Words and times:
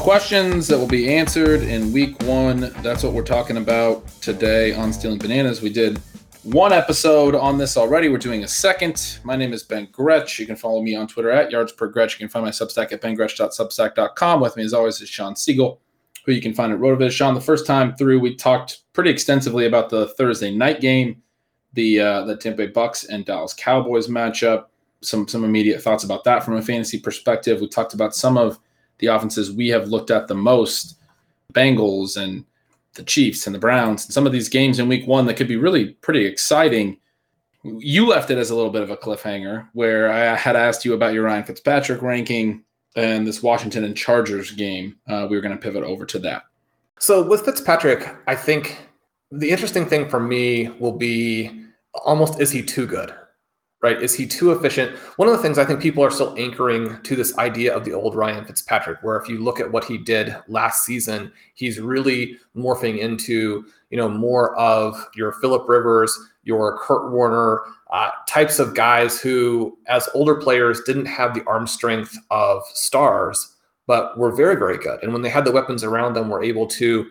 Questions 0.00 0.66
that 0.68 0.78
will 0.78 0.88
be 0.88 1.14
answered 1.14 1.60
in 1.60 1.92
week 1.92 2.20
one, 2.22 2.72
that's 2.82 3.04
what 3.04 3.12
we're 3.12 3.22
talking 3.22 3.58
about 3.58 4.08
today 4.22 4.72
on 4.72 4.94
Stealing 4.94 5.18
Bananas. 5.18 5.60
We 5.60 5.68
did 5.68 5.98
one 6.42 6.72
episode 6.72 7.34
on 7.34 7.58
this 7.58 7.76
already. 7.76 8.08
We're 8.08 8.16
doing 8.16 8.42
a 8.42 8.48
second. 8.48 9.18
My 9.24 9.36
name 9.36 9.52
is 9.52 9.62
Ben 9.62 9.88
Gretch. 9.92 10.38
You 10.38 10.46
can 10.46 10.56
follow 10.56 10.80
me 10.80 10.96
on 10.96 11.06
Twitter 11.06 11.30
at 11.30 11.50
yards 11.50 11.72
per 11.72 11.86
Gretch. 11.86 12.14
You 12.14 12.18
can 12.18 12.30
find 12.30 12.46
my 12.46 12.50
Substack 12.50 12.92
at 12.92 13.02
bengretch.substack.com. 13.02 14.40
With 14.40 14.56
me, 14.56 14.64
as 14.64 14.72
always, 14.72 15.02
is 15.02 15.08
Sean 15.10 15.34
Siegele, 15.34 15.76
who 16.24 16.32
you 16.32 16.40
can 16.40 16.54
find 16.54 16.72
at 16.72 16.78
Rotoviz. 16.78 17.10
Sean, 17.10 17.34
the 17.34 17.40
first 17.40 17.66
time 17.66 17.94
through, 17.94 18.20
we 18.20 18.34
talked 18.34 18.78
pretty 18.94 19.10
extensively 19.10 19.66
about 19.66 19.90
the 19.90 20.08
Thursday 20.08 20.50
night 20.50 20.80
game, 20.80 21.22
the 21.74 22.00
uh, 22.00 22.24
the 22.24 22.38
Tampa 22.38 22.56
Bay 22.56 22.66
Bucks 22.68 23.04
and 23.04 23.26
Dallas 23.26 23.52
Cowboys 23.52 24.08
matchup. 24.08 24.64
Some 25.02 25.28
some 25.28 25.44
immediate 25.44 25.82
thoughts 25.82 26.04
about 26.04 26.24
that 26.24 26.42
from 26.42 26.56
a 26.56 26.62
fantasy 26.62 26.98
perspective. 26.98 27.60
We 27.60 27.68
talked 27.68 27.92
about 27.92 28.16
some 28.16 28.38
of 28.38 28.58
the 29.00 29.08
offenses 29.08 29.52
we 29.52 29.68
have 29.68 29.88
looked 29.88 30.10
at 30.10 30.28
the 30.28 30.34
most, 30.34 30.96
Bengals 31.52 32.16
and 32.16 32.44
the 32.94 33.02
Chiefs 33.02 33.46
and 33.46 33.54
the 33.54 33.58
Browns, 33.58 34.04
and 34.04 34.14
some 34.14 34.26
of 34.26 34.32
these 34.32 34.48
games 34.48 34.78
in 34.78 34.88
week 34.88 35.06
one 35.06 35.26
that 35.26 35.34
could 35.34 35.48
be 35.48 35.56
really 35.56 35.90
pretty 35.94 36.24
exciting. 36.24 36.98
You 37.62 38.06
left 38.06 38.30
it 38.30 38.38
as 38.38 38.50
a 38.50 38.54
little 38.54 38.70
bit 38.70 38.82
of 38.82 38.90
a 38.90 38.96
cliffhanger 38.96 39.68
where 39.74 40.10
I 40.10 40.34
had 40.36 40.56
asked 40.56 40.84
you 40.84 40.94
about 40.94 41.12
your 41.12 41.24
Ryan 41.24 41.44
Fitzpatrick 41.44 42.02
ranking 42.02 42.62
and 42.96 43.26
this 43.26 43.42
Washington 43.42 43.84
and 43.84 43.96
Chargers 43.96 44.50
game. 44.52 44.96
Uh, 45.08 45.26
we 45.28 45.36
were 45.36 45.42
going 45.42 45.56
to 45.56 45.62
pivot 45.62 45.84
over 45.84 46.04
to 46.06 46.18
that. 46.20 46.44
So 46.98 47.22
with 47.22 47.44
Fitzpatrick, 47.44 48.16
I 48.26 48.34
think 48.34 48.78
the 49.30 49.50
interesting 49.50 49.86
thing 49.86 50.08
for 50.08 50.20
me 50.20 50.68
will 50.78 50.96
be 50.96 51.64
almost 52.04 52.40
is 52.40 52.50
he 52.50 52.62
too 52.62 52.86
good? 52.86 53.14
Right? 53.82 54.02
Is 54.02 54.14
he 54.14 54.26
too 54.26 54.52
efficient? 54.52 54.96
One 55.16 55.28
of 55.28 55.36
the 55.36 55.42
things 55.42 55.58
I 55.58 55.64
think 55.64 55.80
people 55.80 56.04
are 56.04 56.10
still 56.10 56.34
anchoring 56.36 57.00
to 57.02 57.16
this 57.16 57.36
idea 57.38 57.74
of 57.74 57.84
the 57.84 57.92
old 57.92 58.14
Ryan 58.14 58.44
Fitzpatrick, 58.44 58.98
where 59.02 59.16
if 59.16 59.28
you 59.28 59.42
look 59.42 59.58
at 59.58 59.72
what 59.72 59.84
he 59.84 59.96
did 59.96 60.36
last 60.48 60.84
season, 60.84 61.32
he's 61.54 61.80
really 61.80 62.36
morphing 62.54 62.98
into, 62.98 63.64
you 63.90 63.96
know, 63.96 64.08
more 64.08 64.54
of 64.56 65.08
your 65.14 65.32
Philip 65.32 65.66
Rivers, 65.68 66.18
your 66.44 66.78
Kurt 66.78 67.10
Warner 67.10 67.62
uh, 67.90 68.10
types 68.28 68.58
of 68.58 68.74
guys 68.74 69.20
who, 69.20 69.78
as 69.86 70.08
older 70.14 70.34
players, 70.34 70.82
didn't 70.82 71.06
have 71.06 71.34
the 71.34 71.44
arm 71.46 71.66
strength 71.66 72.16
of 72.30 72.62
stars, 72.74 73.56
but 73.86 74.16
were 74.18 74.30
very, 74.30 74.56
very 74.56 74.78
good. 74.78 75.02
And 75.02 75.12
when 75.12 75.22
they 75.22 75.28
had 75.30 75.44
the 75.44 75.52
weapons 75.52 75.84
around 75.84 76.14
them, 76.14 76.28
were 76.28 76.42
able 76.42 76.66
to 76.66 77.10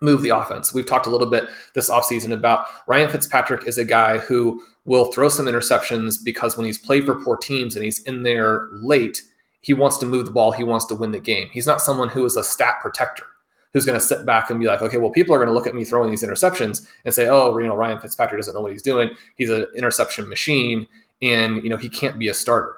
move 0.00 0.22
the 0.22 0.30
offense. 0.30 0.72
We've 0.72 0.86
talked 0.86 1.06
a 1.06 1.10
little 1.10 1.28
bit 1.28 1.48
this 1.74 1.90
offseason 1.90 2.32
about 2.32 2.66
Ryan 2.86 3.10
Fitzpatrick 3.10 3.66
is 3.66 3.78
a 3.78 3.84
guy 3.84 4.18
who 4.18 4.62
will 4.84 5.12
throw 5.12 5.28
some 5.28 5.46
interceptions 5.46 6.24
because 6.24 6.56
when 6.56 6.66
he's 6.66 6.78
played 6.78 7.04
for 7.04 7.22
poor 7.22 7.36
teams 7.36 7.76
and 7.76 7.84
he's 7.84 8.02
in 8.04 8.22
there 8.22 8.68
late, 8.72 9.22
he 9.60 9.74
wants 9.74 9.98
to 9.98 10.06
move 10.06 10.24
the 10.24 10.32
ball, 10.32 10.52
he 10.52 10.64
wants 10.64 10.86
to 10.86 10.94
win 10.94 11.12
the 11.12 11.20
game. 11.20 11.48
He's 11.52 11.66
not 11.66 11.82
someone 11.82 12.08
who 12.08 12.24
is 12.24 12.36
a 12.36 12.44
stat 12.44 12.76
protector 12.80 13.26
who's 13.72 13.84
going 13.84 13.98
to 13.98 14.04
sit 14.04 14.26
back 14.26 14.50
and 14.50 14.58
be 14.58 14.66
like, 14.66 14.82
okay, 14.82 14.96
well, 14.96 15.10
people 15.10 15.34
are 15.34 15.38
going 15.38 15.48
to 15.48 15.54
look 15.54 15.66
at 15.66 15.74
me 15.74 15.84
throwing 15.84 16.10
these 16.10 16.24
interceptions 16.24 16.88
and 17.04 17.14
say, 17.14 17.28
oh, 17.28 17.56
you 17.58 17.66
know, 17.66 17.76
Ryan 17.76 18.00
Fitzpatrick 18.00 18.40
doesn't 18.40 18.54
know 18.54 18.62
what 18.62 18.72
he's 18.72 18.82
doing. 18.82 19.10
He's 19.36 19.50
an 19.50 19.66
interception 19.76 20.28
machine, 20.28 20.86
and 21.22 21.62
you 21.62 21.70
know 21.70 21.76
he 21.76 21.88
can't 21.88 22.18
be 22.18 22.28
a 22.28 22.34
starter, 22.34 22.76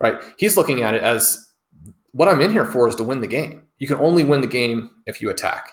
right? 0.00 0.22
He's 0.36 0.56
looking 0.56 0.82
at 0.82 0.94
it 0.94 1.02
as 1.02 1.48
what 2.12 2.28
I'm 2.28 2.40
in 2.40 2.52
here 2.52 2.64
for 2.64 2.88
is 2.88 2.94
to 2.96 3.04
win 3.04 3.20
the 3.20 3.26
game. 3.26 3.62
You 3.78 3.86
can 3.86 3.98
only 3.98 4.24
win 4.24 4.40
the 4.40 4.46
game 4.46 4.90
if 5.06 5.20
you 5.20 5.30
attack. 5.30 5.72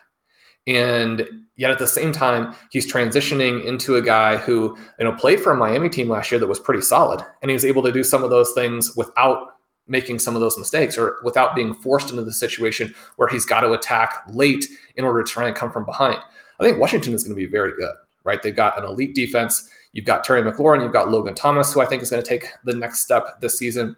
And 0.68 1.26
yet 1.56 1.72
at 1.72 1.80
the 1.80 1.88
same 1.88 2.12
time, 2.12 2.54
he's 2.70 2.92
transitioning 2.92 3.66
into 3.66 3.96
a 3.96 4.02
guy 4.02 4.38
who, 4.38 4.78
you 5.00 5.06
know, 5.06 5.14
played 5.14 5.40
for 5.40 5.54
a 5.54 5.58
Miami 5.58 5.90
team 5.90 6.10
last 6.10 6.30
year 6.32 6.40
that 6.40 6.48
was 6.48 6.60
pretty 6.60 6.82
solid. 6.82 7.26
And 7.42 7.50
he 7.50 7.54
was 7.54 7.66
able 7.66 7.82
to 7.84 7.92
do 7.92 8.04
some 8.04 8.24
of 8.24 8.30
those 8.30 8.52
things 8.52 8.96
without 8.96 9.54
making 9.88 10.20
some 10.20 10.36
of 10.36 10.42
those 10.42 10.58
mistakes 10.58 10.98
or 10.98 11.18
without 11.24 11.56
being 11.56 11.74
forced 11.74 12.10
into 12.10 12.24
the 12.24 12.34
situation 12.34 12.94
where 13.16 13.30
he's 13.30 13.46
got 13.46 13.62
to 13.62 13.72
attack 13.72 14.24
late 14.30 14.66
in 14.96 15.06
order 15.06 15.24
to 15.24 15.32
try 15.32 15.48
and 15.48 15.56
come 15.56 15.72
from 15.72 15.86
behind. 15.86 16.20
I 16.60 16.64
think 16.64 16.80
Washington 16.80 17.14
is 17.14 17.24
going 17.24 17.36
to 17.36 17.42
be 17.42 17.50
very 17.50 17.74
good, 17.76 17.94
right? 18.24 18.42
They've 18.42 18.56
got 18.56 18.78
an 18.78 18.84
elite 18.84 19.16
defense. 19.16 19.70
You've 19.94 20.06
got 20.06 20.24
Terry 20.24 20.42
McLaurin, 20.42 20.84
you've 20.84 20.92
got 20.92 21.10
Logan 21.10 21.34
Thomas, 21.34 21.74
who 21.74 21.80
I 21.80 21.86
think 21.86 22.04
is 22.04 22.10
going 22.10 22.22
to 22.22 22.28
take 22.28 22.50
the 22.66 22.76
next 22.76 23.00
step 23.00 23.40
this 23.40 23.58
season. 23.58 23.96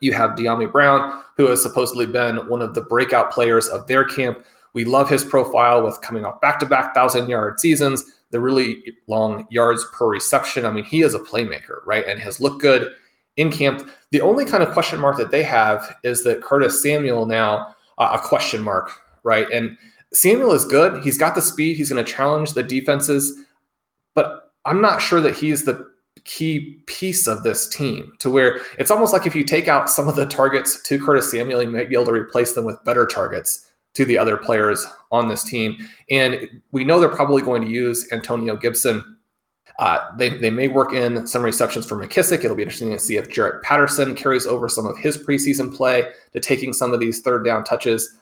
You 0.00 0.14
have 0.14 0.30
Dyami 0.30 0.72
Brown, 0.72 1.22
who 1.36 1.46
has 1.48 1.62
supposedly 1.62 2.06
been 2.06 2.48
one 2.48 2.62
of 2.62 2.74
the 2.74 2.80
breakout 2.80 3.30
players 3.30 3.68
of 3.68 3.86
their 3.86 4.04
camp 4.04 4.44
we 4.74 4.84
love 4.84 5.08
his 5.08 5.24
profile 5.24 5.82
with 5.82 6.00
coming 6.00 6.24
off 6.24 6.40
back 6.40 6.58
to 6.60 6.66
back 6.66 6.94
thousand 6.94 7.28
yard 7.28 7.60
seasons, 7.60 8.04
the 8.30 8.40
really 8.40 8.94
long 9.06 9.46
yards 9.50 9.84
per 9.92 10.08
reception. 10.08 10.64
I 10.64 10.70
mean, 10.70 10.84
he 10.84 11.02
is 11.02 11.14
a 11.14 11.18
playmaker, 11.18 11.80
right? 11.84 12.06
And 12.06 12.18
has 12.20 12.40
looked 12.40 12.62
good 12.62 12.92
in 13.36 13.50
camp. 13.50 13.90
The 14.10 14.20
only 14.20 14.44
kind 14.44 14.62
of 14.62 14.72
question 14.72 15.00
mark 15.00 15.16
that 15.18 15.30
they 15.30 15.42
have 15.42 15.96
is 16.02 16.24
that 16.24 16.42
Curtis 16.42 16.82
Samuel 16.82 17.26
now 17.26 17.74
uh, 17.98 18.18
a 18.20 18.26
question 18.26 18.62
mark, 18.62 18.92
right? 19.22 19.50
And 19.50 19.76
Samuel 20.12 20.52
is 20.52 20.64
good. 20.64 21.02
He's 21.02 21.18
got 21.18 21.34
the 21.34 21.42
speed. 21.42 21.76
He's 21.76 21.90
going 21.90 22.04
to 22.04 22.10
challenge 22.10 22.52
the 22.52 22.62
defenses, 22.62 23.38
but 24.14 24.52
I'm 24.64 24.80
not 24.80 25.00
sure 25.00 25.20
that 25.20 25.36
he's 25.36 25.64
the 25.64 25.90
key 26.24 26.80
piece 26.86 27.26
of 27.26 27.42
this 27.42 27.68
team 27.68 28.12
to 28.18 28.30
where 28.30 28.60
it's 28.78 28.90
almost 28.92 29.12
like 29.12 29.26
if 29.26 29.34
you 29.34 29.42
take 29.42 29.66
out 29.66 29.90
some 29.90 30.08
of 30.08 30.14
the 30.14 30.26
targets 30.26 30.80
to 30.82 31.04
Curtis 31.04 31.30
Samuel, 31.30 31.62
you 31.62 31.70
might 31.70 31.88
be 31.88 31.96
able 31.96 32.04
to 32.06 32.12
replace 32.12 32.52
them 32.52 32.64
with 32.64 32.82
better 32.84 33.06
targets 33.06 33.66
to 33.94 34.04
the 34.04 34.16
other 34.16 34.36
players 34.36 34.86
on 35.10 35.28
this 35.28 35.44
team. 35.44 35.88
And 36.10 36.62
we 36.72 36.84
know 36.84 36.98
they're 36.98 37.08
probably 37.08 37.42
going 37.42 37.62
to 37.62 37.70
use 37.70 38.10
Antonio 38.12 38.56
Gibson. 38.56 39.16
Uh, 39.78 40.10
they, 40.16 40.30
they 40.30 40.50
may 40.50 40.68
work 40.68 40.92
in 40.92 41.26
some 41.26 41.42
receptions 41.42 41.86
for 41.86 41.96
McKissic. 41.96 42.44
It'll 42.44 42.56
be 42.56 42.62
interesting 42.62 42.90
to 42.90 42.98
see 42.98 43.16
if 43.16 43.28
Jaret 43.28 43.62
Patterson 43.62 44.14
carries 44.14 44.46
over 44.46 44.68
some 44.68 44.86
of 44.86 44.96
his 44.98 45.18
preseason 45.18 45.74
play 45.74 46.10
to 46.32 46.40
taking 46.40 46.72
some 46.72 46.92
of 46.92 47.00
these 47.00 47.20
third 47.20 47.44
down 47.44 47.64
touches. 47.64 48.16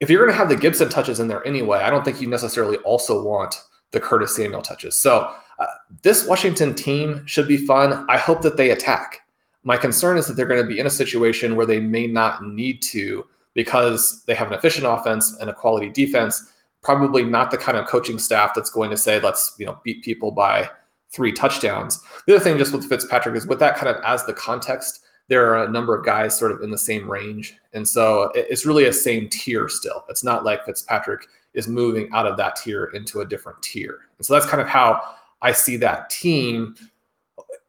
If 0.00 0.08
you're 0.08 0.24
going 0.24 0.32
to 0.32 0.38
have 0.38 0.48
the 0.48 0.56
Gibson 0.56 0.88
touches 0.88 1.20
in 1.20 1.28
there 1.28 1.46
anyway, 1.46 1.78
I 1.78 1.90
don't 1.90 2.04
think 2.04 2.20
you 2.20 2.28
necessarily 2.28 2.78
also 2.78 3.22
want 3.22 3.54
the 3.90 4.00
Curtis 4.00 4.34
Samuel 4.34 4.62
touches. 4.62 4.96
So 4.96 5.32
uh, 5.58 5.66
this 6.02 6.26
Washington 6.26 6.74
team 6.74 7.22
should 7.26 7.46
be 7.46 7.58
fun. 7.58 8.06
I 8.08 8.16
hope 8.16 8.40
that 8.42 8.56
they 8.56 8.70
attack. 8.70 9.20
My 9.62 9.76
concern 9.76 10.16
is 10.16 10.26
that 10.26 10.34
they're 10.34 10.46
going 10.46 10.62
to 10.62 10.66
be 10.66 10.78
in 10.78 10.86
a 10.86 10.90
situation 10.90 11.54
where 11.54 11.66
they 11.66 11.80
may 11.80 12.06
not 12.06 12.42
need 12.42 12.80
to 12.82 13.26
because 13.54 14.24
they 14.24 14.34
have 14.34 14.48
an 14.48 14.54
efficient 14.54 14.86
offense 14.86 15.36
and 15.38 15.50
a 15.50 15.54
quality 15.54 15.88
defense, 15.88 16.52
probably 16.82 17.24
not 17.24 17.50
the 17.50 17.58
kind 17.58 17.76
of 17.76 17.86
coaching 17.86 18.18
staff 18.18 18.52
that's 18.54 18.70
going 18.70 18.90
to 18.90 18.96
say, 18.96 19.20
let's, 19.20 19.54
you 19.58 19.66
know, 19.66 19.78
beat 19.84 20.02
people 20.02 20.30
by 20.30 20.68
three 21.10 21.32
touchdowns. 21.32 22.00
The 22.26 22.36
other 22.36 22.44
thing 22.44 22.58
just 22.58 22.72
with 22.72 22.88
Fitzpatrick 22.88 23.36
is 23.36 23.46
with 23.46 23.58
that 23.58 23.76
kind 23.76 23.88
of 23.88 24.02
as 24.04 24.24
the 24.24 24.32
context, 24.32 25.02
there 25.28 25.52
are 25.52 25.64
a 25.64 25.70
number 25.70 25.96
of 25.96 26.04
guys 26.04 26.36
sort 26.36 26.52
of 26.52 26.62
in 26.62 26.70
the 26.70 26.78
same 26.78 27.10
range. 27.10 27.56
And 27.72 27.86
so 27.86 28.32
it's 28.34 28.66
really 28.66 28.86
a 28.86 28.92
same 28.92 29.28
tier 29.28 29.68
still. 29.68 30.04
It's 30.08 30.24
not 30.24 30.44
like 30.44 30.64
Fitzpatrick 30.64 31.26
is 31.54 31.68
moving 31.68 32.08
out 32.12 32.26
of 32.26 32.36
that 32.36 32.56
tier 32.56 32.86
into 32.94 33.20
a 33.20 33.26
different 33.26 33.60
tier. 33.62 33.98
And 34.18 34.26
so 34.26 34.34
that's 34.34 34.46
kind 34.46 34.60
of 34.60 34.68
how 34.68 35.02
I 35.42 35.52
see 35.52 35.76
that 35.78 36.10
team. 36.10 36.74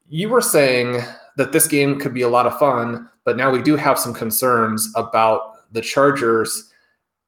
You 0.09 0.29
were 0.29 0.41
saying 0.41 1.01
that 1.37 1.51
this 1.51 1.67
game 1.67 1.99
could 1.99 2.13
be 2.13 2.21
a 2.23 2.29
lot 2.29 2.45
of 2.45 2.57
fun, 2.59 3.09
but 3.23 3.37
now 3.37 3.49
we 3.51 3.61
do 3.61 3.75
have 3.75 3.97
some 3.97 4.13
concerns 4.13 4.91
about 4.95 5.50
the 5.71 5.81
Chargers. 5.81 6.71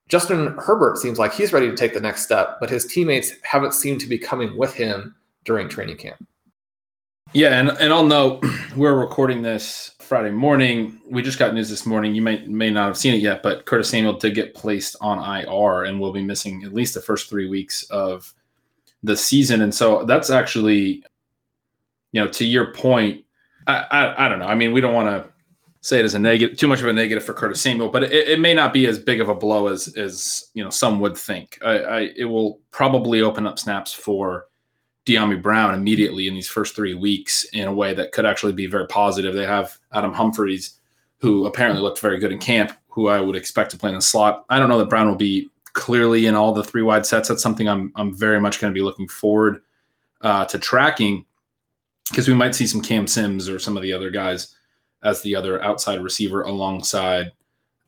Justin 0.10 0.56
Herbert 0.58 0.98
seems 0.98 1.18
like 1.18 1.34
he's 1.34 1.54
ready 1.54 1.70
to 1.70 1.76
take 1.76 1.94
the 1.94 2.02
next 2.02 2.24
step, 2.24 2.58
but 2.60 2.70
his 2.70 2.86
teammates 2.86 3.34
haven't 3.44 3.74
seemed 3.74 4.02
to 4.02 4.08
be 4.08 4.18
coming 4.18 4.58
with 4.58 4.74
him 4.74 5.16
during 5.46 5.70
training 5.70 5.98
camp. 5.98 6.26
Yeah, 7.34 7.60
and, 7.60 7.70
and 7.70 7.92
I'll 7.92 8.06
note 8.06 8.44
we're 8.76 8.98
recording 8.98 9.42
this 9.42 9.96
Friday 10.00 10.30
morning. 10.30 11.02
We 11.10 11.24
just 11.24 11.40
got 11.40 11.54
news 11.54 11.70
this 11.70 11.86
morning. 11.86 12.14
You 12.14 12.22
may 12.22 12.46
may 12.46 12.70
not 12.70 12.86
have 12.86 12.98
seen 12.98 13.16
it 13.16 13.22
yet, 13.22 13.42
but 13.42 13.66
Curtis 13.66 13.90
Samuel 13.90 14.14
did 14.14 14.36
get 14.36 14.54
placed 14.54 14.96
on 15.02 15.18
IR 15.18 15.86
and 15.86 16.00
will 16.00 16.12
be 16.12 16.22
missing 16.22 16.64
at 16.64 16.74
least 16.74 16.94
the 16.94 17.02
first 17.02 17.30
three 17.30 17.50
weeks 17.50 17.84
of 17.90 18.32
the 19.02 19.18
season. 19.18 19.62
And 19.62 19.74
so 19.74 20.06
that's 20.06 20.30
actually, 20.30 21.04
you 22.12 22.24
know, 22.24 22.28
to 22.28 22.46
your 22.46 22.72
point, 22.74 23.26
I 23.66 23.78
I, 23.90 24.26
I 24.26 24.30
don't 24.30 24.38
know. 24.38 24.46
I 24.46 24.54
mean, 24.54 24.72
we 24.72 24.82
don't 24.82 24.94
want 24.94 25.10
to 25.10 25.33
say 25.84 26.00
it 26.00 26.06
as 26.06 26.16
a 26.16 26.20
negative, 26.20 26.58
too 26.58 26.68
much 26.68 26.80
of 26.80 26.88
a 26.88 26.94
negative 26.94 27.26
for 27.26 27.34
Curtis 27.34 27.62
Samuel, 27.62 27.90
but 27.90 28.04
it, 28.04 28.30
it 28.30 28.40
may 28.40 28.54
not 28.54 28.72
be 28.72 28.88
as 28.88 28.98
big 28.98 29.20
of 29.20 29.28
a 29.28 29.36
blow 29.36 29.68
as 29.68 29.96
as 29.98 30.50
you 30.54 30.64
know 30.64 30.70
some 30.70 31.00
would 31.02 31.16
think. 31.16 31.60
I, 31.64 31.78
I 31.78 32.00
it 32.16 32.26
will 32.26 32.62
probably 32.72 33.22
open 33.22 33.46
up 33.46 33.60
snaps 33.60 33.94
for 33.94 34.48
Dyami 35.06 35.42
Brown 35.42 35.76
immediately 35.76 36.28
in 36.28 36.34
these 36.34 36.48
first 36.48 36.76
three 36.76 36.94
weeks 36.94 37.44
in 37.52 37.68
a 37.68 37.74
way 37.74 37.94
that 37.94 38.14
could 38.14 38.26
actually 38.26 38.54
be 38.54 38.66
very 38.66 38.88
positive. 38.88 39.36
They 39.36 39.46
have 39.46 39.78
Adam 39.92 40.14
Humphries, 40.14 40.80
who 41.18 41.46
apparently 41.46 41.82
looked 41.82 42.00
very 42.00 42.18
good 42.18 42.32
in 42.32 42.40
camp, 42.40 42.72
who 42.88 43.10
I 43.10 43.20
would 43.20 43.36
expect 43.36 43.72
to 43.72 43.78
play 43.78 43.90
in 43.90 43.96
the 43.96 44.02
slot. 44.02 44.46
I 44.50 44.60
don't 44.60 44.70
know 44.70 44.80
that 44.80 44.90
Brown 44.90 45.10
will 45.10 45.16
be 45.16 45.50
clearly 45.74 46.28
in 46.28 46.36
all 46.36 46.54
the 46.54 46.64
three 46.64 46.82
wide 46.82 47.06
sets. 47.06 47.28
That's 47.28 47.44
something 47.44 47.68
I'm 47.68 47.92
I'm 47.98 48.16
very 48.16 48.40
much 48.40 48.62
going 48.62 48.74
to 48.74 48.78
be 48.78 48.84
looking 48.84 49.10
forward 49.10 49.62
uh, 50.22 50.46
to 50.46 50.58
tracking 50.58 51.26
because 52.10 52.30
we 52.30 52.34
might 52.34 52.56
see 52.56 52.68
some 52.68 52.82
Cam 52.82 53.06
Sims 53.06 53.50
or 53.50 53.60
some 53.60 53.76
of 53.76 53.84
the 53.84 53.92
other 53.92 54.10
guys 54.10 54.56
as 55.04 55.22
the 55.22 55.36
other 55.36 55.62
outside 55.64 56.02
receiver 56.02 56.42
alongside 56.44 57.32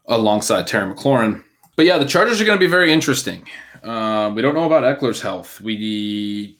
alongside 0.07 0.67
Terry 0.67 0.93
McLaurin. 0.93 1.43
But 1.75 1.85
yeah, 1.85 1.97
the 1.97 2.05
Chargers 2.05 2.39
are 2.39 2.45
going 2.45 2.57
to 2.57 2.65
be 2.65 2.69
very 2.69 2.91
interesting. 2.93 3.45
Uh, 3.83 4.31
we 4.33 4.41
don't 4.41 4.55
know 4.55 4.65
about 4.65 4.83
Ekeler's 4.83 5.21
health. 5.21 5.59
We 5.61 6.57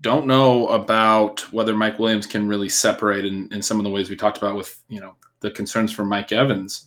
don't 0.00 0.26
know 0.26 0.68
about 0.68 1.40
whether 1.52 1.74
Mike 1.74 1.98
Williams 1.98 2.26
can 2.26 2.46
really 2.46 2.68
separate 2.68 3.24
in, 3.24 3.52
in 3.52 3.62
some 3.62 3.78
of 3.78 3.84
the 3.84 3.90
ways 3.90 4.10
we 4.10 4.16
talked 4.16 4.38
about 4.38 4.56
with 4.56 4.80
you 4.88 5.00
know 5.00 5.14
the 5.40 5.50
concerns 5.50 5.92
for 5.92 6.04
Mike 6.04 6.32
Evans 6.32 6.86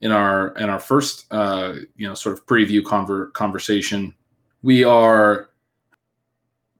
in 0.00 0.10
our 0.10 0.48
in 0.56 0.68
our 0.68 0.80
first 0.80 1.26
uh, 1.30 1.74
you 1.96 2.06
know 2.08 2.14
sort 2.14 2.36
of 2.36 2.46
preview 2.46 2.82
conver- 2.82 3.32
conversation. 3.32 4.14
We 4.62 4.84
are 4.84 5.50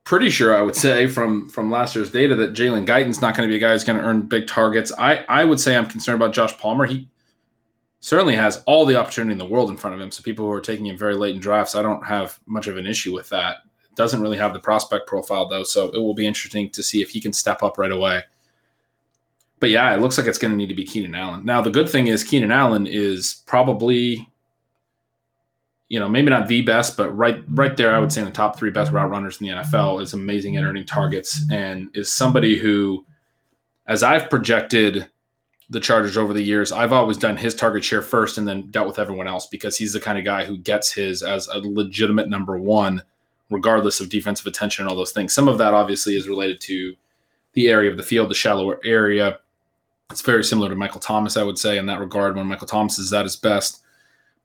pretty 0.06 0.30
sure 0.30 0.56
I 0.56 0.62
would 0.62 0.76
say 0.76 1.08
from 1.08 1.50
from 1.50 1.70
last 1.70 1.94
year's 1.94 2.10
data 2.10 2.34
that 2.36 2.54
Jalen 2.54 2.86
Guyton's 2.86 3.20
not 3.20 3.36
going 3.36 3.46
to 3.46 3.52
be 3.52 3.56
a 3.56 3.60
guy 3.60 3.72
who's 3.72 3.84
going 3.84 3.98
to 3.98 4.04
earn 4.04 4.22
big 4.22 4.46
targets. 4.46 4.90
I 4.96 5.24
I 5.28 5.44
would 5.44 5.60
say 5.60 5.76
I'm 5.76 5.86
concerned 5.86 6.16
about 6.16 6.32
Josh 6.32 6.56
Palmer. 6.56 6.86
He 6.86 7.10
certainly 8.00 8.36
has 8.36 8.62
all 8.66 8.86
the 8.86 8.96
opportunity 8.96 9.32
in 9.32 9.38
the 9.38 9.44
world 9.44 9.68
in 9.68 9.76
front 9.76 9.94
of 9.94 10.00
him. 10.00 10.10
So 10.10 10.22
people 10.22 10.46
who 10.46 10.52
are 10.52 10.60
taking 10.60 10.86
him 10.86 10.96
very 10.96 11.16
late 11.16 11.34
in 11.34 11.40
drafts, 11.40 11.74
I 11.74 11.82
don't 11.82 12.06
have 12.06 12.38
much 12.46 12.68
of 12.68 12.76
an 12.76 12.86
issue 12.86 13.12
with 13.12 13.28
that. 13.30 13.58
Doesn't 13.96 14.20
really 14.20 14.38
have 14.38 14.52
the 14.52 14.60
prospect 14.60 15.06
profile 15.06 15.48
though, 15.48 15.64
so 15.64 15.88
it 15.88 15.98
will 15.98 16.14
be 16.14 16.26
interesting 16.26 16.70
to 16.70 16.82
see 16.82 17.02
if 17.02 17.10
he 17.10 17.20
can 17.20 17.32
step 17.32 17.62
up 17.62 17.76
right 17.76 17.92
away. 17.92 18.22
But 19.58 19.70
yeah, 19.70 19.92
it 19.94 20.00
looks 20.00 20.18
like 20.18 20.26
it's 20.26 20.38
going 20.38 20.52
to 20.52 20.56
need 20.56 20.68
to 20.68 20.74
be 20.74 20.84
Keenan 20.84 21.14
Allen. 21.14 21.44
Now 21.44 21.60
the 21.62 21.70
good 21.70 21.88
thing 21.88 22.06
is 22.06 22.22
Keenan 22.22 22.52
Allen 22.52 22.86
is 22.86 23.42
probably 23.46 24.28
you 25.88 26.00
know, 26.00 26.08
maybe 26.08 26.30
not 26.30 26.48
the 26.48 26.62
best, 26.62 26.96
but 26.96 27.10
right 27.16 27.42
right 27.48 27.76
there, 27.76 27.94
I 27.94 27.98
would 27.98 28.12
say 28.12 28.20
in 28.20 28.26
the 28.26 28.32
top 28.32 28.58
three 28.58 28.70
best 28.70 28.92
route 28.92 29.10
runners 29.10 29.40
in 29.40 29.46
the 29.46 29.52
NFL 29.54 30.02
is 30.02 30.14
amazing 30.14 30.56
at 30.56 30.64
earning 30.64 30.84
targets 30.84 31.42
and 31.50 31.88
is 31.94 32.12
somebody 32.12 32.56
who, 32.56 33.04
as 33.86 34.02
I've 34.02 34.28
projected 34.28 35.08
the 35.70 35.80
Chargers 35.80 36.16
over 36.16 36.32
the 36.32 36.42
years, 36.42 36.72
I've 36.72 36.92
always 36.92 37.16
done 37.16 37.36
his 37.36 37.54
target 37.54 37.84
share 37.84 38.02
first 38.02 38.38
and 38.38 38.46
then 38.46 38.70
dealt 38.70 38.86
with 38.86 38.98
everyone 38.98 39.26
else 39.26 39.46
because 39.46 39.76
he's 39.76 39.92
the 39.92 40.00
kind 40.00 40.18
of 40.18 40.24
guy 40.24 40.44
who 40.44 40.56
gets 40.56 40.92
his 40.92 41.22
as 41.22 41.48
a 41.48 41.58
legitimate 41.58 42.28
number 42.28 42.58
one, 42.58 43.02
regardless 43.50 44.00
of 44.00 44.08
defensive 44.08 44.46
attention 44.46 44.82
and 44.82 44.90
all 44.90 44.96
those 44.96 45.12
things. 45.12 45.34
Some 45.34 45.48
of 45.48 45.58
that 45.58 45.74
obviously 45.74 46.16
is 46.16 46.28
related 46.28 46.60
to 46.62 46.94
the 47.54 47.68
area 47.68 47.90
of 47.90 47.96
the 47.96 48.02
field, 48.02 48.30
the 48.30 48.34
shallower 48.34 48.80
area. 48.84 49.38
It's 50.10 50.22
very 50.22 50.44
similar 50.44 50.68
to 50.68 50.76
Michael 50.76 51.00
Thomas, 51.00 51.36
I 51.36 51.42
would 51.42 51.58
say, 51.58 51.78
in 51.78 51.86
that 51.86 52.00
regard, 52.00 52.36
when 52.36 52.46
Michael 52.46 52.68
Thomas 52.68 52.98
is 52.98 53.12
at 53.12 53.24
his 53.24 53.34
best 53.34 53.82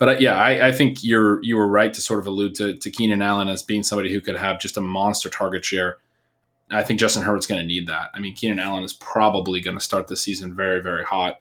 but 0.01 0.09
uh, 0.09 0.18
yeah, 0.19 0.33
I, 0.33 0.69
I, 0.69 0.71
think 0.71 1.03
you're 1.03 1.44
you 1.44 1.56
were 1.56 1.68
right 1.68 1.94
to 1.94 2.01
sort 2.01 2.19
of 2.19 2.25
allude 2.25 2.56
to, 2.56 2.74
to 2.75 2.89
Keenan 2.89 3.21
Allen 3.21 3.48
as 3.48 3.62
being 3.62 3.83
somebody 3.83 4.12
who 4.12 4.19
could 4.19 4.36
have 4.36 4.59
just 4.59 4.77
a 4.77 4.81
monster 4.81 5.30
target 5.30 5.63
share. 5.63 5.98
I 6.71 6.81
think 6.81 7.00
Justin 7.00 7.21
Herbert's 7.21 7.45
going 7.45 7.62
to 7.62 7.68
need 7.68 7.86
that. 7.88 8.09
I 8.15 8.19
mean, 8.19 8.33
Keenan 8.33 8.57
Allen 8.57 8.83
is 8.83 8.94
probably 8.94 9.62
going 9.62 9.77
to 9.77 9.83
start 9.83 10.07
the 10.07 10.15
season 10.15 10.56
very, 10.56 10.81
very 10.81 11.03
hot 11.03 11.38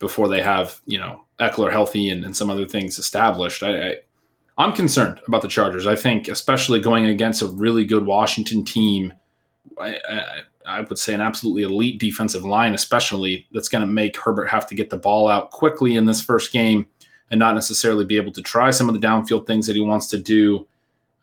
before 0.00 0.26
they 0.26 0.42
have 0.42 0.80
you 0.86 0.98
know 0.98 1.26
Ekeler 1.38 1.70
healthy 1.70 2.10
and, 2.10 2.24
and 2.24 2.36
some 2.36 2.50
other 2.50 2.66
things 2.66 2.98
established. 2.98 3.62
I, 3.62 3.90
I 3.90 3.96
I'm 4.58 4.72
concerned 4.72 5.20
about 5.28 5.42
the 5.42 5.48
Chargers. 5.48 5.86
I 5.86 5.94
think, 5.94 6.26
especially 6.26 6.80
going 6.80 7.06
against 7.06 7.40
a 7.40 7.46
really 7.46 7.84
good 7.84 8.04
Washington 8.04 8.64
team, 8.64 9.12
I, 9.80 10.00
I, 10.10 10.40
I, 10.66 10.80
would 10.80 10.98
say 10.98 11.14
an 11.14 11.20
absolutely 11.20 11.62
elite 11.62 12.00
defensive 12.00 12.44
line, 12.44 12.74
especially 12.74 13.46
that's 13.52 13.68
going 13.68 13.82
to 13.82 13.86
make 13.86 14.16
Herbert 14.16 14.46
have 14.46 14.66
to 14.66 14.74
get 14.74 14.90
the 14.90 14.96
ball 14.96 15.28
out 15.28 15.52
quickly 15.52 15.94
in 15.94 16.04
this 16.04 16.20
first 16.20 16.52
game 16.52 16.86
and 17.30 17.38
not 17.38 17.54
necessarily 17.54 18.04
be 18.04 18.16
able 18.16 18.32
to 18.32 18.42
try 18.42 18.70
some 18.70 18.88
of 18.88 18.98
the 18.98 19.06
downfield 19.06 19.46
things 19.46 19.66
that 19.66 19.76
he 19.76 19.82
wants 19.82 20.06
to 20.08 20.18
do 20.18 20.66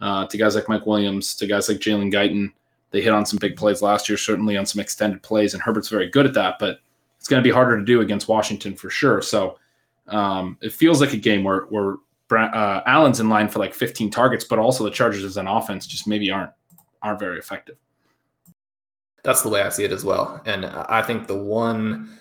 uh, 0.02 0.26
to 0.28 0.38
guys 0.38 0.56
like 0.56 0.68
Mike 0.68 0.86
Williams, 0.86 1.36
to 1.36 1.48
guys 1.48 1.70
like 1.70 1.78
Jalen 1.78 2.12
Guyton. 2.12 2.52
They 2.92 3.02
hit 3.02 3.14
on 3.14 3.26
some 3.26 3.40
big 3.40 3.56
plays 3.56 3.82
last 3.82 4.08
year, 4.08 4.18
certainly 4.18 4.58
on 4.58 4.66
some 4.66 4.82
extended 4.82 5.24
plays, 5.24 5.54
and 5.54 5.64
Herbert's 5.64 5.90
very 5.90 6.10
good 6.10 6.26
at 6.26 6.34
that, 6.34 6.60
but 6.60 6.80
it's 7.18 7.28
going 7.28 7.42
to 7.42 7.48
be 7.48 7.54
harder 7.54 7.78
to 7.78 7.86
do 7.86 8.02
against 8.02 8.28
Washington 8.28 8.76
for 8.76 8.90
sure. 8.90 9.22
So 9.22 9.58
um, 10.08 10.58
it 10.62 10.74
feels 10.74 11.00
like 11.00 11.14
a 11.14 11.18
game 11.18 11.44
where, 11.44 11.62
where 11.70 11.96
uh, 12.32 12.82
Allen's 12.86 13.20
in 13.20 13.30
line 13.30 13.48
for 13.48 13.60
like 13.60 13.74
15 13.74 14.12
targets, 14.12 14.44
but 14.44 14.60
also 14.60 14.84
the 14.84 14.92
Chargers 14.92 15.24
as 15.24 15.38
an 15.38 15.48
offense 15.48 15.88
just 15.88 16.08
maybe 16.08 16.30
aren't 16.30 16.52
aren't 17.02 17.20
very 17.20 17.38
effective. 17.38 17.76
That's 19.24 19.42
the 19.42 19.50
way 19.50 19.62
I 19.62 19.70
see 19.70 19.84
it 19.84 19.92
as 19.92 20.04
well. 20.04 20.42
And 20.46 20.66
I 20.66 21.02
think 21.02 21.28
the 21.28 21.38
one 21.38 22.18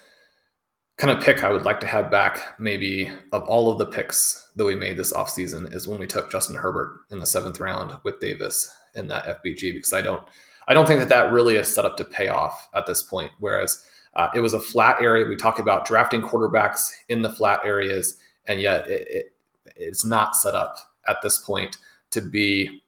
kind 1.03 1.19
of 1.19 1.25
pick 1.25 1.43
I 1.43 1.51
would 1.51 1.65
like 1.65 1.81
to 1.81 1.87
have 1.89 2.13
back, 2.13 2.61
maybe 2.61 3.11
of 3.33 3.43
all 3.49 3.73
of 3.73 3.79
the 3.79 3.87
picks 3.87 4.51
that 4.55 4.65
we 4.65 4.77
made 4.77 4.97
this 4.97 5.13
offseason, 5.13 5.75
is 5.75 5.89
when 5.89 5.99
we 5.99 6.07
took 6.07 6.31
Justin 6.31 6.55
Herbert 6.55 7.01
in 7.11 7.19
the 7.19 7.27
seventh 7.27 7.59
round 7.59 7.93
with 8.05 8.21
Davis 8.21 8.73
in 8.95 9.09
that 9.09 9.43
FBG, 9.43 9.75
because 9.75 9.93
I 9.93 10.01
don't, 10.01 10.23
I 10.69 10.75
don't 10.75 10.87
think 10.87 11.01
that 11.01 11.09
that 11.09 11.33
really 11.33 11.57
is 11.57 11.67
set 11.67 11.85
up 11.85 11.97
to 11.97 12.05
pay 12.05 12.29
off 12.29 12.69
at 12.77 12.87
this 12.87 13.03
point. 13.03 13.33
Whereas 13.41 13.85
uh, 14.15 14.29
it 14.33 14.39
was 14.39 14.55
a 14.55 14.61
flat 14.61 15.03
area. 15.03 15.27
We 15.27 15.35
talk 15.35 15.59
about 15.59 15.87
drafting 15.87 16.23
quarterbacks 16.23 16.89
in 17.09 17.21
the 17.21 17.33
flat 17.33 17.59
areas, 17.65 18.19
and 18.47 18.61
yet 18.61 18.87
it, 18.89 19.09
it, 19.11 19.33
it's 19.75 20.05
not 20.05 20.37
set 20.37 20.55
up 20.55 20.77
at 21.09 21.17
this 21.21 21.39
point 21.39 21.79
to 22.13 22.21
be 22.21 22.81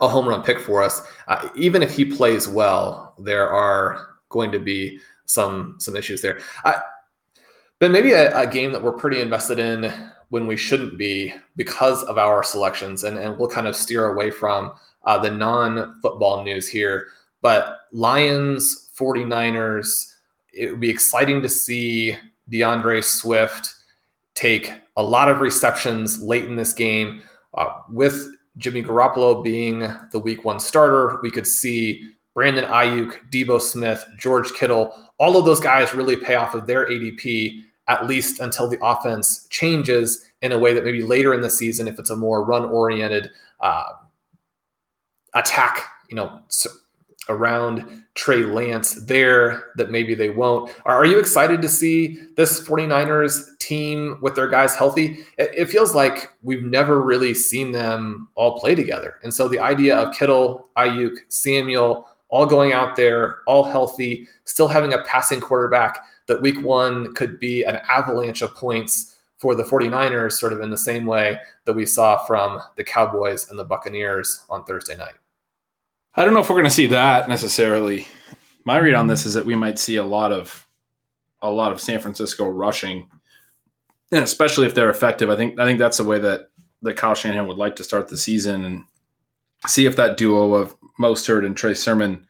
a 0.00 0.06
home 0.06 0.28
run 0.28 0.44
pick 0.44 0.60
for 0.60 0.84
us. 0.84 1.02
Uh, 1.26 1.48
even 1.56 1.82
if 1.82 1.96
he 1.96 2.04
plays 2.04 2.46
well, 2.46 3.16
there 3.18 3.50
are 3.50 4.18
going 4.28 4.52
to 4.52 4.60
be 4.60 5.00
some 5.24 5.74
some 5.80 5.96
issues 5.96 6.22
there. 6.22 6.38
I, 6.64 6.80
then 7.80 7.92
maybe 7.92 8.12
a, 8.12 8.36
a, 8.38 8.46
game 8.46 8.72
that 8.72 8.82
we're 8.82 8.92
pretty 8.92 9.20
invested 9.20 9.58
in 9.58 9.92
when 10.28 10.46
we 10.46 10.56
shouldn't 10.56 10.96
be 10.96 11.34
because 11.56 12.02
of 12.04 12.18
our 12.18 12.42
selections, 12.42 13.04
and, 13.04 13.18
and 13.18 13.36
we'll 13.36 13.48
kind 13.48 13.66
of 13.66 13.74
steer 13.74 14.12
away 14.12 14.30
from 14.30 14.72
uh, 15.04 15.18
the 15.18 15.30
non 15.30 15.98
football 16.00 16.44
news 16.44 16.68
here. 16.68 17.08
But 17.42 17.80
Lions, 17.92 18.90
49ers, 18.96 20.12
it 20.52 20.70
would 20.70 20.80
be 20.80 20.90
exciting 20.90 21.40
to 21.42 21.48
see 21.48 22.16
DeAndre 22.50 23.02
Swift 23.02 23.74
take 24.34 24.72
a 24.96 25.02
lot 25.02 25.28
of 25.28 25.40
receptions 25.40 26.22
late 26.22 26.44
in 26.44 26.56
this 26.56 26.72
game. 26.72 27.22
Uh, 27.54 27.72
with 27.88 28.28
Jimmy 28.58 28.82
Garoppolo 28.82 29.42
being 29.42 29.80
the 30.12 30.18
week 30.18 30.44
one 30.44 30.60
starter, 30.60 31.18
we 31.22 31.30
could 31.30 31.46
see 31.46 32.10
Brandon 32.34 32.64
Aiyuk, 32.64 33.30
Deebo 33.30 33.60
Smith, 33.60 34.04
George 34.18 34.52
Kittle, 34.52 34.94
all 35.18 35.36
of 35.36 35.44
those 35.44 35.60
guys 35.60 35.94
really 35.94 36.16
pay 36.16 36.34
off 36.34 36.54
of 36.54 36.66
their 36.66 36.88
ADP 36.88 37.62
at 37.90 38.06
least 38.06 38.38
until 38.38 38.68
the 38.68 38.78
offense 38.82 39.48
changes 39.50 40.24
in 40.42 40.52
a 40.52 40.58
way 40.58 40.72
that 40.72 40.84
maybe 40.84 41.02
later 41.02 41.34
in 41.34 41.40
the 41.40 41.50
season, 41.50 41.88
if 41.88 41.98
it's 41.98 42.10
a 42.10 42.16
more 42.16 42.44
run 42.44 42.64
oriented 42.64 43.30
uh, 43.58 43.88
attack, 45.34 45.82
you 46.08 46.14
know, 46.14 46.40
around 47.28 48.04
Trey 48.14 48.44
Lance 48.44 48.94
there 48.94 49.72
that 49.74 49.90
maybe 49.90 50.14
they 50.14 50.30
won't. 50.30 50.72
Are, 50.84 51.04
you 51.04 51.18
excited 51.18 51.60
to 51.62 51.68
see 51.68 52.20
this 52.36 52.60
49ers 52.60 53.58
team 53.58 54.18
with 54.22 54.36
their 54.36 54.48
guys 54.48 54.76
healthy? 54.76 55.24
It, 55.36 55.50
it, 55.56 55.66
feels 55.66 55.92
like 55.92 56.30
we've 56.42 56.62
never 56.62 57.02
really 57.02 57.34
seen 57.34 57.72
them 57.72 58.28
all 58.36 58.60
play 58.60 58.76
together. 58.76 59.16
And 59.24 59.34
so 59.34 59.48
the 59.48 59.58
idea 59.58 59.96
of 59.96 60.14
Kittle, 60.14 60.68
Aiyuk, 60.76 61.16
Samuel 61.28 62.06
all 62.30 62.46
going 62.46 62.72
out 62.72 62.94
there, 62.94 63.38
all 63.46 63.64
healthy, 63.64 64.28
still 64.44 64.68
having 64.68 64.92
a 64.92 65.02
passing 65.02 65.40
quarterback 65.40 66.04
that 66.30 66.40
week 66.40 66.62
one 66.62 67.12
could 67.14 67.40
be 67.40 67.64
an 67.64 67.80
avalanche 67.90 68.40
of 68.40 68.54
points 68.54 69.16
for 69.38 69.56
the 69.56 69.64
49ers, 69.64 70.34
sort 70.34 70.52
of 70.52 70.60
in 70.60 70.70
the 70.70 70.78
same 70.78 71.04
way 71.04 71.36
that 71.64 71.72
we 71.72 71.84
saw 71.84 72.24
from 72.24 72.60
the 72.76 72.84
Cowboys 72.84 73.50
and 73.50 73.58
the 73.58 73.64
Buccaneers 73.64 74.44
on 74.48 74.64
Thursday 74.64 74.96
night. 74.96 75.14
I 76.14 76.24
don't 76.24 76.32
know 76.32 76.38
if 76.38 76.48
we're 76.48 76.54
going 76.54 76.64
to 76.66 76.70
see 76.70 76.86
that 76.86 77.28
necessarily. 77.28 78.06
My 78.64 78.78
read 78.78 78.94
on 78.94 79.08
this 79.08 79.26
is 79.26 79.34
that 79.34 79.44
we 79.44 79.56
might 79.56 79.76
see 79.76 79.96
a 79.96 80.04
lot 80.04 80.30
of 80.30 80.68
a 81.42 81.50
lot 81.50 81.72
of 81.72 81.80
San 81.80 81.98
Francisco 81.98 82.48
rushing, 82.48 83.08
and 84.12 84.22
especially 84.22 84.66
if 84.66 84.74
they're 84.74 84.90
effective. 84.90 85.30
I 85.30 85.36
think 85.36 85.58
I 85.58 85.64
think 85.64 85.80
that's 85.80 85.96
the 85.96 86.04
way 86.04 86.20
that 86.20 86.50
that 86.82 86.96
Kyle 86.96 87.14
Shanahan 87.16 87.48
would 87.48 87.56
like 87.56 87.74
to 87.76 87.84
start 87.84 88.06
the 88.06 88.16
season 88.16 88.64
and 88.64 88.84
see 89.66 89.84
if 89.84 89.96
that 89.96 90.16
duo 90.16 90.54
of 90.54 90.76
Mostert 91.00 91.44
and 91.44 91.56
Trey 91.56 91.74
Sermon 91.74 92.24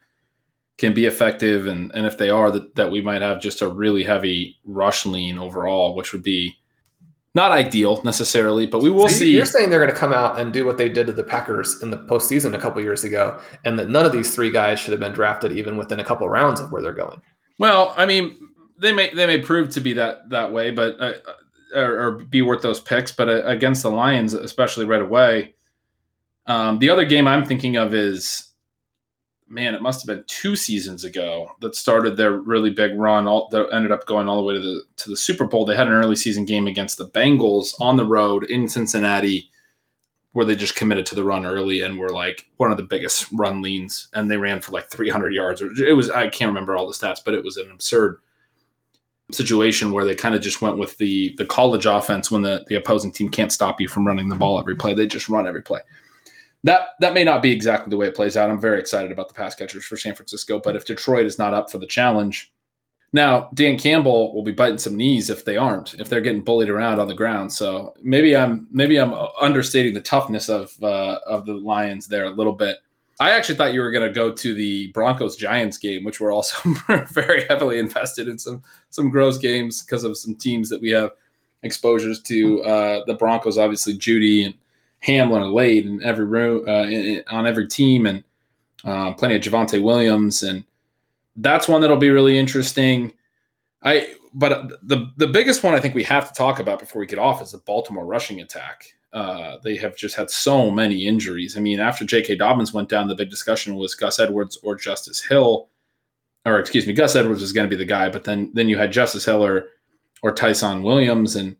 can 0.77 0.93
be 0.93 1.05
effective, 1.05 1.67
and 1.67 1.91
and 1.93 2.05
if 2.05 2.17
they 2.17 2.29
are, 2.29 2.51
that 2.51 2.75
that 2.75 2.91
we 2.91 3.01
might 3.01 3.21
have 3.21 3.41
just 3.41 3.61
a 3.61 3.67
really 3.67 4.03
heavy 4.03 4.59
rush 4.65 5.05
lean 5.05 5.37
overall, 5.37 5.95
which 5.95 6.13
would 6.13 6.23
be 6.23 6.57
not 7.33 7.51
ideal 7.51 8.01
necessarily, 8.03 8.65
but 8.65 8.81
we 8.81 8.89
will 8.89 9.07
so 9.07 9.15
see. 9.15 9.35
You're 9.35 9.45
saying 9.45 9.69
they're 9.69 9.79
going 9.79 9.93
to 9.93 9.99
come 9.99 10.11
out 10.11 10.39
and 10.39 10.51
do 10.51 10.65
what 10.65 10.77
they 10.77 10.89
did 10.89 11.07
to 11.07 11.13
the 11.13 11.23
Packers 11.23 11.81
in 11.81 11.89
the 11.89 11.97
postseason 11.97 12.53
a 12.53 12.59
couple 12.59 12.81
years 12.81 13.03
ago, 13.03 13.39
and 13.63 13.79
that 13.79 13.89
none 13.89 14.05
of 14.05 14.11
these 14.11 14.35
three 14.35 14.51
guys 14.51 14.79
should 14.79 14.91
have 14.91 14.99
been 14.99 15.13
drafted 15.13 15.53
even 15.53 15.77
within 15.77 15.99
a 15.99 16.03
couple 16.03 16.27
rounds 16.27 16.59
of 16.59 16.71
where 16.71 16.81
they're 16.81 16.91
going. 16.93 17.21
Well, 17.57 17.93
I 17.95 18.05
mean, 18.05 18.37
they 18.79 18.91
may 18.91 19.13
they 19.13 19.27
may 19.27 19.39
prove 19.39 19.69
to 19.71 19.79
be 19.79 19.93
that 19.93 20.29
that 20.29 20.51
way, 20.51 20.71
but 20.71 20.99
uh, 20.99 21.13
or, 21.73 21.99
or, 21.99 22.11
be 22.11 22.41
worth 22.41 22.61
those 22.61 22.79
picks. 22.79 23.11
But 23.11 23.29
uh, 23.29 23.43
against 23.45 23.83
the 23.83 23.91
Lions, 23.91 24.33
especially 24.33 24.85
right 24.85 25.01
away, 25.01 25.53
um, 26.47 26.79
the 26.79 26.89
other 26.89 27.05
game 27.05 27.27
I'm 27.27 27.45
thinking 27.45 27.77
of 27.77 27.93
is 27.93 28.50
man, 29.51 29.75
it 29.75 29.81
must 29.81 30.01
have 30.01 30.15
been 30.15 30.23
two 30.27 30.55
seasons 30.55 31.03
ago 31.03 31.51
that 31.59 31.75
started 31.75 32.15
their 32.15 32.37
really 32.37 32.69
big 32.69 32.97
run. 32.97 33.27
All 33.27 33.49
that 33.49 33.69
ended 33.73 33.91
up 33.91 34.05
going 34.05 34.27
all 34.27 34.37
the 34.37 34.43
way 34.43 34.53
to 34.53 34.59
the 34.59 34.83
to 34.97 35.09
the 35.09 35.17
Super 35.17 35.45
Bowl. 35.45 35.65
They 35.65 35.75
had 35.75 35.87
an 35.87 35.93
early 35.93 36.15
season 36.15 36.45
game 36.45 36.67
against 36.67 36.97
the 36.97 37.09
Bengals 37.09 37.79
on 37.79 37.97
the 37.97 38.05
road 38.05 38.45
in 38.45 38.69
Cincinnati, 38.69 39.51
where 40.31 40.45
they 40.45 40.55
just 40.55 40.75
committed 40.75 41.05
to 41.07 41.15
the 41.15 41.23
run 41.23 41.45
early 41.45 41.81
and 41.81 41.99
were 41.99 42.09
like 42.09 42.47
one 42.57 42.71
of 42.71 42.77
the 42.77 42.83
biggest 42.83 43.27
run 43.33 43.61
leans, 43.61 44.07
and 44.13 44.31
they 44.31 44.37
ran 44.37 44.61
for 44.61 44.71
like 44.71 44.89
300 44.89 45.33
yards. 45.33 45.61
It 45.61 45.95
was 45.95 46.09
I 46.09 46.29
can't 46.29 46.49
remember 46.49 46.75
all 46.75 46.87
the 46.87 46.93
stats, 46.93 47.19
but 47.23 47.33
it 47.33 47.43
was 47.43 47.57
an 47.57 47.69
absurd 47.71 48.19
situation 49.31 49.91
where 49.91 50.05
they 50.05 50.15
kind 50.15 50.35
of 50.35 50.41
just 50.41 50.61
went 50.61 50.77
with 50.77 50.97
the 50.97 51.35
the 51.37 51.45
college 51.45 51.85
offense 51.85 52.31
when 52.31 52.41
the 52.41 52.63
the 52.67 52.75
opposing 52.75 53.11
team 53.11 53.29
can't 53.29 53.51
stop 53.51 53.81
you 53.81 53.87
from 53.87 54.07
running 54.07 54.29
the 54.29 54.35
ball 54.35 54.59
every 54.59 54.75
play. 54.75 54.93
They 54.93 55.07
just 55.07 55.29
run 55.29 55.45
every 55.45 55.61
play 55.61 55.81
that 56.63 56.89
that 56.99 57.13
may 57.13 57.23
not 57.23 57.41
be 57.41 57.51
exactly 57.51 57.89
the 57.89 57.97
way 57.97 58.07
it 58.07 58.15
plays 58.15 58.37
out. 58.37 58.49
I'm 58.49 58.61
very 58.61 58.79
excited 58.79 59.11
about 59.11 59.27
the 59.27 59.33
pass 59.33 59.55
catchers 59.55 59.85
for 59.85 59.97
San 59.97 60.15
Francisco, 60.15 60.59
but 60.59 60.75
if 60.75 60.85
Detroit 60.85 61.25
is 61.25 61.39
not 61.39 61.53
up 61.53 61.71
for 61.71 61.79
the 61.79 61.87
challenge, 61.87 62.51
now 63.13 63.49
Dan 63.53 63.77
Campbell 63.77 64.33
will 64.33 64.43
be 64.43 64.51
biting 64.51 64.77
some 64.77 64.95
knees 64.95 65.29
if 65.29 65.43
they 65.43 65.57
aren't, 65.57 65.95
if 65.95 66.07
they're 66.07 66.21
getting 66.21 66.43
bullied 66.43 66.69
around 66.69 66.99
on 66.99 67.07
the 67.07 67.13
ground. 67.13 67.51
So 67.51 67.93
maybe 68.01 68.35
I'm 68.35 68.67
maybe 68.71 68.97
I'm 68.97 69.13
understating 69.39 69.93
the 69.93 70.01
toughness 70.01 70.49
of 70.49 70.71
uh, 70.83 71.19
of 71.25 71.45
the 71.45 71.53
Lions 71.53 72.07
there 72.07 72.25
a 72.25 72.29
little 72.29 72.53
bit. 72.53 72.77
I 73.19 73.31
actually 73.31 73.55
thought 73.55 73.73
you 73.73 73.81
were 73.81 73.91
going 73.91 74.07
to 74.07 74.13
go 74.13 74.31
to 74.31 74.53
the 74.53 74.87
Broncos 74.93 75.35
Giants 75.35 75.77
game, 75.77 76.03
which 76.03 76.19
we're 76.19 76.33
also 76.33 76.57
very 77.11 77.45
heavily 77.47 77.79
invested 77.79 78.27
in 78.27 78.37
some 78.37 78.63
some 78.89 79.09
gross 79.09 79.37
games 79.37 79.83
because 79.83 80.03
of 80.03 80.17
some 80.17 80.35
teams 80.35 80.69
that 80.69 80.81
we 80.81 80.89
have 80.91 81.11
exposures 81.63 82.21
to. 82.23 82.63
Uh, 82.63 83.05
the 83.05 83.13
Broncos, 83.13 83.57
obviously, 83.57 83.97
Jeudy 83.97 84.45
and 84.45 84.55
Hamler 85.05 85.41
and 85.41 85.53
Lade 85.53 85.85
in 85.85 86.03
every 86.03 86.25
room 86.25 86.67
uh, 86.67 86.83
in, 86.83 87.23
on 87.29 87.47
every 87.47 87.67
team, 87.67 88.05
and 88.05 88.23
uh, 88.83 89.13
plenty 89.13 89.35
of 89.35 89.41
Javonte 89.41 89.81
Williams, 89.81 90.43
and 90.43 90.63
that's 91.37 91.67
one 91.67 91.81
that'll 91.81 91.97
be 91.97 92.09
really 92.09 92.37
interesting. 92.37 93.13
I 93.83 94.15
but 94.33 94.69
the 94.87 95.11
the 95.17 95.27
biggest 95.27 95.63
one 95.63 95.73
I 95.73 95.79
think 95.79 95.95
we 95.95 96.03
have 96.03 96.27
to 96.27 96.33
talk 96.33 96.59
about 96.59 96.79
before 96.79 96.99
we 96.99 97.07
get 97.07 97.19
off 97.19 97.41
is 97.41 97.51
the 97.51 97.57
Baltimore 97.59 98.05
rushing 98.05 98.41
attack. 98.41 98.85
Uh, 99.13 99.57
they 99.63 99.75
have 99.75 99.95
just 99.97 100.15
had 100.15 100.29
so 100.29 100.71
many 100.71 101.05
injuries. 101.05 101.57
I 101.57 101.59
mean, 101.59 101.81
after 101.81 102.05
J.K. 102.05 102.35
Dobbins 102.35 102.73
went 102.73 102.87
down, 102.87 103.09
the 103.09 103.15
big 103.15 103.29
discussion 103.29 103.75
was 103.75 103.93
Gus 103.93 104.19
Edwards 104.19 104.57
or 104.63 104.75
Justice 104.75 105.21
Hill, 105.21 105.67
or 106.45 106.59
excuse 106.59 106.87
me, 106.87 106.93
Gus 106.93 107.17
Edwards 107.17 107.41
was 107.41 107.51
going 107.51 107.69
to 107.69 107.75
be 107.75 107.77
the 107.77 107.85
guy, 107.85 108.09
but 108.09 108.23
then 108.23 108.51
then 108.53 108.69
you 108.69 108.77
had 108.77 108.91
Justice 108.91 109.25
Hill 109.25 109.43
or 109.43 109.65
or 110.21 110.31
Ty'Son 110.31 110.83
Williams, 110.83 111.35
and 111.35 111.55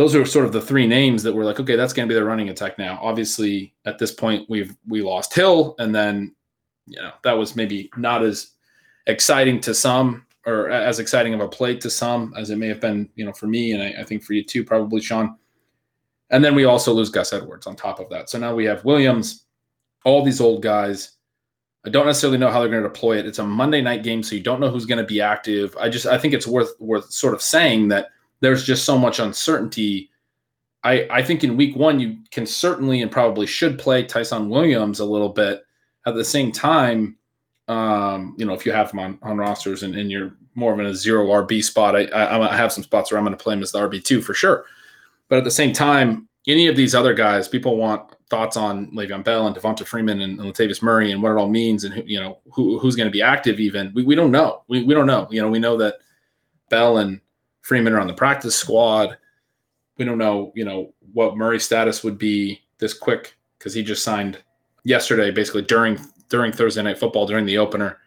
those 0.00 0.14
are 0.14 0.24
sort 0.24 0.46
of 0.46 0.52
the 0.52 0.62
three 0.62 0.86
names 0.86 1.22
that 1.22 1.34
were 1.34 1.44
like, 1.44 1.60
okay, 1.60 1.76
that's 1.76 1.92
going 1.92 2.08
to 2.08 2.10
be 2.10 2.18
the 2.18 2.24
running 2.24 2.48
attack 2.48 2.78
now. 2.78 2.98
Obviously, 3.02 3.74
at 3.84 3.98
this 3.98 4.10
point, 4.10 4.48
we've 4.48 4.74
we 4.88 5.02
lost 5.02 5.34
Hill, 5.34 5.74
and 5.78 5.94
then 5.94 6.34
you 6.86 6.96
know 6.96 7.12
that 7.22 7.34
was 7.34 7.54
maybe 7.54 7.90
not 7.98 8.24
as 8.24 8.52
exciting 9.06 9.60
to 9.60 9.74
some, 9.74 10.24
or 10.46 10.70
as 10.70 11.00
exciting 11.00 11.34
of 11.34 11.40
a 11.40 11.48
play 11.48 11.76
to 11.76 11.90
some 11.90 12.32
as 12.34 12.48
it 12.48 12.56
may 12.56 12.68
have 12.68 12.80
been, 12.80 13.10
you 13.14 13.26
know, 13.26 13.32
for 13.34 13.46
me, 13.46 13.72
and 13.72 13.82
I, 13.82 14.00
I 14.00 14.04
think 14.04 14.22
for 14.22 14.32
you 14.32 14.42
too, 14.42 14.64
probably 14.64 15.02
Sean. 15.02 15.36
And 16.30 16.42
then 16.42 16.54
we 16.54 16.64
also 16.64 16.94
lose 16.94 17.10
Gus 17.10 17.34
Edwards 17.34 17.66
on 17.66 17.76
top 17.76 18.00
of 18.00 18.08
that. 18.08 18.30
So 18.30 18.38
now 18.38 18.54
we 18.54 18.64
have 18.64 18.82
Williams, 18.86 19.44
all 20.06 20.24
these 20.24 20.40
old 20.40 20.62
guys. 20.62 21.18
I 21.84 21.90
don't 21.90 22.06
necessarily 22.06 22.38
know 22.38 22.50
how 22.50 22.60
they're 22.60 22.70
going 22.70 22.82
to 22.82 22.88
deploy 22.88 23.18
it. 23.18 23.26
It's 23.26 23.38
a 23.38 23.44
Monday 23.44 23.82
night 23.82 24.02
game, 24.02 24.22
so 24.22 24.34
you 24.34 24.42
don't 24.42 24.60
know 24.60 24.70
who's 24.70 24.86
going 24.86 25.04
to 25.04 25.04
be 25.04 25.20
active. 25.20 25.76
I 25.78 25.90
just 25.90 26.06
I 26.06 26.16
think 26.16 26.32
it's 26.32 26.46
worth 26.46 26.72
worth 26.80 27.12
sort 27.12 27.34
of 27.34 27.42
saying 27.42 27.88
that 27.88 28.08
there's 28.40 28.64
just 28.64 28.84
so 28.84 28.98
much 28.98 29.18
uncertainty. 29.18 30.10
I, 30.82 31.06
I 31.10 31.22
think 31.22 31.44
in 31.44 31.56
week 31.56 31.76
one, 31.76 32.00
you 32.00 32.18
can 32.30 32.46
certainly 32.46 33.02
and 33.02 33.10
probably 33.10 33.46
should 33.46 33.78
play 33.78 34.02
Ty'Son 34.02 34.48
Williams 34.48 35.00
a 35.00 35.04
little 35.04 35.28
bit. 35.28 35.62
At 36.06 36.14
the 36.14 36.24
same 36.24 36.50
time, 36.50 37.18
um, 37.68 38.34
you 38.38 38.46
know, 38.46 38.54
if 38.54 38.64
you 38.64 38.72
have 38.72 38.90
him 38.90 38.98
on, 38.98 39.18
on 39.22 39.36
rosters 39.36 39.82
and, 39.82 39.94
and 39.94 40.10
you're 40.10 40.32
more 40.54 40.72
of 40.72 40.80
in 40.80 40.86
a 40.86 40.94
zero 40.94 41.26
RB 41.26 41.62
spot, 41.62 41.94
I, 41.94 42.04
I, 42.06 42.52
I 42.52 42.56
have 42.56 42.72
some 42.72 42.82
spots 42.82 43.10
where 43.10 43.18
I'm 43.18 43.24
going 43.24 43.36
to 43.36 43.42
play 43.42 43.54
him 43.54 43.62
as 43.62 43.72
the 43.72 43.78
RB2 43.78 44.22
for 44.24 44.34
sure. 44.34 44.64
But 45.28 45.38
at 45.38 45.44
the 45.44 45.50
same 45.50 45.72
time, 45.72 46.28
any 46.46 46.66
of 46.66 46.76
these 46.76 46.94
other 46.94 47.14
guys, 47.14 47.46
people 47.46 47.76
want 47.76 48.16
thoughts 48.30 48.56
on 48.56 48.90
Le'Veon 48.92 49.24
Bell 49.24 49.46
and 49.46 49.54
Devonta 49.54 49.86
Freeman 49.86 50.22
and, 50.22 50.40
and 50.40 50.52
Latavius 50.52 50.82
Murray 50.82 51.12
and 51.12 51.22
what 51.22 51.32
it 51.32 51.38
all 51.38 51.48
means 51.48 51.84
and 51.84 51.92
who, 51.92 52.02
you 52.06 52.18
know 52.18 52.38
who, 52.50 52.78
who's 52.78 52.96
going 52.96 53.08
to 53.08 53.12
be 53.12 53.22
active. 53.22 53.60
Even 53.60 53.92
we, 53.94 54.02
we 54.02 54.14
don't 54.14 54.30
know. 54.30 54.62
We, 54.68 54.82
we 54.84 54.94
don't 54.94 55.06
know. 55.06 55.28
You 55.30 55.42
know, 55.42 55.48
we 55.48 55.58
know 55.58 55.76
that 55.76 55.96
Bell 56.70 56.98
and 56.98 57.20
Freeman 57.70 57.92
are 57.92 58.00
on 58.00 58.08
the 58.08 58.12
practice 58.12 58.56
squad. 58.56 59.16
We 59.96 60.04
don't 60.04 60.18
know, 60.18 60.50
you 60.56 60.64
know, 60.64 60.92
what 61.12 61.36
Murray's 61.36 61.64
status 61.64 62.02
would 62.02 62.18
be 62.18 62.62
this 62.78 62.92
quick 62.92 63.36
because 63.56 63.72
he 63.72 63.84
just 63.84 64.02
signed 64.02 64.38
yesterday, 64.82 65.30
basically 65.30 65.62
during 65.62 65.96
during 66.30 66.50
Thursday 66.50 66.82
night 66.82 66.98
football 66.98 67.28
during 67.28 67.46
the 67.46 67.58
opener. 67.58 67.98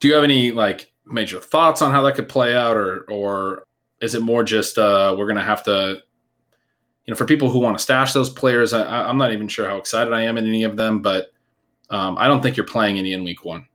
Do 0.00 0.08
you 0.08 0.14
have 0.14 0.24
any 0.24 0.52
like 0.52 0.90
major 1.04 1.38
thoughts 1.38 1.82
on 1.82 1.92
how 1.92 2.00
that 2.04 2.14
could 2.14 2.30
play 2.30 2.56
out, 2.56 2.78
or 2.78 3.00
or 3.10 3.64
is 4.00 4.14
it 4.14 4.22
more 4.22 4.42
just 4.42 4.78
uh, 4.78 5.14
we're 5.18 5.28
gonna 5.28 5.44
have 5.44 5.62
to, 5.64 6.00
you 7.04 7.12
know, 7.12 7.14
for 7.14 7.26
people 7.26 7.50
who 7.50 7.58
want 7.58 7.76
to 7.76 7.82
stash 7.82 8.14
those 8.14 8.30
players? 8.30 8.72
I, 8.72 9.06
I'm 9.06 9.18
not 9.18 9.34
even 9.34 9.48
sure 9.48 9.68
how 9.68 9.76
excited 9.76 10.14
I 10.14 10.22
am 10.22 10.38
in 10.38 10.46
any 10.46 10.64
of 10.64 10.78
them, 10.78 11.02
but 11.02 11.26
um, 11.90 12.16
I 12.16 12.26
don't 12.26 12.42
think 12.42 12.56
you're 12.56 12.64
playing 12.64 12.98
any 12.98 13.12
in 13.12 13.22
week 13.22 13.44
one. 13.44 13.66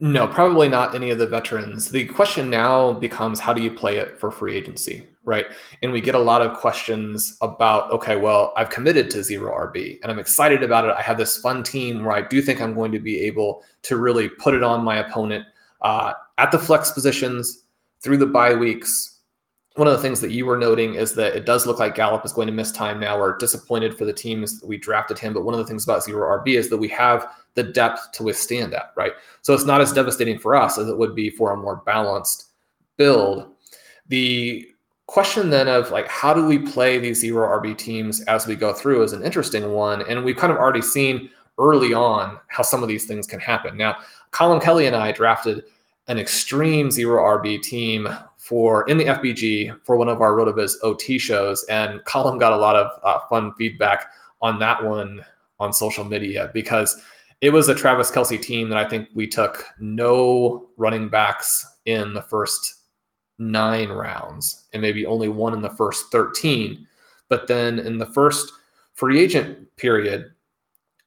No, 0.00 0.26
probably 0.26 0.68
not 0.68 0.94
any 0.94 1.10
of 1.10 1.18
the 1.18 1.26
veterans. 1.26 1.88
The 1.88 2.04
question 2.06 2.50
now 2.50 2.92
becomes 2.92 3.38
how 3.38 3.52
do 3.52 3.62
you 3.62 3.70
play 3.70 3.98
it 3.98 4.18
for 4.18 4.30
free 4.30 4.56
agency, 4.56 5.06
right? 5.22 5.46
And 5.82 5.92
we 5.92 6.00
get 6.00 6.16
a 6.16 6.18
lot 6.18 6.42
of 6.42 6.58
questions 6.58 7.38
about, 7.40 7.92
okay, 7.92 8.16
well, 8.16 8.52
I've 8.56 8.70
committed 8.70 9.08
to 9.10 9.22
zero 9.22 9.52
RB 9.52 10.00
and 10.02 10.10
I'm 10.10 10.18
excited 10.18 10.64
about 10.64 10.84
it. 10.84 10.96
I 10.98 11.00
have 11.00 11.16
this 11.16 11.38
fun 11.38 11.62
team 11.62 12.04
where 12.04 12.12
I 12.12 12.22
do 12.22 12.42
think 12.42 12.60
I'm 12.60 12.74
going 12.74 12.90
to 12.90 12.98
be 12.98 13.20
able 13.20 13.62
to 13.82 13.96
really 13.96 14.28
put 14.28 14.54
it 14.54 14.64
on 14.64 14.84
my 14.84 14.96
opponent 14.96 15.46
uh, 15.82 16.14
at 16.38 16.50
the 16.50 16.58
flex 16.58 16.90
positions 16.90 17.64
through 18.00 18.16
the 18.16 18.26
bye 18.26 18.54
weeks. 18.54 19.13
One 19.76 19.88
of 19.88 19.92
the 19.92 20.02
things 20.02 20.20
that 20.20 20.30
you 20.30 20.46
were 20.46 20.56
noting 20.56 20.94
is 20.94 21.14
that 21.14 21.34
it 21.34 21.46
does 21.46 21.66
look 21.66 21.80
like 21.80 21.96
Gallup 21.96 22.24
is 22.24 22.32
going 22.32 22.46
to 22.46 22.52
miss 22.52 22.70
time 22.70 23.00
now. 23.00 23.18
We're 23.18 23.36
disappointed 23.38 23.98
for 23.98 24.04
the 24.04 24.12
teams 24.12 24.60
that 24.60 24.66
we 24.66 24.76
drafted 24.76 25.18
him. 25.18 25.34
But 25.34 25.44
one 25.44 25.52
of 25.52 25.58
the 25.58 25.66
things 25.66 25.82
about 25.82 26.04
zero 26.04 26.38
RB 26.38 26.56
is 26.56 26.70
that 26.70 26.76
we 26.76 26.88
have 26.88 27.26
the 27.54 27.64
depth 27.64 28.12
to 28.12 28.22
withstand 28.22 28.72
that, 28.72 28.92
right? 28.96 29.12
So 29.42 29.52
it's 29.52 29.64
not 29.64 29.80
as 29.80 29.92
devastating 29.92 30.38
for 30.38 30.54
us 30.54 30.78
as 30.78 30.88
it 30.88 30.96
would 30.96 31.16
be 31.16 31.28
for 31.28 31.52
a 31.52 31.56
more 31.56 31.82
balanced 31.84 32.50
build. 32.96 33.50
The 34.08 34.68
question 35.06 35.50
then 35.50 35.66
of 35.68 35.90
like 35.90 36.08
how 36.08 36.32
do 36.32 36.46
we 36.46 36.58
play 36.58 36.98
these 36.98 37.20
zero 37.20 37.46
RB 37.60 37.76
teams 37.76 38.20
as 38.22 38.46
we 38.46 38.56
go 38.56 38.72
through 38.72 39.02
is 39.02 39.12
an 39.12 39.24
interesting 39.24 39.72
one. 39.72 40.02
And 40.08 40.24
we've 40.24 40.36
kind 40.36 40.52
of 40.52 40.58
already 40.58 40.82
seen 40.82 41.30
early 41.58 41.94
on 41.94 42.38
how 42.46 42.62
some 42.62 42.82
of 42.82 42.88
these 42.88 43.06
things 43.06 43.26
can 43.26 43.40
happen. 43.40 43.76
Now, 43.76 43.96
Colin 44.30 44.60
Kelly 44.60 44.86
and 44.86 44.96
I 44.96 45.12
drafted 45.12 45.64
an 46.08 46.18
extreme 46.18 46.90
zero 46.90 47.22
RB 47.38 47.62
team 47.62 48.08
for 48.44 48.86
in 48.90 48.98
the 48.98 49.06
FBG 49.06 49.74
for 49.84 49.96
one 49.96 50.08
of 50.08 50.20
our 50.20 50.32
Rotoviz 50.32 50.74
OT 50.82 51.18
shows, 51.18 51.64
and 51.70 52.04
Colin 52.04 52.38
got 52.38 52.52
a 52.52 52.56
lot 52.58 52.76
of 52.76 53.00
uh, 53.02 53.20
fun 53.30 53.54
feedback 53.54 54.10
on 54.42 54.58
that 54.58 54.84
one 54.84 55.24
on 55.58 55.72
social 55.72 56.04
media 56.04 56.50
because 56.52 57.00
it 57.40 57.50
was 57.50 57.70
a 57.70 57.74
Travis 57.74 58.10
Kelce 58.10 58.40
team 58.40 58.68
that 58.68 58.76
I 58.76 58.86
think 58.86 59.08
we 59.14 59.26
took 59.26 59.64
no 59.80 60.68
running 60.76 61.08
backs 61.08 61.66
in 61.86 62.12
the 62.12 62.20
first 62.20 62.82
nine 63.38 63.88
rounds 63.88 64.66
and 64.74 64.82
maybe 64.82 65.06
only 65.06 65.28
one 65.28 65.54
in 65.54 65.62
the 65.62 65.70
first 65.70 66.12
13. 66.12 66.86
But 67.30 67.46
then 67.46 67.78
in 67.78 67.96
the 67.96 68.06
first 68.06 68.52
free 68.92 69.20
agent 69.20 69.74
period, 69.76 70.32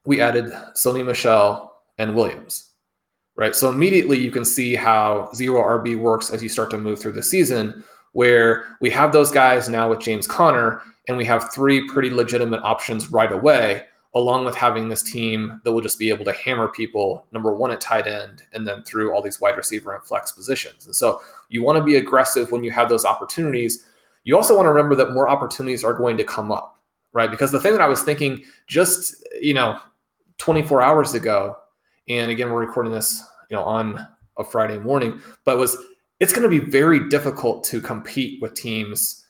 we 0.05 0.21
added 0.21 0.45
Sony 0.73 1.05
Michel 1.05 1.83
and 1.99 2.15
Williams, 2.15 2.66
right? 3.37 3.55
So 3.55 3.69
immediately 3.69 4.19
you 4.19 4.31
can 4.31 4.43
see 4.43 4.75
how 4.75 5.29
zero 5.33 5.61
RB 5.61 5.97
works 5.97 6.31
as 6.31 6.43
you 6.43 6.49
start 6.49 6.69
to 6.71 6.77
move 6.77 6.99
through 6.99 7.13
the 7.13 7.23
season, 7.23 7.83
where 8.11 8.75
we 8.81 8.89
have 8.89 9.11
those 9.11 9.31
guys 9.31 9.69
now 9.69 9.89
with 9.89 9.99
James 9.99 10.27
Conner, 10.27 10.81
and 11.07 11.15
we 11.15 11.23
have 11.25 11.53
three 11.53 11.87
pretty 11.87 12.09
legitimate 12.09 12.61
options 12.63 13.11
right 13.11 13.31
away 13.31 13.85
along 14.15 14.45
with 14.45 14.55
having 14.55 14.89
this 14.89 15.03
team 15.03 15.61
that 15.63 15.71
will 15.71 15.81
just 15.81 15.99
be 15.99 16.09
able 16.09 16.25
to 16.25 16.33
hammer 16.33 16.67
people, 16.69 17.27
number 17.31 17.53
one 17.53 17.69
at 17.69 17.79
tight 17.79 18.07
end, 18.07 18.41
and 18.53 18.67
then 18.67 18.81
through 18.83 19.13
all 19.13 19.21
these 19.21 19.39
wide 19.39 19.55
receiver 19.55 19.93
and 19.93 20.03
flex 20.03 20.31
positions. 20.31 20.87
And 20.87 20.95
so 20.95 21.21
you 21.49 21.61
want 21.61 21.77
to 21.77 21.83
be 21.83 21.97
aggressive 21.97 22.51
when 22.51 22.63
you 22.63 22.71
have 22.71 22.89
those 22.89 23.05
opportunities. 23.05 23.85
You 24.23 24.35
also 24.35 24.55
want 24.55 24.65
to 24.65 24.71
remember 24.71 24.95
that 24.95 25.13
more 25.13 25.29
opportunities 25.29 25.83
are 25.83 25.93
going 25.93 26.17
to 26.17 26.23
come 26.23 26.51
up, 26.51 26.79
right? 27.13 27.29
Because 27.29 27.51
the 27.51 27.59
thing 27.59 27.73
that 27.73 27.81
I 27.81 27.87
was 27.87 28.01
thinking 28.01 28.43
just, 28.65 29.23
you 29.39 29.53
know, 29.53 29.79
24 30.39 30.81
hours 30.81 31.13
ago, 31.13 31.55
and 32.07 32.31
again, 32.31 32.51
we're 32.51 32.65
recording 32.65 32.91
this, 32.91 33.23
you 33.49 33.57
know, 33.57 33.63
on 33.63 34.07
a 34.37 34.43
Friday 34.43 34.79
morning, 34.79 35.21
but 35.45 35.57
was 35.57 35.77
it's 36.19 36.33
going 36.33 36.49
to 36.49 36.49
be 36.49 36.71
very 36.71 37.09
difficult 37.09 37.63
to 37.65 37.79
compete 37.79 38.41
with 38.41 38.53
teams 38.53 39.25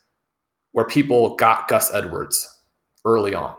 where 0.72 0.86
people 0.86 1.36
got 1.36 1.68
Gus 1.68 1.94
Edwards 1.94 2.62
early 3.04 3.34
on. 3.34 3.56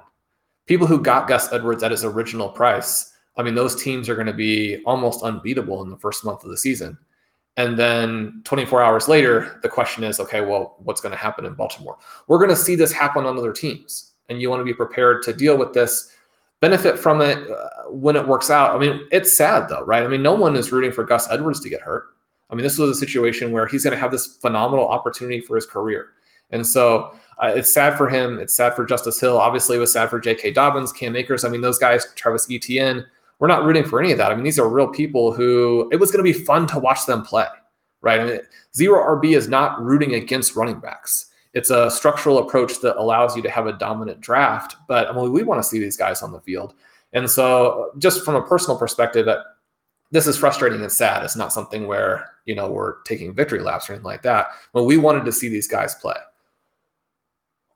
People 0.67 0.87
who 0.87 1.01
got 1.01 1.29
Gus 1.29 1.53
Edwards 1.53 1.83
at 1.83 1.91
his 1.91 2.05
original 2.05 2.49
price, 2.49 3.13
I 3.37 3.43
mean, 3.43 3.55
those 3.55 3.83
teams 3.83 4.09
are 4.09 4.15
going 4.15 4.27
to 4.27 4.33
be 4.33 4.83
almost 4.85 5.23
unbeatable 5.23 5.83
in 5.83 5.91
the 5.91 5.99
first 5.99 6.25
month 6.25 6.45
of 6.45 6.51
the 6.51 6.57
season. 6.57 6.99
And 7.57 7.77
then 7.77 8.41
24 8.45 8.83
hours 8.83 9.09
later, 9.09 9.59
the 9.63 9.69
question 9.69 10.05
is 10.05 10.21
okay, 10.21 10.41
well, 10.41 10.77
what's 10.79 11.01
going 11.01 11.13
to 11.13 11.19
happen 11.19 11.45
in 11.45 11.55
Baltimore? 11.55 11.99
We're 12.29 12.39
going 12.39 12.51
to 12.51 12.57
see 12.57 12.77
this 12.77 12.93
happen 12.93 13.27
on 13.27 13.37
other 13.37 13.53
teams. 13.53 14.13
And 14.29 14.41
you 14.41 14.51
want 14.51 14.61
to 14.61 14.65
be 14.65 14.75
prepared 14.75 15.23
to 15.25 15.33
deal 15.33 15.57
with 15.57 15.73
this, 15.73 16.15
benefit 16.61 16.99
from 16.99 17.21
it 17.21 17.39
uh, 17.51 17.91
when 17.91 18.17
it 18.17 18.27
works 18.27 18.51
out. 18.51 18.75
I 18.75 18.79
mean, 18.79 19.07
it's 19.13 19.37
sad 19.37 19.69
though, 19.69 19.83
right? 19.85 20.03
I 20.03 20.09
mean, 20.09 20.23
no 20.23 20.35
one 20.35 20.57
is 20.57 20.73
rooting 20.73 20.93
for 20.93 21.05
Gus 21.05 21.31
Edwards 21.31 21.61
to 21.61 21.69
get 21.69 21.81
hurt. 21.81 22.07
I 22.51 22.55
mean, 22.55 22.63
this 22.63 22.79
was 22.79 22.91
a 22.91 22.95
situation 22.95 23.53
where 23.53 23.67
he's 23.67 23.85
going 23.85 23.95
to 23.95 24.01
have 24.01 24.11
this 24.11 24.27
phenomenal 24.27 24.89
opportunity 24.89 25.41
for 25.41 25.55
his 25.57 25.67
career. 25.67 26.11
And 26.51 26.67
so 26.67 27.15
uh, 27.43 27.53
it's 27.55 27.71
sad 27.71 27.97
for 27.97 28.09
him. 28.09 28.39
It's 28.39 28.55
sad 28.55 28.75
for 28.75 28.87
Justice 28.87 29.21
Hill. 29.21 29.39
Obviously, 29.39 29.77
it 29.77 29.81
was 29.81 29.93
sad 29.93 30.09
for 30.09 30.19
J.K. 30.19 30.53
Dobbins, 30.53 30.93
Cam 30.93 31.15
Akers. 31.15 31.45
I 31.45 31.51
mean, 31.51 31.61
those 31.61 31.79
guys, 31.79 32.07
Travis 32.15 32.49
Etienne, 32.51 33.05
we're 33.39 33.49
not 33.49 33.65
rooting 33.65 33.85
for 33.85 34.01
any 34.01 34.13
of 34.13 34.19
that. 34.19 34.33
I 34.33 34.35
mean, 34.35 34.45
these 34.45 34.59
are 34.59 34.69
real 34.69 34.89
people 34.89 35.33
who 35.33 35.89
it 35.93 35.97
was 35.97 36.11
going 36.11 36.25
to 36.25 36.39
be 36.39 36.45
fun 36.45 36.67
to 36.69 36.79
watch 36.79 37.07
them 37.07 37.23
play, 37.23 37.47
right? 38.01 38.21
I 38.21 38.25
mean, 38.25 38.41
zero 38.75 38.99
RB 39.17 39.37
is 39.37 39.49
not 39.49 39.81
rooting 39.81 40.15
against 40.15 40.57
running 40.57 40.81
backs. 40.81 41.28
It's 41.59 41.71
a 41.71 41.91
structural 41.91 42.39
approach 42.39 42.81
that 42.83 42.97
allows 43.01 43.35
you 43.35 43.43
to 43.43 43.51
have 43.51 43.67
a 43.67 43.73
dominant 43.73 44.21
draft. 44.21 44.77
But 44.87 45.09
I 45.09 45.13
mean, 45.13 45.33
we 45.33 45.43
want 45.43 45.61
to 45.61 45.69
see 45.69 45.81
these 45.81 45.97
guys 45.97 46.23
on 46.23 46.31
the 46.31 46.41
field. 46.41 46.75
And 47.13 47.29
so, 47.29 47.91
just 47.99 48.25
from 48.25 48.37
a 48.37 48.47
personal 48.47 48.79
perspective, 48.79 49.27
that 49.27 49.41
this 50.13 50.29
is 50.29 50.39
frustrating 50.39 50.83
and 50.83 50.93
sad. 50.93 51.25
It's 51.25 51.35
not 51.35 51.53
something 51.53 51.89
where 51.89 52.31
you 52.45 52.55
know 52.55 52.71
we're 52.71 53.03
taking 53.03 53.35
victory 53.35 53.59
laps 53.59 53.91
or 53.91 53.95
anything 53.95 54.07
like 54.07 54.23
that. 54.23 54.51
But 54.73 54.85
we 54.85 54.99
wanted 54.99 55.25
to 55.25 55.33
see 55.33 55.49
these 55.49 55.67
guys 55.67 55.97
play. 55.97 56.15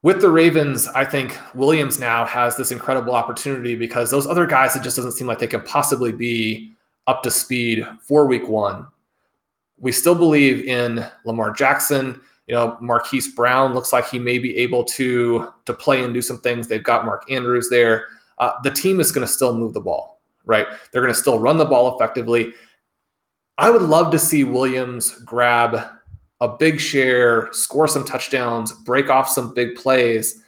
With 0.03 0.21
the 0.21 0.31
Ravens, 0.31 0.87
I 0.87 1.05
think 1.05 1.37
Williams 1.53 1.99
now 1.99 2.25
has 2.25 2.57
this 2.57 2.71
incredible 2.71 3.17
opportunity 3.17 3.75
because 3.75 4.13
those 4.13 4.29
other 4.29 4.47
guys, 4.47 4.77
it 4.77 4.85
just 4.85 4.95
doesn't 4.95 5.13
seem 5.13 5.27
like 5.27 5.41
they 5.41 5.49
can 5.49 5.63
possibly 5.63 6.13
be 6.13 6.77
up 7.09 7.25
to 7.25 7.33
speed 7.33 7.85
for 8.01 8.29
week 8.29 8.47
one. 8.47 8.87
We 9.81 9.91
still 9.91 10.15
believe 10.15 10.67
in 10.67 11.05
Lamar 11.25 11.51
Jackson. 11.51 12.21
You 12.47 12.55
know, 12.55 12.77
Marquise 12.81 13.35
Brown 13.35 13.73
looks 13.73 13.93
like 13.93 14.09
he 14.09 14.19
may 14.19 14.39
be 14.39 14.57
able 14.57 14.85
to 14.85 15.49
to 15.65 15.75
play 15.75 16.03
and 16.03 16.13
do 16.13 16.23
some 16.23 16.41
things. 16.41 16.69
They've 16.69 16.83
got 16.83 17.07
Mark 17.07 17.31
Andrews 17.31 17.69
there. 17.71 18.07
Uh, 18.39 18.53
the 18.65 18.71
team 18.71 18.99
is 18.99 19.13
going 19.13 19.27
to 19.27 19.33
still 19.33 19.55
move 19.55 19.75
the 19.75 19.81
ball 19.81 20.13
right? 20.45 20.67
They're 20.91 21.03
going 21.03 21.15
to 21.15 21.19
still 21.19 21.39
run 21.39 21.59
the 21.59 21.65
ball 21.65 21.95
effectively. 21.95 22.53
I 23.59 23.71
would 23.71 23.83
love 23.83 24.11
to 24.13 24.19
see 24.19 24.45
Williams 24.45 25.11
grab 25.25 25.87
a 26.41 26.49
big 26.49 26.81
share, 26.81 27.49
score 27.53 27.87
some 27.87 28.05
touchdowns, 28.05 28.73
break 28.73 29.11
off 29.11 29.29
some 29.29 29.55
big 29.55 29.77
plays, 29.77 30.43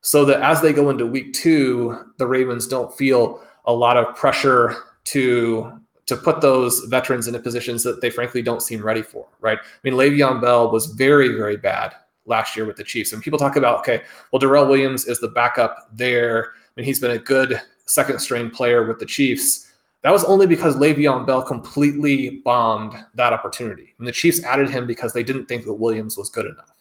so 0.00 0.24
that 0.24 0.40
as 0.40 0.60
they 0.60 0.72
go 0.72 0.90
into 0.90 1.06
week 1.06 1.32
two, 1.32 2.12
the 2.18 2.26
Ravens 2.26 2.66
don't 2.66 2.96
feel 2.96 3.42
a 3.64 3.72
lot 3.72 3.96
of 3.96 4.14
pressure 4.16 4.76
to 5.04 5.80
to 6.06 6.16
put 6.16 6.40
those 6.40 6.80
veterans 6.88 7.28
into 7.28 7.38
positions 7.38 7.82
that 7.84 8.00
they 8.00 8.10
frankly 8.10 8.42
don't 8.42 8.62
seem 8.62 8.82
ready 8.82 9.02
for, 9.02 9.26
right? 9.40 9.58
I 9.58 9.78
mean, 9.84 9.94
Le'Veon 9.94 10.40
Bell 10.40 10.70
was 10.70 10.86
very, 10.86 11.28
very 11.28 11.56
bad 11.56 11.94
last 12.26 12.56
year 12.56 12.66
with 12.66 12.76
the 12.76 12.84
Chiefs. 12.84 13.12
And 13.12 13.22
people 13.22 13.38
talk 13.38 13.56
about, 13.56 13.78
okay, 13.80 14.02
well, 14.30 14.40
Darrel 14.40 14.66
Williams 14.66 15.06
is 15.06 15.20
the 15.20 15.28
backup 15.28 15.88
there. 15.92 16.52
I 16.54 16.68
mean, 16.76 16.86
he's 16.86 17.00
been 17.00 17.12
a 17.12 17.18
good 17.18 17.60
second 17.86 18.18
string 18.18 18.50
player 18.50 18.86
with 18.86 18.98
the 18.98 19.06
Chiefs. 19.06 19.72
That 20.02 20.12
was 20.12 20.24
only 20.24 20.46
because 20.46 20.76
Le'Veon 20.76 21.26
Bell 21.26 21.42
completely 21.42 22.42
bombed 22.44 22.94
that 23.14 23.32
opportunity. 23.32 23.94
And 23.98 24.06
the 24.06 24.12
Chiefs 24.12 24.42
added 24.42 24.68
him 24.68 24.86
because 24.86 25.12
they 25.12 25.22
didn't 25.22 25.46
think 25.46 25.64
that 25.64 25.74
Williams 25.74 26.16
was 26.16 26.28
good 26.30 26.46
enough, 26.46 26.72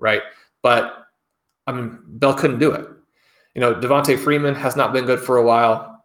right? 0.00 0.22
But 0.62 1.06
I 1.68 1.72
mean, 1.72 1.98
Bell 2.06 2.34
couldn't 2.34 2.58
do 2.58 2.72
it. 2.72 2.88
You 3.54 3.60
know, 3.60 3.74
Devonta 3.74 4.18
Freeman 4.18 4.54
has 4.54 4.76
not 4.76 4.92
been 4.92 5.04
good 5.04 5.20
for 5.20 5.38
a 5.38 5.42
while. 5.42 5.95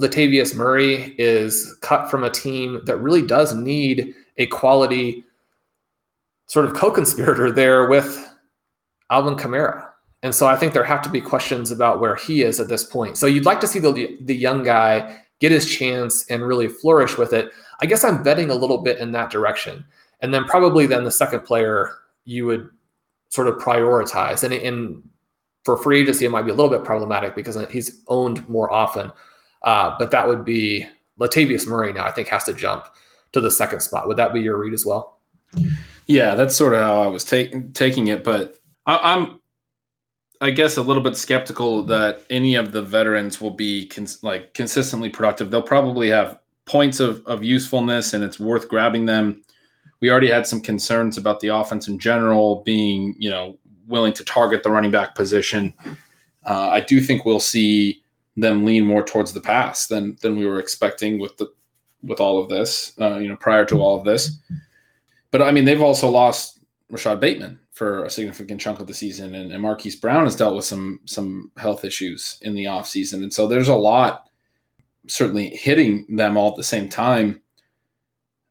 Latavius 0.00 0.54
Murray 0.54 1.14
is 1.18 1.76
cut 1.80 2.10
from 2.10 2.24
a 2.24 2.30
team 2.30 2.80
that 2.84 2.96
really 2.96 3.22
does 3.22 3.54
need 3.54 4.14
a 4.38 4.46
quality 4.46 5.24
sort 6.46 6.64
of 6.64 6.74
co-conspirator 6.74 7.52
there 7.52 7.88
with 7.88 8.30
Alvin 9.10 9.36
Kamara. 9.36 9.88
And 10.22 10.34
so 10.34 10.46
I 10.46 10.56
think 10.56 10.72
there 10.72 10.84
have 10.84 11.02
to 11.02 11.10
be 11.10 11.20
questions 11.20 11.70
about 11.70 12.00
where 12.00 12.14
he 12.14 12.42
is 12.42 12.60
at 12.60 12.68
this 12.68 12.84
point. 12.84 13.16
So 13.16 13.26
you'd 13.26 13.44
like 13.44 13.60
to 13.60 13.66
see 13.66 13.78
the 13.78 14.16
the 14.20 14.34
young 14.34 14.62
guy 14.62 15.22
get 15.40 15.50
his 15.50 15.68
chance 15.68 16.24
and 16.30 16.46
really 16.46 16.68
flourish 16.68 17.18
with 17.18 17.32
it. 17.32 17.50
I 17.80 17.86
guess 17.86 18.04
I'm 18.04 18.22
betting 18.22 18.50
a 18.50 18.54
little 18.54 18.78
bit 18.78 18.98
in 18.98 19.10
that 19.12 19.30
direction. 19.30 19.84
And 20.20 20.32
then 20.32 20.44
probably 20.44 20.86
then 20.86 21.02
the 21.02 21.10
second 21.10 21.40
player 21.40 21.90
you 22.24 22.46
would 22.46 22.70
sort 23.28 23.48
of 23.48 23.56
prioritize. 23.56 24.44
And, 24.44 24.54
and 24.54 25.02
for 25.64 25.76
free 25.76 26.02
agency, 26.02 26.24
it 26.24 26.30
might 26.30 26.42
be 26.42 26.52
a 26.52 26.54
little 26.54 26.70
bit 26.70 26.84
problematic 26.84 27.34
because 27.34 27.58
he's 27.70 28.02
owned 28.06 28.48
more 28.48 28.72
often. 28.72 29.10
Uh, 29.64 29.94
but 29.98 30.10
that 30.10 30.26
would 30.26 30.44
be 30.44 30.86
Latavius 31.20 31.66
Murray 31.66 31.92
now, 31.92 32.04
I 32.04 32.10
think, 32.10 32.28
has 32.28 32.44
to 32.44 32.54
jump 32.54 32.86
to 33.32 33.40
the 33.40 33.50
second 33.50 33.80
spot. 33.80 34.08
Would 34.08 34.16
that 34.16 34.32
be 34.32 34.40
your 34.40 34.58
read 34.58 34.74
as 34.74 34.84
well? 34.84 35.20
Yeah, 36.06 36.34
that's 36.34 36.56
sort 36.56 36.74
of 36.74 36.80
how 36.80 37.02
I 37.02 37.06
was 37.06 37.24
taking 37.24 37.72
taking 37.72 38.08
it. 38.08 38.24
But 38.24 38.56
I, 38.86 39.14
am 39.14 39.40
I 40.40 40.50
guess 40.50 40.76
a 40.76 40.82
little 40.82 41.02
bit 41.02 41.16
skeptical 41.16 41.84
that 41.84 42.22
any 42.28 42.56
of 42.56 42.72
the 42.72 42.82
veterans 42.82 43.40
will 43.40 43.52
be 43.52 43.86
cons- 43.86 44.22
like 44.22 44.54
consistently 44.54 45.08
productive. 45.08 45.50
They'll 45.50 45.62
probably 45.62 46.08
have 46.10 46.38
points 46.64 47.00
of, 47.00 47.24
of 47.26 47.44
usefulness 47.44 48.12
and 48.12 48.24
it's 48.24 48.40
worth 48.40 48.68
grabbing 48.68 49.06
them. 49.06 49.42
We 50.00 50.10
already 50.10 50.30
had 50.30 50.46
some 50.46 50.60
concerns 50.60 51.16
about 51.16 51.40
the 51.40 51.48
offense 51.48 51.86
in 51.86 51.98
general 51.98 52.62
being, 52.64 53.14
you 53.18 53.30
know, 53.30 53.56
willing 53.86 54.12
to 54.14 54.24
target 54.24 54.62
the 54.62 54.70
running 54.70 54.90
back 54.90 55.14
position. 55.14 55.72
Uh, 56.44 56.70
I 56.70 56.80
do 56.80 57.00
think 57.00 57.24
we'll 57.24 57.38
see 57.38 58.01
them 58.36 58.64
lean 58.64 58.84
more 58.84 59.02
towards 59.02 59.32
the 59.32 59.40
pass 59.40 59.86
than 59.86 60.16
than 60.22 60.36
we 60.36 60.46
were 60.46 60.58
expecting 60.58 61.18
with 61.18 61.36
the 61.36 61.52
with 62.02 62.20
all 62.20 62.42
of 62.42 62.48
this, 62.48 62.92
uh, 63.00 63.18
you 63.18 63.28
know, 63.28 63.36
prior 63.36 63.64
to 63.64 63.80
all 63.80 63.96
of 63.96 64.04
this. 64.04 64.38
But 65.30 65.42
I 65.42 65.52
mean, 65.52 65.64
they've 65.64 65.82
also 65.82 66.08
lost 66.10 66.60
Rashod 66.90 67.20
Bateman 67.20 67.58
for 67.72 68.04
a 68.04 68.10
significant 68.10 68.60
chunk 68.60 68.80
of 68.80 68.86
the 68.86 68.94
season, 68.94 69.34
and, 69.34 69.52
and 69.52 69.62
Marquise 69.62 69.96
Brown 69.96 70.24
has 70.24 70.36
dealt 70.36 70.56
with 70.56 70.64
some 70.64 71.00
some 71.04 71.50
health 71.56 71.84
issues 71.84 72.38
in 72.42 72.54
the 72.54 72.64
offseason. 72.64 73.22
and 73.22 73.32
so 73.32 73.46
there's 73.46 73.68
a 73.68 73.74
lot 73.74 74.28
certainly 75.08 75.48
hitting 75.48 76.06
them 76.16 76.36
all 76.36 76.50
at 76.50 76.56
the 76.56 76.62
same 76.62 76.88
time. 76.88 77.40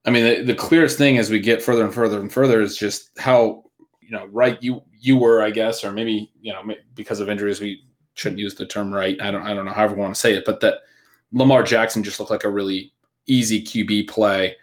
I 0.05 0.09
mean, 0.09 0.25
the, 0.25 0.43
the 0.43 0.55
clearest 0.55 0.97
thing 0.97 1.17
as 1.17 1.29
we 1.29 1.39
get 1.39 1.61
further 1.61 1.85
and 1.85 1.93
further 1.93 2.19
and 2.19 2.33
further 2.33 2.61
is 2.61 2.75
just 2.75 3.11
how 3.17 3.63
you 4.01 4.11
know 4.11 4.25
right 4.27 4.61
you 4.61 4.81
you 4.99 5.17
were, 5.17 5.41
I 5.41 5.51
guess, 5.51 5.83
or 5.83 5.91
maybe 5.91 6.31
you 6.41 6.53
know 6.53 6.63
because 6.95 7.19
of 7.19 7.29
injuries 7.29 7.61
we 7.61 7.83
shouldn't 8.13 8.39
use 8.39 8.55
the 8.55 8.65
term 8.65 8.93
right. 8.93 9.19
I 9.21 9.31
don't 9.31 9.43
I 9.43 9.53
don't 9.53 9.65
know 9.65 9.71
however 9.71 9.95
we 9.95 10.01
want 10.01 10.15
to 10.15 10.19
say 10.19 10.33
it, 10.33 10.45
but 10.45 10.59
that 10.61 10.79
Lamar 11.31 11.63
Jackson 11.63 12.03
just 12.03 12.19
looked 12.19 12.31
like 12.31 12.43
a 12.43 12.49
really 12.49 12.93
easy 13.27 13.61
QB 13.61 14.09
play. 14.09 14.55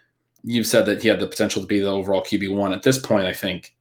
You've 0.43 0.67
said 0.67 0.85
that 0.85 1.01
he 1.01 1.07
had 1.07 1.19
the 1.19 1.27
potential 1.27 1.61
to 1.61 1.67
be 1.67 1.79
the 1.79 1.87
overall 1.87 2.21
QB 2.21 2.55
one. 2.55 2.73
At 2.73 2.83
this 2.83 2.97
point, 2.97 3.25
I 3.25 3.33
think 3.33 3.75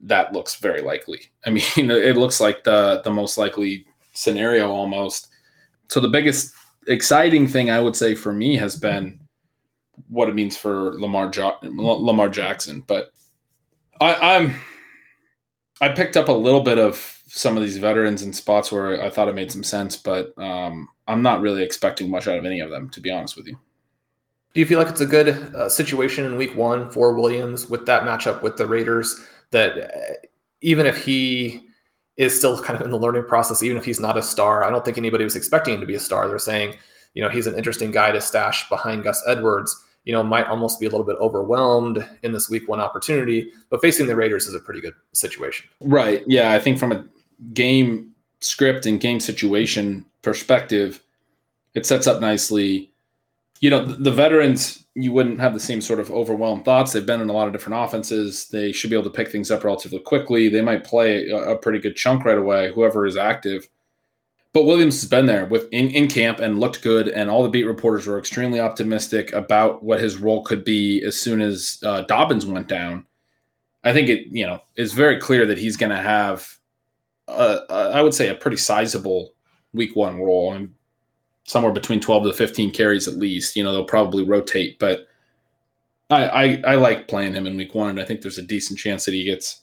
that 0.00 0.32
looks 0.32 0.56
very 0.56 0.82
likely. 0.82 1.30
I 1.46 1.50
mean, 1.50 1.62
it 1.76 2.16
looks 2.16 2.40
like 2.40 2.64
the 2.64 3.00
the 3.04 3.10
most 3.10 3.38
likely 3.38 3.86
scenario 4.12 4.70
almost. 4.70 5.28
So 5.88 6.00
the 6.00 6.08
biggest 6.08 6.54
exciting 6.86 7.46
thing 7.46 7.70
I 7.70 7.80
would 7.80 7.96
say 7.96 8.14
for 8.14 8.32
me 8.32 8.56
has 8.56 8.76
been 8.76 9.20
what 10.08 10.28
it 10.28 10.34
means 10.34 10.56
for 10.56 10.98
Lamar 10.98 11.28
jo- 11.28 11.58
Lamar 11.62 12.28
Jackson. 12.28 12.82
But 12.86 13.12
I, 14.00 14.36
I'm 14.36 14.56
I 15.80 15.88
picked 15.88 16.16
up 16.16 16.28
a 16.28 16.32
little 16.32 16.62
bit 16.62 16.78
of 16.78 17.19
some 17.32 17.56
of 17.56 17.62
these 17.62 17.78
veterans 17.78 18.22
in 18.22 18.32
spots 18.32 18.72
where 18.72 19.02
I 19.02 19.08
thought 19.08 19.28
it 19.28 19.34
made 19.34 19.52
some 19.52 19.62
sense, 19.62 19.96
but 19.96 20.36
um, 20.36 20.88
I'm 21.06 21.22
not 21.22 21.40
really 21.40 21.62
expecting 21.62 22.10
much 22.10 22.28
out 22.28 22.38
of 22.38 22.44
any 22.44 22.60
of 22.60 22.70
them, 22.70 22.90
to 22.90 23.00
be 23.00 23.10
honest 23.10 23.36
with 23.36 23.46
you. 23.46 23.58
Do 24.52 24.60
you 24.60 24.66
feel 24.66 24.78
like 24.78 24.88
it's 24.88 25.00
a 25.00 25.06
good 25.06 25.28
uh, 25.28 25.68
situation 25.68 26.24
in 26.24 26.36
Week 26.36 26.56
One 26.56 26.90
for 26.90 27.14
Williams 27.14 27.68
with 27.70 27.86
that 27.86 28.02
matchup 28.02 28.42
with 28.42 28.56
the 28.56 28.66
Raiders? 28.66 29.24
that 29.50 29.78
uh, 29.78 30.14
even 30.60 30.86
if 30.86 31.04
he 31.04 31.62
is 32.16 32.36
still 32.36 32.60
kind 32.62 32.78
of 32.78 32.84
in 32.84 32.90
the 32.90 32.98
learning 32.98 33.24
process, 33.24 33.62
even 33.62 33.76
if 33.76 33.84
he's 33.84 34.00
not 34.00 34.16
a 34.16 34.22
star, 34.22 34.64
I 34.64 34.70
don't 34.70 34.84
think 34.84 34.98
anybody 34.98 35.24
was 35.24 35.36
expecting 35.36 35.74
him 35.74 35.80
to 35.80 35.86
be 35.86 35.94
a 35.94 36.00
star. 36.00 36.28
They're 36.28 36.38
saying, 36.38 36.74
you 37.14 37.22
know, 37.22 37.28
he's 37.28 37.46
an 37.46 37.56
interesting 37.56 37.90
guy 37.90 38.12
to 38.12 38.20
stash 38.20 38.68
behind 38.68 39.04
Gus 39.04 39.22
Edwards. 39.26 39.76
You 40.04 40.14
know, 40.14 40.22
might 40.22 40.46
almost 40.46 40.80
be 40.80 40.86
a 40.86 40.88
little 40.88 41.04
bit 41.04 41.16
overwhelmed 41.16 42.06
in 42.22 42.32
this 42.32 42.48
week 42.48 42.68
one 42.68 42.80
opportunity, 42.80 43.52
but 43.68 43.82
facing 43.82 44.06
the 44.06 44.16
Raiders 44.16 44.46
is 44.46 44.54
a 44.54 44.60
pretty 44.60 44.80
good 44.80 44.94
situation. 45.12 45.68
Right. 45.80 46.24
Yeah. 46.26 46.52
I 46.52 46.58
think 46.58 46.78
from 46.78 46.92
a 46.92 47.04
game 47.52 48.12
script 48.40 48.86
and 48.86 49.00
game 49.00 49.20
situation, 49.20 50.04
perspective, 50.22 51.02
it 51.74 51.86
sets 51.86 52.06
up 52.06 52.20
nicely. 52.20 52.90
You 53.60 53.70
know, 53.70 53.84
the, 53.84 54.10
veterans, 54.10 54.84
you 54.94 55.12
wouldn't 55.12 55.40
have 55.40 55.52
the 55.52 55.60
same 55.60 55.80
sort 55.80 56.00
of 56.00 56.10
overwhelmed 56.10 56.64
thoughts. 56.64 56.92
They've 56.92 57.04
been 57.04 57.20
in 57.20 57.28
a 57.28 57.34
lot 57.34 57.46
of 57.46 57.52
different 57.52 57.84
offenses. 57.84 58.48
They 58.48 58.72
should 58.72 58.90
be 58.90 58.96
able 58.96 59.10
to 59.10 59.16
pick 59.16 59.30
things 59.30 59.50
up 59.50 59.64
relatively 59.64 59.98
quickly. 59.98 60.48
They 60.48 60.62
might 60.62 60.84
play 60.84 61.28
a, 61.28 61.52
a 61.52 61.58
pretty 61.58 61.78
good 61.78 61.96
chunk 61.96 62.24
right 62.24 62.38
away, 62.38 62.72
whoever 62.72 63.06
is 63.06 63.16
active. 63.16 63.68
But 64.52 64.64
Williams 64.64 65.00
has 65.00 65.08
been 65.08 65.26
there 65.26 65.46
with 65.46 65.68
in, 65.70 65.90
in 65.90 66.08
camp 66.08 66.40
and 66.40 66.58
looked 66.58 66.82
good, 66.82 67.08
and 67.08 67.30
all 67.30 67.42
the 67.42 67.48
beat 67.48 67.64
reporters 67.64 68.06
were 68.06 68.18
extremely 68.18 68.58
optimistic 68.58 69.32
about 69.32 69.82
what 69.82 70.00
his 70.00 70.16
role 70.16 70.42
could 70.42 70.64
be 70.64 71.02
as 71.04 71.16
soon 71.16 71.40
as 71.40 71.78
uh, 71.84 72.02
Dobbins 72.02 72.46
went 72.46 72.66
down. 72.66 73.06
I 73.84 73.92
think 73.92 74.08
it, 74.08 74.26
you 74.26 74.44
know, 74.44 74.60
is 74.76 74.92
very 74.92 75.18
clear 75.20 75.46
that 75.46 75.58
he's 75.58 75.76
going 75.76 75.90
to 75.90 76.02
have, 76.02 76.58
I 77.30 78.02
would 78.02 78.14
say, 78.14 78.28
a 78.28 78.34
pretty 78.34 78.56
sizable 78.56 79.34
week 79.72 79.96
one 79.96 80.20
role, 80.20 80.52
and 80.52 80.74
somewhere 81.44 81.72
between 81.72 82.00
twelve 82.00 82.24
to 82.24 82.32
fifteen 82.32 82.70
carries 82.70 83.08
at 83.08 83.16
least. 83.16 83.56
You 83.56 83.64
know, 83.64 83.72
they'll 83.72 83.84
probably 83.84 84.24
rotate, 84.24 84.78
but 84.78 85.06
I, 86.10 86.24
I, 86.24 86.62
I 86.66 86.74
like 86.74 87.08
playing 87.08 87.34
him 87.34 87.46
in 87.46 87.56
week 87.56 87.74
one, 87.74 87.90
and 87.90 88.00
I 88.00 88.04
think 88.04 88.20
there's 88.20 88.38
a 88.38 88.42
decent 88.42 88.78
chance 88.78 89.04
that 89.04 89.14
he 89.14 89.24
gets 89.24 89.62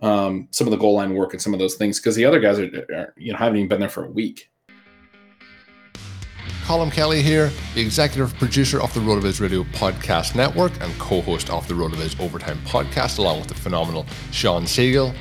um, 0.00 0.48
some 0.52 0.66
of 0.66 0.70
the 0.70 0.76
goal 0.76 0.94
line 0.94 1.14
work 1.14 1.32
and 1.32 1.42
some 1.42 1.52
of 1.52 1.58
those 1.58 1.74
things 1.74 1.98
because 1.98 2.14
the 2.14 2.24
other 2.24 2.38
guys 2.38 2.58
are, 2.58 2.70
are, 2.94 3.14
you 3.16 3.32
know 3.32 3.38
haven't 3.38 3.56
even 3.56 3.68
been 3.68 3.80
there 3.80 3.88
for 3.88 4.04
a 4.04 4.10
week. 4.10 4.50
Colin 6.64 6.90
Kelly 6.90 7.22
here, 7.22 7.50
the 7.74 7.80
executive 7.80 8.34
producer 8.34 8.80
of 8.82 8.92
the 8.92 9.00
road 9.00 9.22
RotoViz 9.22 9.40
Radio 9.40 9.62
Podcast 9.64 10.34
Network 10.34 10.72
and 10.82 10.96
co-host 10.98 11.48
of 11.48 11.66
the 11.66 11.72
RotoViz 11.72 12.20
Overtime 12.20 12.58
Podcast, 12.66 13.18
along 13.18 13.38
with 13.38 13.48
the 13.48 13.54
phenomenal 13.54 14.06
Sean 14.32 14.64
Siegele. 14.64 15.14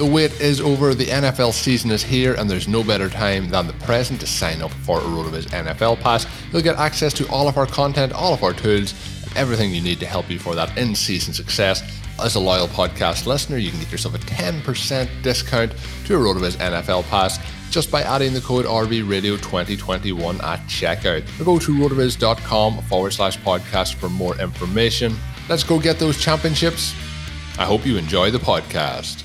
The 0.00 0.06
wait 0.06 0.40
is 0.40 0.62
over, 0.62 0.94
the 0.94 1.04
NFL 1.04 1.52
season 1.52 1.90
is 1.90 2.02
here, 2.02 2.32
and 2.32 2.48
there's 2.48 2.66
no 2.66 2.82
better 2.82 3.10
time 3.10 3.50
than 3.50 3.66
the 3.66 3.74
present 3.74 4.18
to 4.20 4.26
sign 4.26 4.62
up 4.62 4.70
for 4.70 4.96
a 4.96 5.02
RotoViz 5.02 5.48
NFL 5.48 6.00
Pass. 6.00 6.26
You'll 6.50 6.62
get 6.62 6.76
access 6.76 7.12
to 7.12 7.28
all 7.28 7.48
of 7.48 7.58
our 7.58 7.66
content, 7.66 8.14
all 8.14 8.32
of 8.32 8.42
our 8.42 8.54
tools, 8.54 8.94
everything 9.36 9.74
you 9.74 9.82
need 9.82 10.00
to 10.00 10.06
help 10.06 10.30
you 10.30 10.38
for 10.38 10.54
that 10.54 10.74
in-season 10.78 11.34
success 11.34 11.82
as 12.18 12.34
a 12.34 12.40
loyal 12.40 12.66
podcast 12.66 13.26
listener, 13.26 13.58
you 13.58 13.70
can 13.70 13.78
get 13.78 13.92
yourself 13.92 14.14
a 14.14 14.18
10% 14.20 15.22
discount 15.22 15.74
to 16.06 16.16
a 16.16 16.18
RotoViz 16.18 16.56
NFL 16.56 17.04
Pass 17.04 17.38
just 17.70 17.90
by 17.90 18.00
adding 18.00 18.32
the 18.32 18.40
code 18.40 18.64
RVRadio2021 18.64 20.42
at 20.42 20.60
checkout. 20.60 21.40
Or 21.40 21.44
go 21.44 21.58
to 21.58 21.72
rotoviz.com 21.74 22.82
forward 22.84 23.12
slash 23.12 23.38
podcast 23.40 23.96
for 23.96 24.08
more 24.08 24.34
information. 24.40 25.14
Let's 25.50 25.62
go 25.62 25.78
get 25.78 25.98
those 25.98 26.18
championships. 26.18 26.94
I 27.58 27.66
hope 27.66 27.84
you 27.84 27.98
enjoy 27.98 28.30
the 28.30 28.38
podcast. 28.38 29.24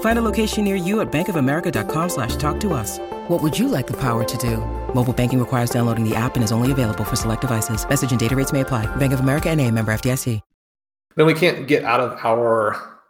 Find 0.00 0.18
a 0.18 0.22
location 0.22 0.64
near 0.64 0.76
you 0.76 1.00
at 1.00 1.12
bankofamerica.com 1.12 2.08
slash 2.08 2.36
talk 2.36 2.58
to 2.60 2.72
us. 2.72 2.98
What 3.28 3.42
would 3.42 3.58
you 3.58 3.68
like 3.68 3.86
the 3.86 3.96
power 4.00 4.24
to 4.24 4.38
do? 4.38 4.56
Mobile 4.94 5.12
banking 5.12 5.38
requires 5.38 5.68
downloading 5.68 6.08
the 6.08 6.16
app 6.16 6.36
and 6.36 6.42
is 6.42 6.52
only 6.52 6.72
available 6.72 7.04
for 7.04 7.16
select 7.16 7.42
devices. 7.42 7.86
Message 7.86 8.10
and 8.10 8.18
data 8.20 8.34
rates 8.34 8.52
may 8.52 8.62
apply. 8.62 8.86
Bank 8.96 9.12
of 9.12 9.20
America 9.20 9.50
and 9.50 9.60
a 9.60 9.70
member 9.70 9.92
FDIC. 9.92 10.40
Then 11.16 11.24
we 11.24 11.34
can't 11.34 11.66
get 11.66 11.82
out 11.82 12.00
of 12.00 12.18
our 12.24 13.00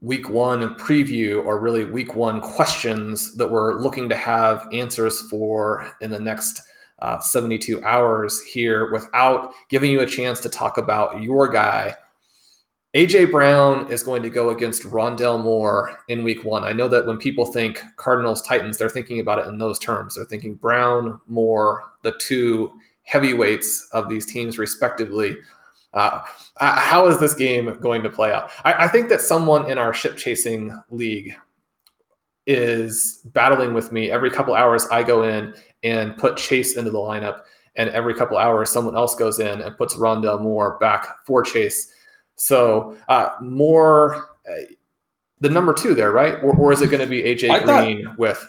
week 0.00 0.28
one 0.30 0.74
preview 0.76 1.44
or 1.44 1.60
really 1.60 1.84
week 1.84 2.14
one 2.14 2.40
questions 2.40 3.34
that 3.36 3.50
we're 3.50 3.74
looking 3.74 4.08
to 4.08 4.16
have 4.16 4.66
answers 4.72 5.20
for 5.22 5.92
in 6.00 6.10
the 6.10 6.18
next 6.18 6.62
uh, 7.00 7.20
72 7.20 7.82
hours 7.84 8.42
here 8.42 8.90
without 8.90 9.52
giving 9.68 9.90
you 9.90 10.00
a 10.00 10.06
chance 10.06 10.40
to 10.40 10.48
talk 10.48 10.78
about 10.78 11.22
your 11.22 11.48
guy 11.48 11.94
AJ 12.96 13.30
Brown 13.30 13.92
is 13.92 14.02
going 14.02 14.22
to 14.22 14.30
go 14.30 14.48
against 14.48 14.84
Rondale 14.84 15.42
Moore 15.42 15.98
in 16.08 16.24
week 16.24 16.44
one. 16.44 16.64
I 16.64 16.72
know 16.72 16.88
that 16.88 17.04
when 17.04 17.18
people 17.18 17.44
think 17.44 17.82
Cardinals 17.96 18.40
Titans, 18.40 18.78
they're 18.78 18.88
thinking 18.88 19.20
about 19.20 19.38
it 19.38 19.48
in 19.48 19.58
those 19.58 19.78
terms. 19.78 20.14
They're 20.14 20.24
thinking 20.24 20.54
Brown, 20.54 21.20
Moore, 21.26 21.92
the 22.00 22.12
two 22.12 22.72
heavyweights 23.02 23.86
of 23.92 24.08
these 24.08 24.24
teams, 24.24 24.56
respectively. 24.56 25.36
Uh, 25.92 26.22
uh, 26.56 26.80
how 26.80 27.06
is 27.06 27.20
this 27.20 27.34
game 27.34 27.78
going 27.82 28.02
to 28.02 28.08
play 28.08 28.32
out? 28.32 28.50
I, 28.64 28.84
I 28.84 28.88
think 28.88 29.10
that 29.10 29.20
someone 29.20 29.70
in 29.70 29.76
our 29.76 29.92
ship 29.92 30.16
chasing 30.16 30.74
league 30.88 31.36
is 32.46 33.20
battling 33.26 33.74
with 33.74 33.92
me. 33.92 34.10
Every 34.10 34.30
couple 34.30 34.54
hours, 34.54 34.86
I 34.90 35.02
go 35.02 35.24
in 35.24 35.52
and 35.82 36.16
put 36.16 36.38
Chase 36.38 36.78
into 36.78 36.92
the 36.92 36.98
lineup, 36.98 37.42
and 37.74 37.90
every 37.90 38.14
couple 38.14 38.38
hours, 38.38 38.70
someone 38.70 38.96
else 38.96 39.14
goes 39.14 39.38
in 39.38 39.60
and 39.60 39.76
puts 39.76 39.96
Rondale 39.96 40.40
Moore 40.40 40.78
back 40.78 41.26
for 41.26 41.42
Chase 41.42 41.92
so 42.36 42.96
uh, 43.08 43.30
more 43.40 44.30
uh, 44.48 44.62
the 45.40 45.50
number 45.50 45.74
two 45.74 45.94
there, 45.94 46.12
right? 46.12 46.34
Or, 46.42 46.54
or 46.56 46.72
is 46.72 46.82
it 46.82 46.90
going 46.90 47.02
to 47.02 47.06
be 47.06 47.22
AJ 47.22 47.50
I 47.50 47.64
Green 47.64 48.04
thought, 48.04 48.18
with? 48.18 48.48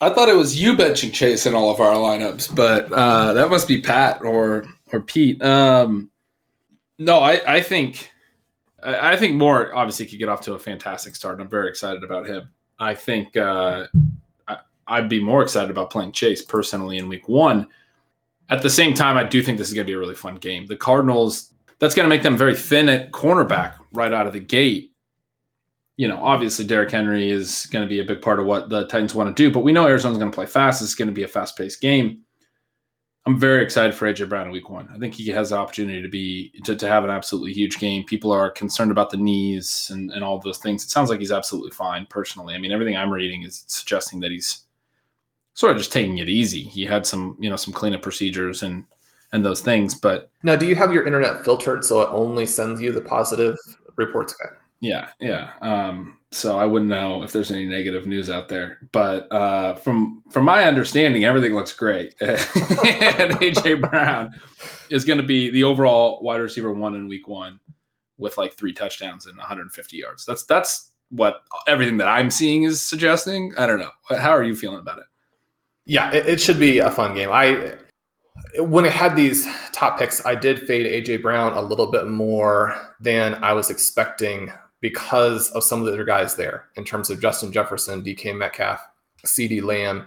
I 0.00 0.10
thought 0.10 0.28
it 0.28 0.36
was 0.36 0.60
you 0.60 0.74
benching 0.74 1.12
Chase 1.12 1.46
in 1.46 1.54
all 1.54 1.70
of 1.70 1.80
our 1.80 1.94
lineups, 1.94 2.54
but 2.54 2.92
uh, 2.92 3.32
that 3.34 3.50
must 3.50 3.68
be 3.68 3.80
Pat 3.80 4.22
or 4.22 4.66
or 4.92 5.00
Pete. 5.00 5.42
Um, 5.42 6.10
no, 6.98 7.20
I, 7.20 7.56
I 7.56 7.60
think 7.62 8.10
I 8.82 9.16
think 9.16 9.36
Moore 9.36 9.74
obviously 9.74 10.06
could 10.06 10.18
get 10.18 10.28
off 10.28 10.40
to 10.42 10.54
a 10.54 10.58
fantastic 10.58 11.14
start, 11.14 11.34
and 11.34 11.42
I'm 11.42 11.48
very 11.48 11.68
excited 11.68 12.02
about 12.02 12.26
him. 12.26 12.50
I 12.78 12.94
think 12.94 13.36
uh, 13.36 13.86
I, 14.48 14.58
I'd 14.88 15.08
be 15.08 15.22
more 15.22 15.42
excited 15.42 15.70
about 15.70 15.90
playing 15.90 16.12
Chase 16.12 16.42
personally 16.42 16.98
in 16.98 17.08
Week 17.08 17.28
One. 17.28 17.68
At 18.50 18.60
the 18.60 18.70
same 18.70 18.92
time, 18.92 19.16
I 19.16 19.24
do 19.24 19.40
think 19.42 19.56
this 19.56 19.68
is 19.68 19.74
going 19.74 19.86
to 19.86 19.90
be 19.90 19.94
a 19.94 19.98
really 19.98 20.16
fun 20.16 20.34
game. 20.36 20.66
The 20.66 20.76
Cardinals 20.76 21.52
that's 21.82 21.96
going 21.96 22.04
to 22.04 22.08
make 22.08 22.22
them 22.22 22.36
very 22.36 22.54
thin 22.54 22.88
at 22.88 23.10
cornerback 23.10 23.74
right 23.92 24.12
out 24.12 24.28
of 24.28 24.32
the 24.32 24.38
gate. 24.38 24.92
you 25.96 26.06
know, 26.06 26.16
obviously 26.22 26.64
Derrick 26.64 26.92
Henry 26.92 27.28
is 27.28 27.66
going 27.72 27.84
to 27.84 27.88
be 27.88 27.98
a 27.98 28.04
big 28.04 28.22
part 28.22 28.38
of 28.38 28.46
what 28.46 28.68
the 28.68 28.86
Titans 28.86 29.16
want 29.16 29.36
to 29.36 29.42
do, 29.42 29.52
but 29.52 29.64
we 29.64 29.72
know 29.72 29.88
Arizona's 29.88 30.16
going 30.16 30.30
to 30.30 30.34
play 30.34 30.46
fast. 30.46 30.80
It's 30.80 30.94
going 30.94 31.08
to 31.08 31.12
be 31.12 31.24
a 31.24 31.28
fast 31.28 31.58
paced 31.58 31.80
game. 31.80 32.20
I'm 33.26 33.36
very 33.36 33.64
excited 33.64 33.96
for 33.96 34.06
AJ 34.06 34.28
Brown 34.28 34.46
in 34.46 34.52
week 34.52 34.70
one. 34.70 34.88
I 34.94 34.98
think 34.98 35.12
he 35.12 35.26
has 35.30 35.50
the 35.50 35.56
opportunity 35.56 36.00
to 36.00 36.08
be 36.08 36.52
to, 36.64 36.76
to 36.76 36.86
have 36.86 37.02
an 37.02 37.10
absolutely 37.10 37.52
huge 37.52 37.80
game. 37.80 38.04
People 38.04 38.30
are 38.30 38.50
concerned 38.50 38.92
about 38.92 39.10
the 39.10 39.16
knees 39.16 39.90
and, 39.92 40.12
and 40.12 40.22
all 40.22 40.38
those 40.38 40.58
things. 40.58 40.84
It 40.84 40.90
sounds 40.90 41.10
like 41.10 41.18
he's 41.18 41.32
absolutely 41.32 41.72
fine 41.72 42.06
personally. 42.08 42.54
I 42.54 42.58
mean, 42.58 42.70
everything 42.70 42.96
I'm 42.96 43.12
reading 43.12 43.42
is 43.42 43.64
suggesting 43.66 44.20
that 44.20 44.30
he's 44.30 44.66
sort 45.54 45.72
of 45.72 45.78
just 45.78 45.92
taking 45.92 46.18
it 46.18 46.28
easy. 46.28 46.62
He 46.62 46.84
had 46.84 47.06
some, 47.06 47.36
you 47.40 47.50
know, 47.50 47.56
some 47.56 47.74
cleanup 47.74 48.02
procedures 48.02 48.62
and 48.62 48.84
and 49.32 49.44
those 49.44 49.60
things. 49.60 49.94
But 49.94 50.30
now 50.42 50.56
do 50.56 50.66
you 50.66 50.74
have 50.74 50.92
your 50.92 51.06
internet 51.06 51.44
filtered 51.44 51.84
so 51.84 52.02
it 52.02 52.08
only 52.10 52.46
sends 52.46 52.80
you 52.80 52.92
the 52.92 53.00
positive 53.00 53.56
reports 53.96 54.34
back? 54.42 54.58
Yeah, 54.80 55.10
yeah. 55.20 55.52
Um, 55.60 56.18
so 56.32 56.58
I 56.58 56.66
wouldn't 56.66 56.90
know 56.90 57.22
if 57.22 57.30
there's 57.30 57.52
any 57.52 57.66
negative 57.66 58.06
news 58.06 58.30
out 58.30 58.48
there, 58.48 58.78
but 58.90 59.30
uh, 59.30 59.74
from 59.76 60.22
from 60.30 60.44
my 60.44 60.64
understanding, 60.64 61.24
everything 61.24 61.54
looks 61.54 61.72
great. 61.72 62.14
and 62.20 62.38
AJ 63.38 63.88
Brown 63.88 64.32
is 64.90 65.04
going 65.04 65.18
to 65.18 65.26
be 65.26 65.50
the 65.50 65.62
overall 65.62 66.20
wide 66.22 66.40
receiver 66.40 66.72
one 66.72 66.94
in 66.94 67.06
Week 67.06 67.28
One, 67.28 67.60
with 68.18 68.38
like 68.38 68.54
three 68.54 68.72
touchdowns 68.72 69.26
and 69.26 69.36
150 69.36 69.96
yards. 69.96 70.24
That's 70.24 70.44
that's 70.44 70.90
what 71.10 71.42
everything 71.68 71.98
that 71.98 72.08
I'm 72.08 72.30
seeing 72.30 72.64
is 72.64 72.80
suggesting. 72.80 73.52
I 73.58 73.66
don't 73.66 73.78
know. 73.78 73.90
How 74.08 74.30
are 74.30 74.42
you 74.42 74.56
feeling 74.56 74.78
about 74.78 74.98
it? 74.98 75.04
Yeah, 75.84 76.10
it, 76.12 76.26
it 76.26 76.40
should 76.40 76.58
be 76.58 76.78
a 76.78 76.90
fun 76.90 77.14
game. 77.14 77.28
I 77.30 77.74
when 78.58 78.84
I 78.84 78.90
had 78.90 79.16
these 79.16 79.46
top 79.72 79.98
picks, 79.98 80.24
I 80.24 80.34
did 80.34 80.66
fade 80.66 80.86
AJ 80.86 81.22
Brown 81.22 81.52
a 81.52 81.62
little 81.62 81.86
bit 81.86 82.06
more 82.06 82.94
than 83.00 83.42
I 83.42 83.52
was 83.52 83.70
expecting 83.70 84.52
because 84.80 85.50
of 85.50 85.64
some 85.64 85.80
of 85.80 85.86
the 85.86 85.92
other 85.92 86.04
guys 86.04 86.34
there 86.34 86.66
in 86.76 86.84
terms 86.84 87.08
of 87.10 87.20
Justin 87.20 87.52
Jefferson, 87.52 88.02
DK 88.02 88.36
Metcalf, 88.36 88.80
CeeDee 89.24 89.62
Lamb, 89.62 90.06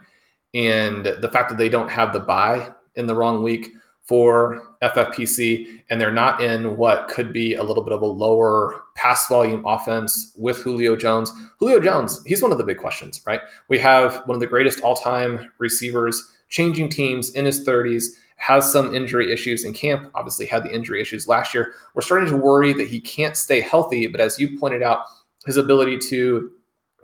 and 0.53 1.05
the 1.05 1.29
fact 1.31 1.49
that 1.49 1.57
they 1.57 1.69
don't 1.69 1.89
have 1.89 2.13
the 2.13 2.19
bye 2.19 2.71
in 2.95 3.07
the 3.07 3.15
wrong 3.15 3.43
week 3.43 3.71
for 4.03 4.75
FFPC, 4.83 5.81
and 5.89 5.99
they're 5.99 6.11
not 6.11 6.41
in 6.41 6.77
what 6.77 7.07
could 7.07 7.33
be 7.33 7.55
a 7.55 7.63
little 7.63 7.83
bit 7.83 7.93
of 7.93 8.01
a 8.03 8.05
lower 8.05 8.83
pass 8.95 9.27
volume 9.27 9.65
offense 9.65 10.31
with 10.37 10.57
Julio 10.57 10.95
Jones. 10.95 11.31
Julio 11.59 11.79
Jones, 11.79 12.21
he's 12.25 12.41
one 12.41 12.51
of 12.51 12.57
the 12.57 12.63
big 12.63 12.77
questions, 12.77 13.21
right? 13.25 13.41
We 13.67 13.79
have 13.79 14.21
one 14.27 14.35
of 14.35 14.39
the 14.39 14.47
greatest 14.47 14.81
all 14.81 14.95
time 14.95 15.51
receivers 15.57 16.34
changing 16.55 16.87
teams 16.87 17.31
in 17.31 17.43
his 17.43 17.67
30s 17.67 18.05
has 18.37 18.71
some 18.71 18.95
injury 18.95 19.31
issues 19.31 19.65
in 19.65 19.73
camp, 19.73 20.09
obviously 20.15 20.45
had 20.45 20.63
the 20.63 20.73
injury 20.73 21.01
issues 21.01 21.27
last 21.27 21.53
year. 21.53 21.73
We're 21.93 22.01
starting 22.01 22.29
to 22.29 22.37
worry 22.37 22.71
that 22.73 22.87
he 22.87 23.01
can't 23.01 23.35
stay 23.35 23.59
healthy, 23.59 24.07
but 24.07 24.21
as 24.21 24.39
you 24.39 24.57
pointed 24.57 24.81
out, 24.81 25.01
his 25.45 25.57
ability 25.57 25.97
to 26.09 26.51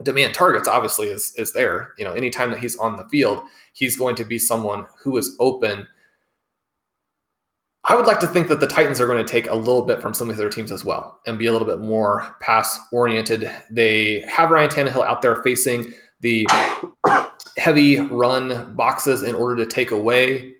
demand 0.02 0.32
targets 0.32 0.66
obviously 0.66 1.08
is 1.08 1.34
is 1.36 1.52
there. 1.52 1.92
You 1.98 2.04
know, 2.06 2.12
anytime 2.12 2.50
that 2.50 2.60
he's 2.60 2.78
on 2.78 2.96
the 2.96 3.04
field, 3.10 3.42
he's 3.74 3.96
going 3.96 4.16
to 4.16 4.24
be 4.24 4.38
someone 4.38 4.86
who 4.98 5.18
is 5.18 5.36
open. 5.38 5.86
I 7.84 7.94
would 7.94 8.06
like 8.06 8.20
to 8.20 8.26
think 8.26 8.48
that 8.48 8.60
the 8.60 8.66
Titans 8.66 9.00
are 9.00 9.06
going 9.06 9.24
to 9.24 9.30
take 9.30 9.50
a 9.50 9.54
little 9.54 9.82
bit 9.82 10.00
from 10.00 10.14
some 10.14 10.30
of 10.30 10.38
their 10.38 10.48
teams 10.48 10.72
as 10.72 10.84
well 10.84 11.20
and 11.26 11.38
be 11.38 11.46
a 11.46 11.52
little 11.52 11.66
bit 11.66 11.80
more 11.80 12.36
pass 12.40 12.78
oriented. 12.90 13.50
They 13.70 14.20
have 14.22 14.50
Ryan 14.50 14.70
Tannehill 14.70 15.04
out 15.04 15.20
there 15.20 15.42
facing 15.42 15.92
the 16.20 16.46
heavy 17.56 18.00
run 18.00 18.74
boxes 18.74 19.22
in 19.22 19.34
order 19.34 19.56
to 19.56 19.70
take 19.70 19.90
away 19.90 20.54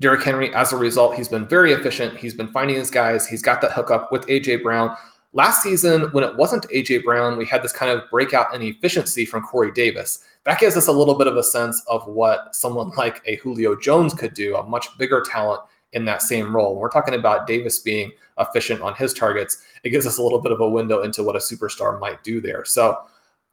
Derrick 0.00 0.22
Henry, 0.22 0.52
as 0.54 0.72
a 0.72 0.76
result, 0.76 1.14
he's 1.14 1.28
been 1.28 1.46
very 1.46 1.72
efficient. 1.72 2.16
He's 2.16 2.34
been 2.34 2.48
finding 2.48 2.76
his 2.76 2.90
guys. 2.90 3.26
He's 3.26 3.42
got 3.42 3.60
that 3.60 3.72
hookup 3.72 4.10
with 4.10 4.26
AJ 4.26 4.62
Brown. 4.62 4.96
Last 5.34 5.62
season, 5.62 6.04
when 6.12 6.24
it 6.24 6.34
wasn't 6.36 6.66
AJ 6.70 7.04
Brown, 7.04 7.36
we 7.36 7.44
had 7.44 7.62
this 7.62 7.72
kind 7.72 7.92
of 7.92 8.08
breakout 8.10 8.54
in 8.54 8.62
efficiency 8.62 9.26
from 9.26 9.42
Corey 9.42 9.70
Davis. 9.70 10.24
That 10.44 10.58
gives 10.58 10.76
us 10.76 10.88
a 10.88 10.92
little 10.92 11.14
bit 11.14 11.26
of 11.26 11.36
a 11.36 11.42
sense 11.42 11.82
of 11.86 12.06
what 12.06 12.56
someone 12.56 12.90
like 12.96 13.20
a 13.26 13.36
Julio 13.36 13.76
Jones 13.76 14.14
could 14.14 14.32
do, 14.32 14.56
a 14.56 14.66
much 14.66 14.88
bigger 14.96 15.22
talent 15.22 15.60
in 15.92 16.06
that 16.06 16.22
same 16.22 16.54
role. 16.56 16.72
When 16.72 16.80
we're 16.80 16.88
talking 16.88 17.14
about 17.14 17.46
Davis 17.46 17.80
being 17.80 18.10
efficient 18.38 18.80
on 18.80 18.94
his 18.94 19.12
targets, 19.12 19.62
it 19.84 19.90
gives 19.90 20.06
us 20.06 20.16
a 20.16 20.22
little 20.22 20.40
bit 20.40 20.52
of 20.52 20.60
a 20.60 20.68
window 20.68 21.02
into 21.02 21.22
what 21.22 21.36
a 21.36 21.40
superstar 21.40 22.00
might 22.00 22.24
do 22.24 22.40
there. 22.40 22.64
So 22.64 22.98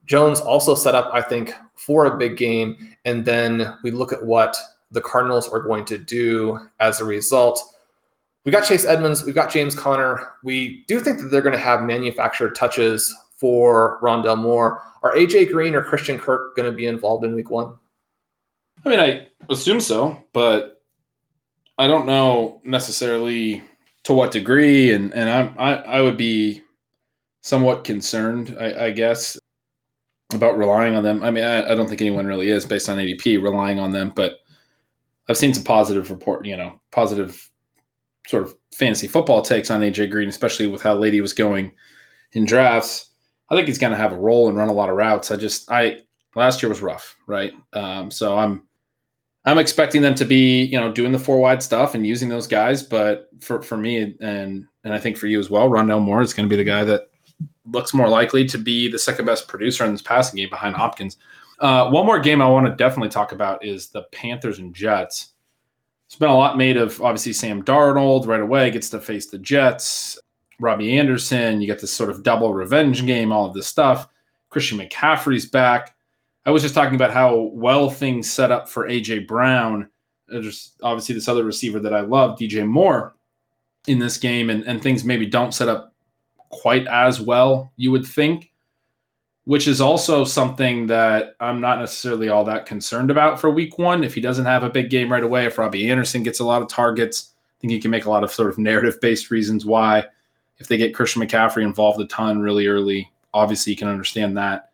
Jones 0.07 0.39
also 0.39 0.73
set 0.73 0.95
up, 0.95 1.09
I 1.13 1.21
think, 1.21 1.53
for 1.75 2.05
a 2.05 2.17
big 2.17 2.37
game. 2.37 2.95
And 3.05 3.23
then 3.23 3.77
we 3.83 3.91
look 3.91 4.11
at 4.11 4.25
what 4.25 4.57
the 4.89 5.01
Cardinals 5.01 5.47
are 5.49 5.59
going 5.59 5.85
to 5.85 5.97
do 5.97 6.59
as 6.79 6.99
a 6.99 7.05
result. 7.05 7.61
We 8.45 8.51
got 8.51 8.65
Chase 8.65 8.85
Edmonds, 8.85 9.25
we've 9.25 9.35
got 9.35 9.51
James 9.51 9.75
Conner. 9.75 10.31
We 10.43 10.85
do 10.87 11.01
think 11.01 11.19
that 11.19 11.27
they're 11.27 11.41
going 11.41 11.55
to 11.55 11.59
have 11.59 11.83
manufactured 11.83 12.55
touches 12.55 13.13
for 13.35 13.99
Rondale 14.01 14.37
Moore. 14.37 14.81
Are 15.03 15.13
AJ 15.13 15.51
Green 15.51 15.75
or 15.75 15.83
Christian 15.83 16.17
Kirk 16.17 16.55
going 16.55 16.69
to 16.69 16.75
be 16.75 16.87
involved 16.87 17.25
in 17.25 17.35
week 17.35 17.51
one? 17.51 17.75
I 18.85 18.89
mean, 18.89 18.99
I 18.99 19.27
assume 19.49 19.81
so, 19.81 20.23
but 20.31 20.81
I 21.77 21.87
don't 21.87 22.05
know 22.05 22.61
necessarily 22.63 23.61
to 24.03 24.13
what 24.13 24.31
degree, 24.31 24.93
and 24.93 25.13
and 25.13 25.29
I'm, 25.29 25.55
I 25.59 25.75
I 25.75 26.01
would 26.01 26.15
be 26.17 26.63
somewhat 27.41 27.83
concerned, 27.83 28.55
I, 28.59 28.85
I 28.85 28.91
guess, 28.91 29.37
about 30.33 30.57
relying 30.57 30.95
on 30.95 31.03
them. 31.03 31.23
I 31.23 31.31
mean, 31.31 31.43
I, 31.43 31.71
I, 31.71 31.75
don't 31.75 31.87
think 31.87 32.01
anyone 32.01 32.25
really 32.25 32.49
is 32.49 32.65
based 32.65 32.89
on 32.89 32.97
ADP 32.97 33.41
relying 33.41 33.79
on 33.79 33.91
them, 33.91 34.11
but 34.15 34.39
I've 35.29 35.37
seen 35.37 35.53
some 35.53 35.63
positive 35.63 36.09
report, 36.09 36.45
you 36.45 36.57
know, 36.57 36.81
positive 36.91 37.49
sort 38.27 38.43
of 38.43 38.55
fantasy 38.73 39.07
football 39.07 39.41
takes 39.41 39.71
on 39.71 39.81
AJ 39.81 40.11
Green, 40.11 40.27
especially 40.27 40.67
with 40.67 40.81
how 40.81 40.95
Lady 40.95 41.21
was 41.21 41.33
going 41.33 41.71
in 42.33 42.45
drafts. 42.45 43.11
I 43.49 43.55
think 43.55 43.67
he's 43.67 43.77
going 43.77 43.91
to 43.91 43.97
have 43.97 44.11
a 44.11 44.17
role 44.17 44.49
and 44.49 44.57
run 44.57 44.67
a 44.67 44.73
lot 44.73 44.89
of 44.89 44.97
routes. 44.97 45.31
I 45.31 45.37
just, 45.37 45.71
I 45.71 45.99
last 46.35 46.61
year 46.61 46.69
was 46.69 46.81
rough, 46.81 47.15
right? 47.25 47.53
Um, 47.71 48.11
so 48.11 48.37
I'm, 48.37 48.63
I'm 49.45 49.59
expecting 49.59 50.01
them 50.01 50.15
to 50.15 50.25
be, 50.25 50.63
you 50.63 50.77
know, 50.77 50.91
doing 50.91 51.13
the 51.13 51.19
four 51.19 51.39
wide 51.39 51.63
stuff 51.63 51.95
and 51.95 52.05
using 52.05 52.27
those 52.27 52.47
guys. 52.47 52.83
But 52.83 53.29
for 53.39 53.61
for 53.61 53.77
me 53.77 54.15
and 54.19 54.67
and 54.83 54.93
I 54.93 54.99
think 54.99 55.15
for 55.15 55.27
you 55.27 55.39
as 55.39 55.49
well, 55.49 55.69
Rondale 55.69 56.01
Moore 56.01 56.21
is 56.21 56.33
going 56.33 56.49
to 56.49 56.49
be 56.49 56.61
the 56.61 56.69
guy 56.69 56.83
that 56.83 57.07
looks 57.71 57.93
more 57.93 58.09
likely 58.09 58.45
to 58.45 58.57
be 58.57 58.89
the 58.89 58.99
second 58.99 59.25
best 59.25 59.47
producer 59.47 59.85
in 59.85 59.91
this 59.91 60.01
passing 60.01 60.37
game 60.37 60.49
behind 60.49 60.75
Hopkins. 60.75 61.17
Uh, 61.59 61.89
one 61.89 62.05
more 62.05 62.19
game 62.19 62.41
I 62.41 62.47
want 62.47 62.67
to 62.67 62.75
definitely 62.75 63.09
talk 63.09 63.31
about 63.31 63.65
is 63.65 63.87
the 63.87 64.03
Panthers 64.11 64.59
and 64.59 64.73
Jets. 64.73 65.29
It's 66.05 66.15
been 66.15 66.29
a 66.29 66.37
lot 66.37 66.57
made 66.57 66.77
of 66.77 67.01
obviously 67.01 67.33
Sam 67.33 67.63
Darnold 67.63 68.27
right 68.27 68.39
away 68.39 68.71
gets 68.71 68.89
to 68.91 68.99
face 68.99 69.27
the 69.27 69.39
Jets. 69.39 70.19
Robbie 70.59 70.97
Anderson, 70.97 71.61
you 71.61 71.67
get 71.67 71.81
this 71.81 71.91
sort 71.91 72.09
of 72.09 72.23
double 72.23 72.53
revenge 72.53 73.05
game, 73.05 73.31
all 73.31 73.45
of 73.45 73.53
this 73.53 73.67
stuff. 73.67 74.07
Christian 74.49 74.79
McCaffrey's 74.79 75.45
back. 75.45 75.95
I 76.45 76.51
was 76.51 76.63
just 76.63 76.73
talking 76.73 76.95
about 76.95 77.11
how 77.11 77.51
well 77.53 77.89
things 77.89 78.31
set 78.31 78.51
up 78.51 78.69
for 78.69 78.87
AJ 78.87 79.27
Brown. 79.27 79.89
There's 80.27 80.73
obviously 80.81 81.15
this 81.15 81.27
other 81.27 81.43
receiver 81.43 81.79
that 81.81 81.93
I 81.93 82.01
love, 82.01 82.39
DJ 82.39 82.65
Moore, 82.65 83.15
in 83.87 83.99
this 83.99 84.17
game, 84.17 84.49
and, 84.49 84.63
and 84.63 84.81
things 84.81 85.03
maybe 85.03 85.25
don't 85.25 85.53
set 85.53 85.67
up 85.67 85.93
quite 86.49 86.87
as 86.87 87.21
well, 87.21 87.71
you 87.75 87.91
would 87.91 88.05
think 88.05 88.51
which 89.47 89.65
is 89.65 89.79
also 89.79 90.25
something 90.25 90.87
that 90.87 91.37
I'm 91.39 91.61
not 91.61 91.79
necessarily 91.79 92.27
all 92.27 92.43
that 92.43 92.65
concerned 92.65 93.09
about 93.09 93.39
for 93.39 93.49
week 93.49 93.77
one. 93.77 94.03
If 94.03 94.13
he 94.13 94.19
doesn't 94.19 94.43
have 94.43 94.63
a 94.63 94.69
big 94.69 94.89
game 94.89 95.09
right 95.09 95.23
away, 95.23 95.45
if 95.45 95.57
Robbie 95.57 95.89
Anderson 95.89 96.21
gets 96.21 96.41
a 96.41 96.43
lot 96.43 96.61
of 96.61 96.67
targets, 96.67 97.31
I 97.33 97.55
think 97.61 97.71
he 97.71 97.79
can 97.79 97.89
make 97.89 98.03
a 98.03 98.09
lot 98.09 98.25
of 98.25 98.31
sort 98.33 98.49
of 98.49 98.57
narrative 98.57 98.99
based 98.99 99.31
reasons 99.31 99.65
why. 99.65 100.03
If 100.57 100.67
they 100.67 100.75
get 100.75 100.93
Christian 100.93 101.21
McCaffrey 101.21 101.63
involved 101.63 102.01
a 102.01 102.05
ton 102.07 102.39
really 102.39 102.67
early, 102.67 103.09
obviously 103.33 103.71
you 103.71 103.77
can 103.77 103.87
understand 103.87 104.35
that. 104.35 104.71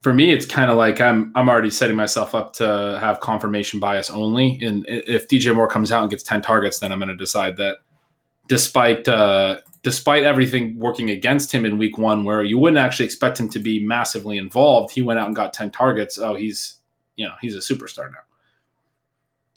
For 0.00 0.14
me, 0.14 0.32
it's 0.32 0.46
kind 0.46 0.70
of 0.70 0.78
like 0.78 1.02
I'm 1.02 1.30
I'm 1.34 1.50
already 1.50 1.68
setting 1.68 1.96
myself 1.96 2.34
up 2.34 2.54
to 2.54 2.98
have 2.98 3.20
confirmation 3.20 3.78
bias 3.78 4.08
only. 4.08 4.58
And 4.62 4.86
if 4.88 5.28
DJ 5.28 5.54
Moore 5.54 5.68
comes 5.68 5.92
out 5.92 6.00
and 6.00 6.10
gets 6.10 6.22
10 6.22 6.40
targets, 6.40 6.78
then 6.78 6.92
I'm 6.92 6.98
going 6.98 7.10
to 7.10 7.14
decide 7.14 7.58
that 7.58 7.76
despite 8.48 9.06
uh, 9.06 9.58
despite 9.86 10.24
everything 10.24 10.76
working 10.80 11.10
against 11.10 11.52
him 11.52 11.64
in 11.64 11.78
week 11.78 11.96
one, 11.96 12.24
where 12.24 12.42
you 12.42 12.58
wouldn't 12.58 12.76
actually 12.76 13.04
expect 13.04 13.38
him 13.38 13.48
to 13.48 13.60
be 13.60 13.78
massively 13.78 14.36
involved, 14.36 14.92
he 14.92 15.00
went 15.00 15.16
out 15.16 15.28
and 15.28 15.36
got 15.36 15.52
10 15.52 15.70
targets. 15.70 16.18
Oh, 16.18 16.34
he's, 16.34 16.78
you 17.14 17.24
know, 17.24 17.34
he's 17.40 17.54
a 17.54 17.58
superstar 17.58 18.10
now. 18.10 18.18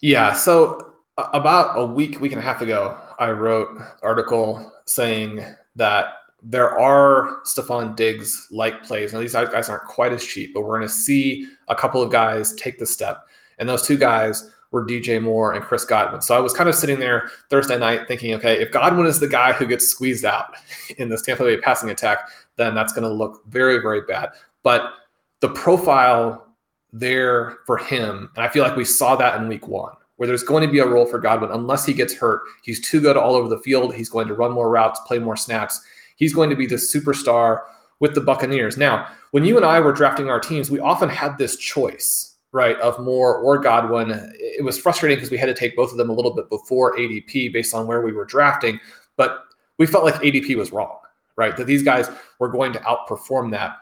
Yeah. 0.01 0.33
So 0.33 0.93
about 1.17 1.79
a 1.79 1.83
week, 1.83 2.21
week 2.21 2.31
and 2.31 2.39
a 2.39 2.43
half 2.43 2.61
ago, 2.61 2.95
I 3.17 3.31
wrote 3.31 3.75
article 4.03 4.71
saying 4.85 5.43
that 5.75 6.13
there 6.43 6.77
are 6.77 7.39
Stefon 7.43 7.95
Diggs 7.95 8.49
like 8.51 8.83
plays. 8.83 9.11
Now 9.11 9.21
these 9.21 9.33
guys 9.33 9.67
aren't 9.67 9.85
quite 9.85 10.13
as 10.13 10.23
cheap, 10.23 10.53
but 10.53 10.61
we're 10.61 10.77
going 10.77 10.87
to 10.87 10.93
see 10.93 11.47
a 11.69 11.75
couple 11.75 12.03
of 12.03 12.11
guys 12.11 12.53
take 12.53 12.77
the 12.77 12.85
step. 12.85 13.25
And 13.57 13.67
those 13.67 13.81
two 13.81 13.97
guys 13.97 14.51
were 14.71 14.85
DJ 14.85 15.21
Moore 15.21 15.53
and 15.53 15.63
Chris 15.63 15.85
Godwin. 15.85 16.21
So 16.21 16.35
I 16.35 16.39
was 16.39 16.53
kind 16.53 16.69
of 16.69 16.75
sitting 16.75 16.99
there 16.99 17.31
Thursday 17.49 17.77
night 17.77 18.07
thinking, 18.07 18.33
okay, 18.35 18.61
if 18.61 18.71
Godwin 18.71 19.07
is 19.07 19.19
the 19.19 19.27
guy 19.27 19.51
who 19.51 19.65
gets 19.65 19.87
squeezed 19.87 20.25
out 20.25 20.53
in 20.97 21.09
this 21.09 21.21
Tampa 21.21 21.43
Bay 21.43 21.57
passing 21.57 21.89
attack, 21.89 22.29
then 22.55 22.75
that's 22.75 22.93
going 22.93 23.07
to 23.07 23.13
look 23.13 23.43
very, 23.47 23.79
very 23.79 24.01
bad. 24.01 24.29
But 24.63 24.93
the 25.39 25.49
profile 25.49 26.45
there 26.91 27.57
for 27.65 27.77
him, 27.77 28.29
and 28.35 28.43
I 28.43 28.49
feel 28.49 28.63
like 28.63 28.75
we 28.75 28.85
saw 28.85 29.15
that 29.15 29.39
in 29.39 29.47
week 29.47 29.67
one, 29.67 29.93
where 30.17 30.27
there's 30.27 30.43
going 30.43 30.65
to 30.65 30.71
be 30.71 30.79
a 30.79 30.85
role 30.85 31.05
for 31.05 31.17
Godwin 31.17 31.51
unless 31.51 31.85
he 31.85 31.93
gets 31.93 32.13
hurt. 32.13 32.41
He's 32.61 32.81
too 32.81 32.99
good 32.99 33.15
all 33.15 33.35
over 33.35 33.47
the 33.47 33.59
field. 33.59 33.95
He's 33.95 34.09
going 34.09 34.27
to 34.27 34.33
run 34.33 34.51
more 34.51 34.69
routes, 34.69 34.99
play 35.07 35.17
more 35.17 35.37
snaps. 35.37 35.81
He's 36.17 36.33
going 36.33 36.49
to 36.49 36.57
be 36.57 36.65
the 36.65 36.75
superstar 36.75 37.61
with 38.01 38.15
the 38.15 38.21
Buccaneers. 38.21 38.75
Now, 38.75 39.07
when 39.31 39.45
you 39.45 39.55
and 39.55 39.65
I 39.65 39.79
were 39.79 39.93
drafting 39.93 40.29
our 40.29 40.39
teams, 40.39 40.69
we 40.69 40.79
often 40.79 41.07
had 41.07 41.37
this 41.37 41.55
choice, 41.55 42.35
right, 42.51 42.77
of 42.79 42.99
Moore 42.99 43.37
or 43.37 43.57
Godwin. 43.59 44.31
It 44.39 44.63
was 44.63 44.79
frustrating 44.79 45.17
because 45.17 45.31
we 45.31 45.37
had 45.37 45.45
to 45.47 45.53
take 45.53 45.75
both 45.75 45.91
of 45.91 45.97
them 45.97 46.09
a 46.09 46.13
little 46.13 46.33
bit 46.33 46.49
before 46.49 46.97
ADP 46.97 47.53
based 47.53 47.73
on 47.73 47.87
where 47.87 48.01
we 48.01 48.11
were 48.11 48.25
drafting, 48.25 48.79
but 49.17 49.43
we 49.77 49.85
felt 49.85 50.03
like 50.03 50.15
ADP 50.15 50.55
was 50.55 50.71
wrong, 50.71 50.97
right? 51.35 51.55
That 51.55 51.67
these 51.67 51.83
guys 51.83 52.09
were 52.39 52.49
going 52.49 52.73
to 52.73 52.79
outperform 52.79 53.51
that. 53.51 53.77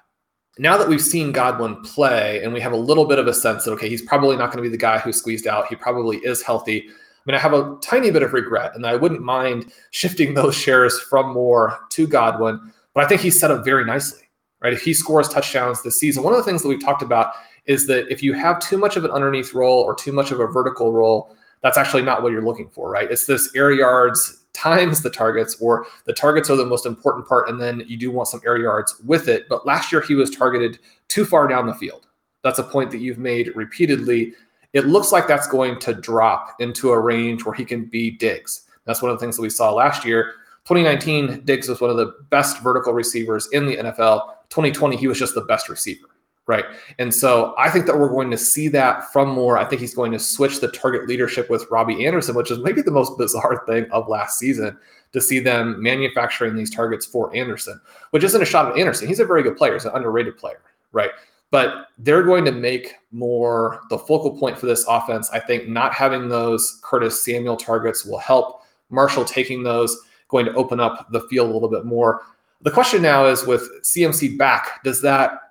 Now 0.60 0.76
that 0.78 0.88
we've 0.88 1.02
seen 1.02 1.32
Godwin 1.32 1.82
play 1.84 2.44
and 2.44 2.52
we 2.52 2.60
have 2.60 2.72
a 2.72 2.78
little 2.78 3.06
bit 3.06 3.20
of 3.20 3.28
a 3.28 3.34
sense 3.34 3.64
that, 3.64 3.72
okay, 3.72 3.90
he's 3.90 4.02
probably 4.02 4.36
not 4.36 4.48
going 4.48 4.58
to 4.58 4.70
be 4.70 4.70
the 4.70 4.78
guy 4.78 4.98
who 4.98 5.14
squeezed 5.14 5.48
out, 5.48 5.68
he 5.68 5.76
probably 5.76 6.18
is 6.18 6.42
healthy. 6.42 6.88
I 6.90 6.92
mean, 7.26 7.36
I 7.36 7.40
have 7.40 7.54
a 7.54 7.78
tiny 7.82 8.10
bit 8.10 8.24
of 8.24 8.34
regret, 8.34 8.76
and 8.76 8.86
I 8.86 8.96
wouldn't 8.96 9.22
mind 9.22 9.72
shifting 9.92 10.34
those 10.36 10.56
shares 10.56 11.00
from 11.00 11.34
Moore 11.34 11.80
to 11.92 12.08
Godwin, 12.08 12.72
but 12.94 13.06
I 13.06 13.08
think 13.08 13.22
he's 13.22 13.40
set 13.40 13.52
up 13.52 13.64
very 13.64 13.86
nicely 13.86 14.28
right? 14.62 14.74
If 14.74 14.82
he 14.82 14.94
scores 14.94 15.30
touchdowns 15.30 15.82
this 15.82 16.00
season, 16.00 16.24
one 16.24 16.34
of 16.34 16.38
the 16.38 16.44
things 16.44 16.62
that 16.62 16.68
we've 16.68 16.84
talked 16.84 17.02
about 17.02 17.34
is 17.68 17.86
that 17.88 18.12
if 18.12 18.24
you 18.24 18.34
have 18.34 18.60
too 18.60 18.78
much 18.78 18.98
of 18.98 19.06
an 19.06 19.12
underneath 19.12 19.54
roll 19.54 19.82
or 19.82 19.94
too 19.94 20.12
much 20.12 20.32
of 20.32 20.40
a 20.40 20.48
vertical 20.48 20.92
roll, 20.92 21.36
that's 21.62 21.78
actually 21.78 22.04
not 22.04 22.24
what 22.24 22.32
you're 22.32 22.46
looking 22.46 22.70
for, 22.70 22.90
right? 22.90 23.12
It's 23.12 23.26
this 23.26 23.54
air 23.56 23.72
yards 23.72 24.46
times 24.58 25.04
the 25.04 25.10
targets, 25.10 25.56
or 25.62 25.86
the 26.06 26.14
targets 26.14 26.50
are 26.50 26.56
the 26.56 26.66
most 26.66 26.88
important 26.88 27.28
part, 27.28 27.48
and 27.48 27.62
then 27.62 27.84
you 27.86 27.96
do 27.96 28.10
want 28.10 28.28
some 28.28 28.42
air 28.44 28.58
yards 28.58 29.00
with 29.06 29.28
it. 29.28 29.48
But 29.48 29.68
last 29.68 29.92
year 29.92 30.02
he 30.02 30.16
was 30.16 30.32
targeted 30.32 30.80
too 31.08 31.26
far 31.26 31.48
down 31.48 31.68
the 31.68 31.76
field. 31.76 32.08
That's 32.44 32.60
a 32.60 32.64
point 32.64 32.90
that 32.92 32.98
you've 32.98 33.20
made 33.20 33.56
repeatedly. 33.56 34.34
It 34.74 34.88
looks 34.88 35.12
like 35.12 35.28
that's 35.28 35.48
going 35.48 35.80
to 35.82 35.94
drop 35.94 36.56
into 36.60 36.90
a 36.92 37.00
range 37.00 37.46
where 37.46 37.54
he 37.54 37.66
can 37.66 37.86
be 37.86 38.12
Diggs. 38.12 38.64
That's 38.86 39.02
one 39.02 39.12
of 39.12 39.20
the 39.20 39.24
things 39.24 39.36
that 39.36 39.44
we 39.44 39.50
saw 39.50 39.72
last 39.72 40.04
year. 40.04 40.34
2019, 40.66 41.42
Diggs 41.46 41.70
was 41.70 41.80
one 41.80 41.92
of 41.92 41.98
the 41.98 42.14
best 42.30 42.62
vertical 42.62 42.94
receivers 42.94 43.48
in 43.52 43.66
the 43.66 43.78
NFL. 43.78 44.34
2020, 44.50 44.98
he 44.98 45.08
was 45.08 45.20
just 45.20 45.36
the 45.36 45.42
best 45.42 45.70
receiver, 45.70 46.08
right? 46.48 46.64
And 46.98 47.14
so 47.14 47.54
I 47.58 47.70
think 47.70 47.86
that 47.86 48.00
we're 48.00 48.10
going 48.10 48.32
to 48.32 48.38
see 48.38 48.70
that 48.70 49.12
from 49.12 49.30
Moore. 49.30 49.58
I 49.58 49.66
think 49.66 49.82
he's 49.82 49.94
going 49.94 50.14
to 50.14 50.20
switch 50.20 50.62
the 50.62 50.70
target 50.70 51.08
leadership 51.08 51.50
with 51.50 51.70
Robbie 51.70 52.06
Anderson, 52.06 52.36
which 52.36 52.52
is 52.52 52.60
maybe 52.60 52.82
the 52.82 52.92
most 52.92 53.18
bizarre 53.18 53.64
thing 53.68 53.86
of 53.92 54.08
last 54.08 54.40
season 54.40 54.78
to 55.12 55.22
see 55.22 55.40
them 55.40 55.82
manufacturing 55.82 56.56
these 56.56 56.74
targets 56.74 57.06
for 57.06 57.36
Anderson, 57.36 57.80
which 58.12 58.24
isn't 58.24 58.42
a 58.42 58.46
shot 58.46 58.72
at 58.72 58.78
Anderson. 58.78 59.08
He's 59.08 59.20
a 59.20 59.26
very 59.26 59.44
good 59.44 59.58
player, 59.58 59.74
he's 59.74 59.86
an 59.86 59.92
underrated 59.94 60.38
player, 60.38 60.62
right? 60.92 61.12
But 61.52 61.88
they're 61.98 62.24
going 62.24 62.44
to 62.46 62.52
make 62.52 62.96
Moore 63.12 63.82
the 63.90 63.98
focal 63.98 64.38
point 64.38 64.58
for 64.58 64.66
this 64.66 64.86
offense. 64.88 65.30
I 65.32 65.40
think 65.40 65.70
not 65.70 65.94
having 65.94 66.28
those 66.28 66.80
Curtis 66.84 67.24
Samuel 67.24 67.56
targets 67.56 68.04
will 68.06 68.18
help. 68.18 68.64
Marshall 68.90 69.24
taking 69.24 69.64
those 69.64 69.98
going 70.28 70.46
to 70.46 70.54
open 70.56 70.80
up 70.82 71.10
the 71.12 71.22
field 71.22 71.50
a 71.50 71.54
little 71.54 71.70
bit 71.70 71.86
more. 71.86 72.22
The 72.62 72.72
question 72.72 73.02
now 73.02 73.26
is 73.26 73.46
with 73.46 73.70
CMC 73.84 74.38
back, 74.38 74.84
does 74.84 75.02
that 75.04 75.47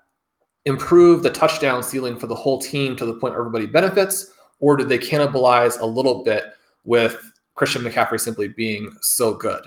improve 0.67 1.23
the 1.23 1.31
touchdown 1.31 1.83
ceiling 1.83 2.19
for 2.19 2.27
the 2.27 2.35
whole 2.35 2.61
team 2.61 2.97
to 2.97 3.07
the 3.07 3.15
point 3.15 3.35
everybody 3.35 3.67
benefits, 3.67 4.33
or 4.59 4.77
do 4.77 4.85
they 4.85 4.99
cannibalize 4.99 5.81
a 5.81 5.87
little 5.87 6.23
bit 6.23 6.45
with 6.85 7.33
Christian 7.55 7.83
McCaffrey 7.83 8.21
simply 8.21 8.49
being 8.49 8.95
so 9.01 9.33
good? 9.33 9.65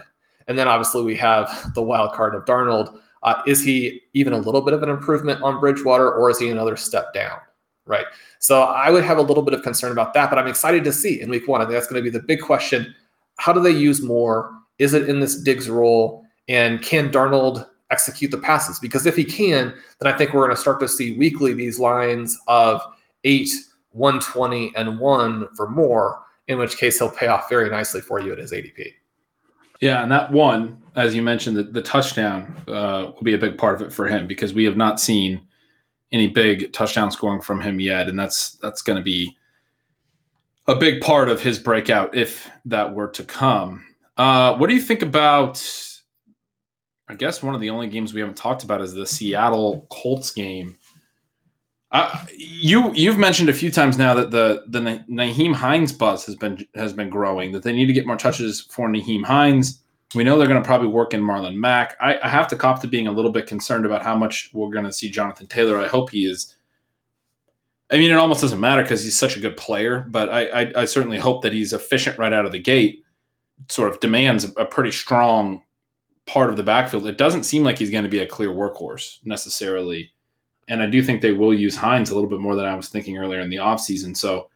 And 0.48 0.58
then 0.58 0.68
obviously 0.68 1.04
we 1.04 1.16
have 1.16 1.74
the 1.74 1.82
wild 1.82 2.14
card 2.14 2.36
of 2.36 2.46
Darnold. 2.46 3.00
Uh, 3.24 3.42
is 3.48 3.64
he 3.64 4.02
even 4.14 4.34
a 4.34 4.38
little 4.38 4.62
bit 4.62 4.74
of 4.74 4.84
an 4.84 4.90
improvement 4.90 5.42
on 5.42 5.60
Bridgewater, 5.60 6.12
or 6.12 6.30
is 6.30 6.40
he 6.40 6.50
another 6.50 6.76
step 6.76 7.14
down? 7.14 7.40
Right. 7.86 8.06
So 8.40 8.62
I 8.62 8.92
would 8.92 9.04
have 9.04 9.18
a 9.18 9.22
little 9.22 9.44
bit 9.44 9.54
of 9.54 9.64
concern 9.64 9.92
about 9.92 10.14
that, 10.14 10.30
but 10.30 10.38
I'm 10.38 10.48
excited 10.48 10.84
to 10.84 10.94
see 10.94 11.22
in 11.22 11.30
week 11.30 11.48
one. 11.48 11.62
I 11.62 11.66
think 11.66 11.74
that's 11.74 11.88
going 11.88 12.04
to 12.04 12.10
be 12.10 12.16
the 12.16 12.24
big 12.24 12.42
question. 12.42 12.94
How 13.38 13.52
do 13.52 13.62
they 13.62 13.72
use 13.72 14.02
Moore? 14.02 14.54
Is 14.78 14.94
it 14.94 15.10
in 15.10 15.20
this 15.20 15.42
Diggs 15.42 15.70
role? 15.70 16.26
And 16.48 16.82
can 16.82 17.12
Darnold 17.12 17.68
execute 17.92 18.32
the 18.32 18.38
passes? 18.38 18.80
Because 18.80 19.06
if 19.06 19.16
he 19.16 19.24
can, 19.24 19.74
then 20.00 20.14
I 20.14 20.18
think 20.18 20.34
we're 20.34 20.46
going 20.46 20.56
to 20.56 20.62
start 20.62 20.80
to 20.82 20.88
see 20.88 21.18
weekly 21.18 21.54
these 21.54 21.80
lines 21.80 22.38
of 22.48 22.82
eight, 23.24 23.50
120, 23.92 24.74
and 24.76 25.00
one 25.00 25.48
for 25.56 25.70
Moore, 25.70 26.22
in 26.48 26.58
which 26.58 26.78
case 26.78 27.00
he'll 27.00 27.12
pay 27.12 27.28
off 27.28 27.50
very 27.50 27.70
nicely 27.70 28.02
for 28.02 28.20
you 28.20 28.32
at 28.32 28.38
his 28.38 28.52
ADP. 28.52 28.94
Yeah, 29.82 30.04
and 30.04 30.12
that 30.12 30.32
one, 30.32 30.82
as 30.96 31.16
you 31.16 31.22
mentioned, 31.22 31.56
the, 31.56 31.64
the 31.64 31.82
touchdown 31.82 32.56
uh, 32.68 33.12
will 33.16 33.24
be 33.24 33.34
a 33.34 33.38
big 33.38 33.58
part 33.58 33.76
of 33.76 33.88
it 33.88 33.94
for 33.94 34.08
him 34.08 34.28
because 34.28 34.54
we 34.54 34.66
have 34.66 34.76
not 34.76 35.00
seen 35.00 35.42
any 36.12 36.28
big 36.28 36.74
touchdown 36.74 37.12
scoring 37.12 37.42
from 37.42 37.62
him 37.62 37.80
yet, 37.80 38.10
and 38.10 38.20
that's 38.20 38.52
that's 38.62 38.82
going 38.82 38.98
to 38.98 39.04
be 39.04 39.38
a 40.68 40.76
big 40.76 41.02
part 41.02 41.30
of 41.30 41.42
his 41.42 41.60
breakout 41.60 42.16
if 42.16 42.50
that 42.66 42.94
were 42.94 43.08
to 43.08 43.24
come. 43.24 43.86
Uh, 44.18 44.56
what 44.58 44.68
do 44.68 44.76
you 44.76 44.82
think 44.82 45.02
about? 45.02 45.58
I 47.10 47.16
guess 47.16 47.42
one 47.42 47.56
of 47.56 47.62
the 47.62 47.72
only 47.72 47.88
games 47.88 48.14
we 48.14 48.22
haven't 48.22 48.38
talked 48.38 48.64
about 48.64 48.82
is 48.82 48.94
the 48.94 49.06
Seattle 49.06 49.88
Colts 49.90 50.32
game. 50.32 50.78
Uh, 51.92 52.24
you 52.38 52.94
you've 52.94 53.18
mentioned 53.18 53.50
a 53.50 53.54
few 53.54 53.72
times 53.72 53.98
now 53.98 54.14
that 54.14 54.30
the 54.30 54.64
the 54.68 54.80
Nyheim 54.80 55.56
Hines 55.56 55.92
buzz 55.92 56.24
has 56.28 56.36
been 56.36 56.68
has 56.76 56.94
been 56.94 57.10
growing. 57.10 57.52
That 57.52 57.64
they 57.64 57.74
need 57.74 57.88
to 57.88 57.94
get 57.94 58.06
more 58.06 58.16
touches 58.16 58.62
for 58.62 58.88
Nyheim 58.88 59.26
Hines. 59.26 59.82
We 60.14 60.24
know 60.24 60.38
they're 60.38 60.48
going 60.48 60.62
to 60.62 60.66
probably 60.66 60.88
work 60.88 61.16
in 61.16 61.22
Marlon 61.22 61.56
Mack. 61.56 61.96
I, 62.00 62.20
I 62.20 62.30
have 62.30 62.48
to 62.50 62.56
cop 62.56 62.82
to 62.82 62.88
being 62.88 63.08
a 63.08 63.12
little 63.12 63.32
bit 63.32 63.48
concerned 63.48 63.86
about 63.86 64.04
how 64.04 64.16
much 64.16 64.52
we're 64.54 64.72
going 64.72 64.86
to 64.86 64.94
see 64.94 65.10
Jonathan 65.10 65.48
Taylor. 65.48 65.80
I 65.80 65.88
hope 65.88 66.12
he 66.12 66.26
is. 66.26 66.56
I 67.92 67.98
mean, 67.98 68.12
it 68.12 68.16
almost 68.16 68.42
doesn't 68.42 68.60
matter 68.60 68.84
because 68.84 69.04
he's 69.04 69.18
such 69.18 69.36
a 69.36 69.40
good 69.40 69.58
player, 69.58 70.06
but 70.10 70.30
I, 70.30 70.46
I, 70.46 70.72
I 70.82 70.86
certainly 70.86 71.18
hope 71.18 71.42
that 71.42 71.54
he's 71.54 71.74
efficient 71.74 72.20
right 72.20 72.34
out 72.34 72.46
of 72.46 72.52
the 72.52 72.60
gate 72.60 73.04
sort 73.68 73.92
of 73.92 74.00
demands 74.00 74.46
a 74.58 74.66
pretty 74.66 74.92
strong 74.92 75.62
part 76.30 76.52
of 76.52 76.58
the 76.58 76.64
backfield. 76.64 77.08
It 77.08 77.18
doesn't 77.18 77.44
seem 77.44 77.64
like 77.64 77.80
he's 77.80 77.90
going 77.90 78.04
to 78.04 78.10
be 78.10 78.20
a 78.20 78.28
clear 78.28 78.50
workhorse 78.50 79.18
necessarily. 79.26 80.12
And 80.68 80.84
I 80.84 80.86
do 80.86 81.02
think 81.02 81.22
they 81.22 81.32
will 81.32 81.54
use 81.54 81.76
Hines 81.76 82.12
a 82.12 82.14
little 82.14 82.30
bit 82.30 82.40
more 82.40 82.56
than 82.56 82.66
I 82.66 82.76
was 82.76 82.90
thinking 82.90 83.18
earlier 83.18 83.40
in 83.40 83.50
the 83.50 83.58
offseason. 83.58 84.16
So 84.16 84.50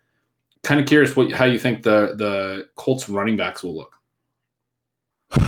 kind 0.61 0.79
of 0.79 0.85
curious 0.85 1.15
what 1.15 1.31
how 1.31 1.45
you 1.45 1.57
think 1.57 1.81
the 1.81 2.13
the 2.15 2.69
Colts 2.75 3.09
running 3.09 3.35
backs 3.37 3.63
will 3.63 3.75
look. 3.75 3.95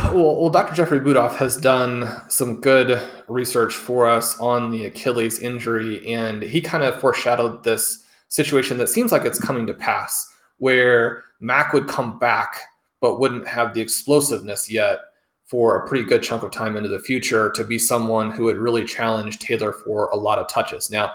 Well, 0.06 0.42
well, 0.42 0.50
Dr. 0.50 0.74
Jeffrey 0.74 1.00
Budoff 1.00 1.36
has 1.36 1.58
done 1.58 2.24
some 2.28 2.60
good 2.60 3.00
research 3.28 3.76
for 3.76 4.10
us 4.10 4.40
on 4.40 4.72
the 4.72 4.86
Achilles 4.86 5.38
injury, 5.40 6.12
and 6.12 6.42
he 6.42 6.60
kind 6.60 6.84
of 6.84 7.00
foreshadowed 7.00 7.64
this 7.64 8.04
situation 8.30 8.80
that 8.80 8.90
seems 8.90 9.12
like 9.12 9.26
it's 9.26 9.40
coming 9.40 9.68
to 9.68 9.76
pass, 9.76 10.28
where 10.58 11.26
Mack 11.40 11.72
would 11.72 11.88
come 11.88 12.18
back 12.18 12.62
but 13.00 13.20
wouldn't 13.20 13.48
have 13.48 13.76
the 13.76 13.82
explosiveness 13.82 14.72
yet 14.72 15.02
for 15.46 15.78
a 15.78 15.88
pretty 15.88 16.04
good 16.04 16.24
chunk 16.24 16.44
of 16.44 16.52
time 16.52 16.76
into 16.76 16.90
the 16.90 17.00
future 17.00 17.52
to 17.52 17.64
be 17.64 17.78
someone 17.78 18.32
who 18.32 18.46
would 18.46 18.58
really 18.58 18.84
challenge 18.84 19.40
Taylor 19.40 19.72
for 19.72 20.08
a 20.08 20.16
lot 20.16 20.40
of 20.40 20.48
touches. 20.48 20.90
Now, 20.90 21.14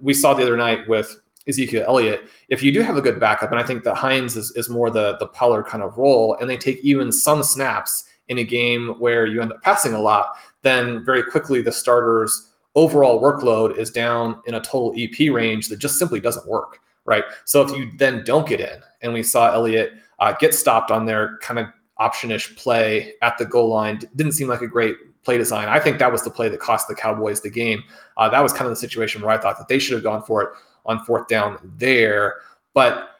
we 0.00 0.14
saw 0.14 0.32
the 0.32 0.42
other 0.42 0.56
night 0.56 0.88
with 0.88 1.20
Ezekiel 1.46 1.84
Elliott, 1.86 2.28
if 2.48 2.62
you 2.62 2.72
do 2.72 2.80
have 2.80 2.96
a 2.96 3.02
good 3.02 3.20
backup, 3.20 3.50
and 3.50 3.60
I 3.60 3.62
think 3.62 3.84
that 3.84 3.94
Hines 3.94 4.36
is, 4.36 4.50
is 4.52 4.68
more 4.68 4.90
the, 4.90 5.16
the 5.18 5.28
Pollard 5.28 5.64
kind 5.64 5.82
of 5.82 5.96
role, 5.96 6.36
and 6.40 6.50
they 6.50 6.56
take 6.56 6.78
even 6.78 7.12
some 7.12 7.42
snaps 7.42 8.04
in 8.28 8.38
a 8.38 8.44
game 8.44 8.96
where 8.98 9.26
you 9.26 9.40
end 9.40 9.52
up 9.52 9.62
passing 9.62 9.92
a 9.92 10.00
lot, 10.00 10.36
then 10.62 11.04
very 11.04 11.22
quickly 11.22 11.62
the 11.62 11.70
starter's 11.70 12.50
overall 12.74 13.22
workload 13.22 13.76
is 13.76 13.90
down 13.90 14.40
in 14.46 14.54
a 14.54 14.60
total 14.60 14.92
EP 14.96 15.30
range 15.32 15.68
that 15.68 15.78
just 15.78 15.98
simply 15.98 16.18
doesn't 16.18 16.48
work, 16.48 16.80
right? 17.04 17.24
So 17.44 17.62
if 17.62 17.70
you 17.76 17.92
then 17.96 18.24
don't 18.24 18.48
get 18.48 18.60
in, 18.60 18.80
and 19.02 19.12
we 19.12 19.22
saw 19.22 19.52
Elliott– 19.52 19.92
uh, 20.18 20.32
get 20.32 20.54
stopped 20.54 20.90
on 20.90 21.06
their 21.06 21.38
kind 21.38 21.58
of 21.58 21.66
optionish 22.00 22.56
play 22.56 23.14
at 23.22 23.38
the 23.38 23.44
goal 23.44 23.68
line. 23.68 24.00
Didn't 24.14 24.32
seem 24.32 24.48
like 24.48 24.60
a 24.60 24.66
great 24.66 24.96
play 25.24 25.38
design. 25.38 25.68
I 25.68 25.80
think 25.80 25.98
that 25.98 26.12
was 26.12 26.22
the 26.22 26.30
play 26.30 26.48
that 26.48 26.60
cost 26.60 26.88
the 26.88 26.94
Cowboys 26.94 27.40
the 27.40 27.50
game. 27.50 27.82
Uh, 28.16 28.28
that 28.28 28.42
was 28.42 28.52
kind 28.52 28.66
of 28.66 28.70
the 28.70 28.76
situation 28.76 29.22
where 29.22 29.30
I 29.30 29.38
thought 29.38 29.58
that 29.58 29.68
they 29.68 29.78
should 29.78 29.94
have 29.94 30.02
gone 30.02 30.22
for 30.22 30.42
it 30.42 30.50
on 30.86 31.04
fourth 31.04 31.26
down 31.28 31.58
there. 31.78 32.36
But 32.74 33.10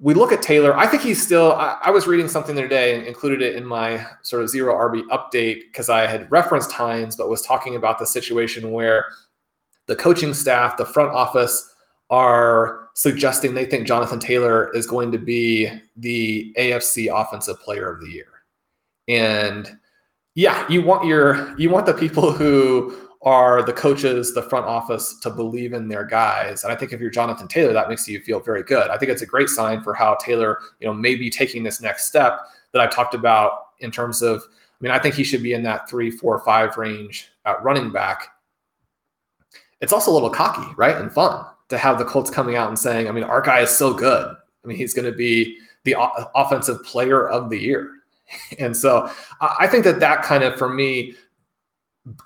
we 0.00 0.14
look 0.14 0.32
at 0.32 0.42
Taylor. 0.42 0.76
I 0.76 0.86
think 0.86 1.02
he's 1.02 1.22
still. 1.22 1.52
I, 1.52 1.78
I 1.84 1.90
was 1.90 2.06
reading 2.06 2.28
something 2.28 2.54
the 2.54 2.62
other 2.62 2.68
day 2.68 2.94
and 2.94 3.06
included 3.06 3.42
it 3.42 3.56
in 3.56 3.64
my 3.64 4.04
sort 4.22 4.42
of 4.42 4.48
zero 4.48 4.74
RB 4.74 5.02
update 5.08 5.62
because 5.70 5.88
I 5.88 6.06
had 6.06 6.30
referenced 6.30 6.72
Hines, 6.72 7.16
but 7.16 7.28
was 7.28 7.42
talking 7.42 7.76
about 7.76 7.98
the 7.98 8.06
situation 8.06 8.70
where 8.70 9.06
the 9.86 9.96
coaching 9.96 10.34
staff, 10.34 10.76
the 10.76 10.84
front 10.84 11.10
office, 11.10 11.74
are 12.10 12.87
suggesting 12.98 13.54
they 13.54 13.64
think 13.64 13.86
Jonathan 13.86 14.18
Taylor 14.18 14.74
is 14.74 14.84
going 14.84 15.12
to 15.12 15.18
be 15.18 15.70
the 15.96 16.52
AFC 16.58 17.08
offensive 17.14 17.60
player 17.60 17.88
of 17.88 18.00
the 18.00 18.08
year. 18.08 18.42
And 19.06 19.78
yeah, 20.34 20.66
you 20.68 20.82
want 20.82 21.06
your 21.06 21.56
you 21.56 21.70
want 21.70 21.86
the 21.86 21.94
people 21.94 22.32
who 22.40 22.96
are 23.22 23.62
the 23.62 23.72
coaches, 23.72 24.34
the 24.34 24.42
front 24.42 24.66
office 24.66 25.16
to 25.20 25.30
believe 25.30 25.74
in 25.74 25.86
their 25.86 26.04
guys. 26.04 26.64
And 26.64 26.72
I 26.72 26.76
think 26.76 26.92
if 26.92 27.00
you're 27.00 27.08
Jonathan 27.08 27.46
Taylor, 27.46 27.72
that 27.72 27.88
makes 27.88 28.08
you 28.08 28.20
feel 28.20 28.40
very 28.40 28.64
good. 28.64 28.88
I 28.88 28.98
think 28.98 29.12
it's 29.12 29.22
a 29.22 29.26
great 29.26 29.48
sign 29.48 29.80
for 29.80 29.94
how 29.94 30.16
Taylor, 30.16 30.58
you 30.80 30.88
know, 30.88 30.94
may 30.94 31.14
be 31.14 31.30
taking 31.30 31.62
this 31.62 31.80
next 31.80 32.06
step 32.06 32.40
that 32.72 32.82
I've 32.82 32.92
talked 32.92 33.14
about 33.14 33.66
in 33.78 33.92
terms 33.92 34.22
of, 34.22 34.40
I 34.40 34.76
mean, 34.80 34.90
I 34.90 34.98
think 34.98 35.14
he 35.14 35.22
should 35.22 35.42
be 35.42 35.52
in 35.52 35.62
that 35.62 35.88
three, 35.88 36.10
four, 36.10 36.40
five 36.40 36.76
range 36.76 37.28
at 37.44 37.62
running 37.62 37.92
back. 37.92 38.28
It's 39.80 39.92
also 39.92 40.10
a 40.10 40.14
little 40.14 40.30
cocky, 40.30 40.72
right? 40.76 40.96
And 40.96 41.12
fun 41.12 41.46
to 41.68 41.78
have 41.78 41.98
the 41.98 42.04
Colts 42.04 42.30
coming 42.30 42.56
out 42.56 42.68
and 42.68 42.78
saying, 42.78 43.08
I 43.08 43.12
mean, 43.12 43.24
our 43.24 43.40
guy 43.40 43.60
is 43.60 43.70
so 43.70 43.92
good. 43.92 44.34
I 44.64 44.66
mean, 44.66 44.76
he's 44.76 44.94
going 44.94 45.10
to 45.10 45.16
be 45.16 45.58
the 45.84 45.96
o- 45.96 46.30
offensive 46.34 46.82
player 46.84 47.28
of 47.28 47.50
the 47.50 47.58
year. 47.58 47.90
And 48.58 48.76
so 48.76 49.10
I 49.40 49.66
think 49.66 49.84
that 49.84 50.00
that 50.00 50.22
kind 50.22 50.44
of, 50.44 50.58
for 50.58 50.68
me, 50.68 51.14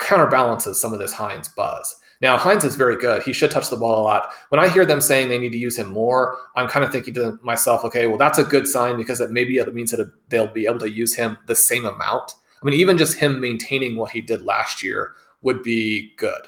counterbalances 0.01 0.81
some 0.81 0.93
of 0.93 0.99
this 0.99 1.13
Hines 1.13 1.47
buzz. 1.47 1.95
Now, 2.21 2.37
Hines 2.37 2.65
is 2.65 2.75
very 2.75 2.97
good. 2.97 3.23
He 3.23 3.33
should 3.33 3.53
touch 3.53 3.71
the 3.71 3.77
ball 3.77 4.01
a 4.01 4.03
lot. 4.03 4.31
When 4.49 4.61
I 4.61 4.69
hear 4.69 4.85
them 4.85 5.01
saying 5.01 5.29
they 5.29 5.39
need 5.39 5.53
to 5.53 5.59
use 5.59 5.79
him 5.79 5.93
more, 5.93 6.39
I'm 6.57 6.69
kind 6.69 6.85
of 6.85 6.91
thinking 6.91 7.15
to 7.15 7.39
myself, 7.43 7.85
okay, 7.85 8.09
well, 8.09 8.19
that's 8.19 8.39
a 8.39 8.45
good 8.45 8.67
sign 8.67 8.97
because 8.97 9.21
it 9.21 9.31
maybe 9.31 9.59
it 9.59 9.75
means 9.75 9.93
that 9.93 10.11
they'll 10.29 10.49
be 10.49 10.67
able 10.67 10.81
to 10.81 10.91
use 10.91 11.15
him 11.15 11.39
the 11.47 11.55
same 11.55 11.85
amount. 11.85 12.35
I 12.61 12.67
mean, 12.67 12.79
even 12.79 12.99
just 12.99 13.17
him 13.17 13.41
maintaining 13.41 13.95
what 13.95 14.11
he 14.11 14.21
did 14.21 14.43
last 14.43 14.83
year 14.83 15.13
would 15.43 15.63
be 15.63 16.15
good 16.17 16.43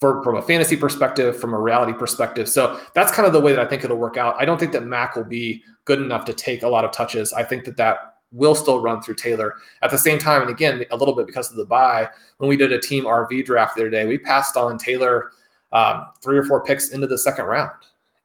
for, 0.00 0.22
from 0.22 0.36
a 0.36 0.42
fantasy 0.42 0.76
perspective, 0.76 1.38
from 1.38 1.54
a 1.54 1.60
reality 1.60 1.92
perspective. 1.92 2.48
So 2.48 2.80
that's 2.94 3.12
kind 3.12 3.26
of 3.26 3.32
the 3.32 3.40
way 3.40 3.52
that 3.52 3.64
I 3.64 3.68
think 3.68 3.84
it'll 3.84 3.96
work 3.96 4.16
out. 4.16 4.36
I 4.38 4.44
don't 4.44 4.58
think 4.58 4.72
that 4.72 4.84
Mack 4.84 5.16
will 5.16 5.24
be 5.24 5.62
good 5.84 6.00
enough 6.00 6.24
to 6.26 6.32
take 6.32 6.62
a 6.62 6.68
lot 6.68 6.84
of 6.84 6.92
touches. 6.92 7.32
I 7.32 7.44
think 7.44 7.64
that 7.64 7.76
that 7.76 8.16
will 8.32 8.54
still 8.54 8.80
run 8.80 9.00
through 9.00 9.14
Taylor. 9.14 9.54
At 9.82 9.90
the 9.90 9.98
same 9.98 10.18
time, 10.18 10.42
and 10.42 10.50
again, 10.50 10.84
a 10.90 10.96
little 10.96 11.14
bit 11.14 11.26
because 11.26 11.50
of 11.50 11.56
the 11.56 11.64
bye, 11.64 12.08
when 12.38 12.48
we 12.48 12.56
did 12.56 12.72
a 12.72 12.80
team 12.80 13.04
RV 13.04 13.44
draft 13.44 13.76
the 13.76 13.82
other 13.82 13.90
day, 13.90 14.06
we 14.06 14.18
passed 14.18 14.56
on 14.56 14.76
Taylor 14.76 15.30
um, 15.72 16.06
three 16.20 16.36
or 16.36 16.44
four 16.44 16.64
picks 16.64 16.90
into 16.90 17.06
the 17.06 17.18
second 17.18 17.46
round 17.46 17.70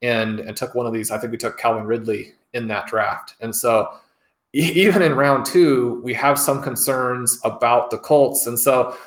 and, 0.01 0.39
and 0.39 0.57
took 0.57 0.76
one 0.76 0.86
of 0.86 0.93
these. 0.93 1.11
I 1.11 1.17
think 1.17 1.32
we 1.32 1.38
took 1.38 1.57
Calvin 1.57 1.86
Ridley 1.86 2.34
in 2.53 2.67
that 2.67 2.88
draft. 2.88 3.36
And 3.39 3.55
so 3.55 3.89
even 4.53 5.01
in 5.01 5.13
round 5.15 5.45
two, 5.45 6.01
we 6.03 6.13
have 6.15 6.39
some 6.39 6.61
concerns 6.61 7.39
about 7.43 7.91
the 7.91 7.99
Colts. 7.99 8.47
And 8.47 8.57
so 8.57 8.97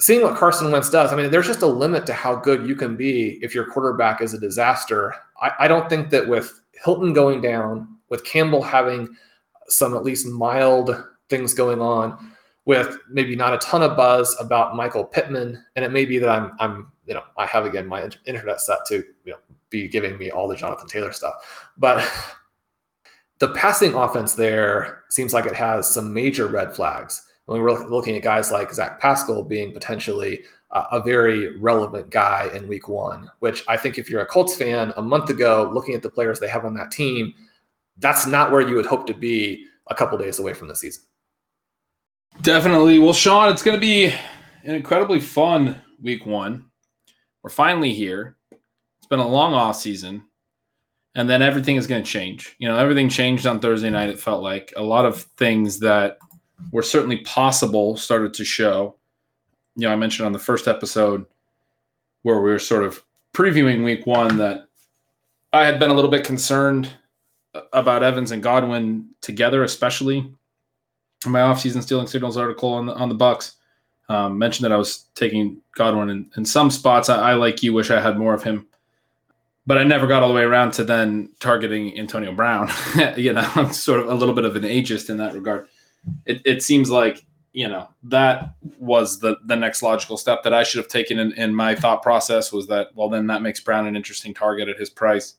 seeing 0.00 0.22
what 0.22 0.36
Carson 0.36 0.72
Wentz 0.72 0.90
does, 0.90 1.12
I 1.12 1.16
mean, 1.16 1.30
there's 1.30 1.46
just 1.46 1.62
a 1.62 1.66
limit 1.66 2.06
to 2.06 2.12
how 2.12 2.34
good 2.34 2.66
you 2.66 2.74
can 2.74 2.96
be 2.96 3.38
if 3.42 3.54
your 3.54 3.70
quarterback 3.70 4.20
is 4.20 4.34
a 4.34 4.40
disaster. 4.40 5.14
I, 5.40 5.52
I 5.60 5.68
don't 5.68 5.88
think 5.88 6.10
that 6.10 6.26
with 6.26 6.60
Hilton 6.84 7.12
going 7.12 7.40
down, 7.40 7.96
with 8.08 8.24
Campbell 8.24 8.62
having– 8.62 9.08
some 9.72 9.94
at 9.94 10.04
least 10.04 10.26
mild 10.26 11.04
things 11.28 11.54
going 11.54 11.80
on 11.80 12.32
with 12.64 12.98
maybe 13.08 13.34
not 13.34 13.54
a 13.54 13.58
ton 13.58 13.82
of 13.82 13.96
buzz 13.96 14.36
about 14.38 14.76
Michael 14.76 15.04
Pittman. 15.04 15.62
And 15.76 15.84
it 15.84 15.92
may 15.92 16.04
be 16.04 16.18
that 16.18 16.28
I'm, 16.28 16.52
I'm, 16.58 16.92
you 17.06 17.14
know, 17.14 17.22
I 17.36 17.46
have 17.46 17.64
again 17.64 17.86
my 17.86 18.08
internet 18.26 18.60
set 18.60 18.84
to, 18.88 18.96
you 19.24 19.32
know, 19.32 19.38
be 19.70 19.88
giving 19.88 20.18
me 20.18 20.30
all 20.30 20.48
the 20.48 20.56
Jonathan 20.56 20.88
Taylor 20.88 21.12
stuff. 21.12 21.70
But 21.78 22.06
the 23.38 23.48
passing 23.48 23.94
offense 23.94 24.34
there 24.34 25.04
seems 25.08 25.32
like 25.32 25.46
it 25.46 25.54
has 25.54 25.88
some 25.88 26.12
major 26.12 26.46
red 26.48 26.74
flags. 26.74 27.24
When 27.50 27.62
we're 27.62 27.84
looking 27.88 28.14
at 28.14 28.22
guys 28.22 28.52
like 28.52 28.72
Zach 28.72 29.00
Pascal 29.00 29.42
being 29.42 29.72
potentially 29.72 30.44
uh, 30.70 30.84
a 30.92 31.02
very 31.02 31.58
relevant 31.58 32.08
guy 32.08 32.48
in 32.54 32.68
week 32.68 32.86
one, 32.86 33.28
which 33.40 33.64
I 33.66 33.76
think 33.76 33.98
if 33.98 34.08
you're 34.08 34.20
a 34.20 34.26
Colts 34.26 34.54
fan 34.54 34.92
a 34.96 35.02
month 35.02 35.30
ago, 35.30 35.68
looking 35.74 35.96
at 35.96 36.02
the 36.02 36.10
players 36.10 36.38
they 36.38 36.46
have 36.46 36.64
on 36.64 36.74
that 36.74 36.92
team, 36.92 37.34
that's 37.98 38.24
not 38.24 38.52
where 38.52 38.60
you 38.60 38.76
would 38.76 38.86
hope 38.86 39.04
to 39.08 39.14
be 39.14 39.66
a 39.88 39.96
couple 39.96 40.16
days 40.16 40.38
away 40.38 40.54
from 40.54 40.68
the 40.68 40.76
season. 40.76 41.02
Definitely. 42.42 43.00
Well, 43.00 43.12
Sean, 43.12 43.50
it's 43.50 43.64
going 43.64 43.76
to 43.76 43.80
be 43.80 44.14
an 44.62 44.76
incredibly 44.76 45.18
fun 45.18 45.82
week 46.00 46.26
one. 46.26 46.66
We're 47.42 47.50
finally 47.50 47.92
here. 47.92 48.36
It's 48.52 49.08
been 49.08 49.18
a 49.18 49.26
long 49.26 49.54
off 49.54 49.74
season, 49.74 50.22
and 51.16 51.28
then 51.28 51.42
everything 51.42 51.74
is 51.74 51.88
going 51.88 52.04
to 52.04 52.08
change. 52.08 52.54
You 52.60 52.68
know, 52.68 52.76
everything 52.76 53.08
changed 53.08 53.44
on 53.44 53.58
Thursday 53.58 53.90
night. 53.90 54.08
It 54.08 54.20
felt 54.20 54.40
like 54.40 54.72
a 54.76 54.82
lot 54.84 55.04
of 55.04 55.22
things 55.36 55.80
that 55.80 56.16
were 56.72 56.82
certainly 56.82 57.18
possible 57.18 57.96
started 57.96 58.34
to 58.34 58.44
show. 58.44 58.96
You 59.76 59.86
know, 59.86 59.92
I 59.92 59.96
mentioned 59.96 60.26
on 60.26 60.32
the 60.32 60.38
first 60.38 60.68
episode 60.68 61.24
where 62.22 62.40
we 62.40 62.50
were 62.50 62.58
sort 62.58 62.84
of 62.84 63.02
previewing 63.34 63.84
week 63.84 64.06
one 64.06 64.36
that 64.38 64.66
I 65.52 65.64
had 65.64 65.78
been 65.78 65.90
a 65.90 65.94
little 65.94 66.10
bit 66.10 66.24
concerned 66.24 66.90
about 67.72 68.02
Evans 68.02 68.30
and 68.30 68.42
Godwin 68.42 69.08
together, 69.20 69.64
especially 69.64 70.18
in 71.24 71.32
my 71.32 71.40
offseason 71.40 71.82
stealing 71.82 72.06
signals 72.06 72.36
article 72.36 72.72
on 72.72 72.86
the 72.86 72.94
on 72.94 73.08
the 73.08 73.14
Bucs. 73.14 73.54
Um, 74.08 74.38
mentioned 74.38 74.64
that 74.64 74.72
I 74.72 74.76
was 74.76 75.04
taking 75.14 75.62
Godwin 75.76 76.10
in, 76.10 76.30
in 76.36 76.44
some 76.44 76.68
spots. 76.70 77.08
I, 77.08 77.30
I, 77.30 77.34
like 77.34 77.62
you, 77.62 77.72
wish 77.72 77.92
I 77.92 78.00
had 78.00 78.18
more 78.18 78.34
of 78.34 78.42
him, 78.42 78.66
but 79.68 79.78
I 79.78 79.84
never 79.84 80.08
got 80.08 80.24
all 80.24 80.28
the 80.28 80.34
way 80.34 80.42
around 80.42 80.72
to 80.72 80.84
then 80.84 81.30
targeting 81.38 81.96
Antonio 81.96 82.32
Brown. 82.32 82.68
you 83.16 83.32
know, 83.32 83.48
I'm 83.54 83.72
sort 83.72 84.00
of 84.00 84.08
a 84.08 84.14
little 84.14 84.34
bit 84.34 84.44
of 84.44 84.56
an 84.56 84.64
ageist 84.64 85.10
in 85.10 85.18
that 85.18 85.34
regard. 85.34 85.68
It, 86.26 86.42
it 86.44 86.62
seems 86.62 86.90
like 86.90 87.24
you 87.52 87.68
know 87.68 87.88
that 88.04 88.54
was 88.78 89.18
the 89.18 89.36
the 89.44 89.56
next 89.56 89.82
logical 89.82 90.16
step 90.16 90.42
that 90.44 90.54
I 90.54 90.62
should 90.62 90.78
have 90.78 90.88
taken 90.88 91.18
in, 91.18 91.32
in 91.32 91.54
my 91.54 91.74
thought 91.74 92.02
process 92.02 92.52
was 92.52 92.66
that 92.68 92.88
well 92.94 93.08
then 93.08 93.26
that 93.26 93.42
makes 93.42 93.60
Brown 93.60 93.86
an 93.86 93.96
interesting 93.96 94.32
target 94.32 94.68
at 94.68 94.78
his 94.78 94.90
price 94.90 95.34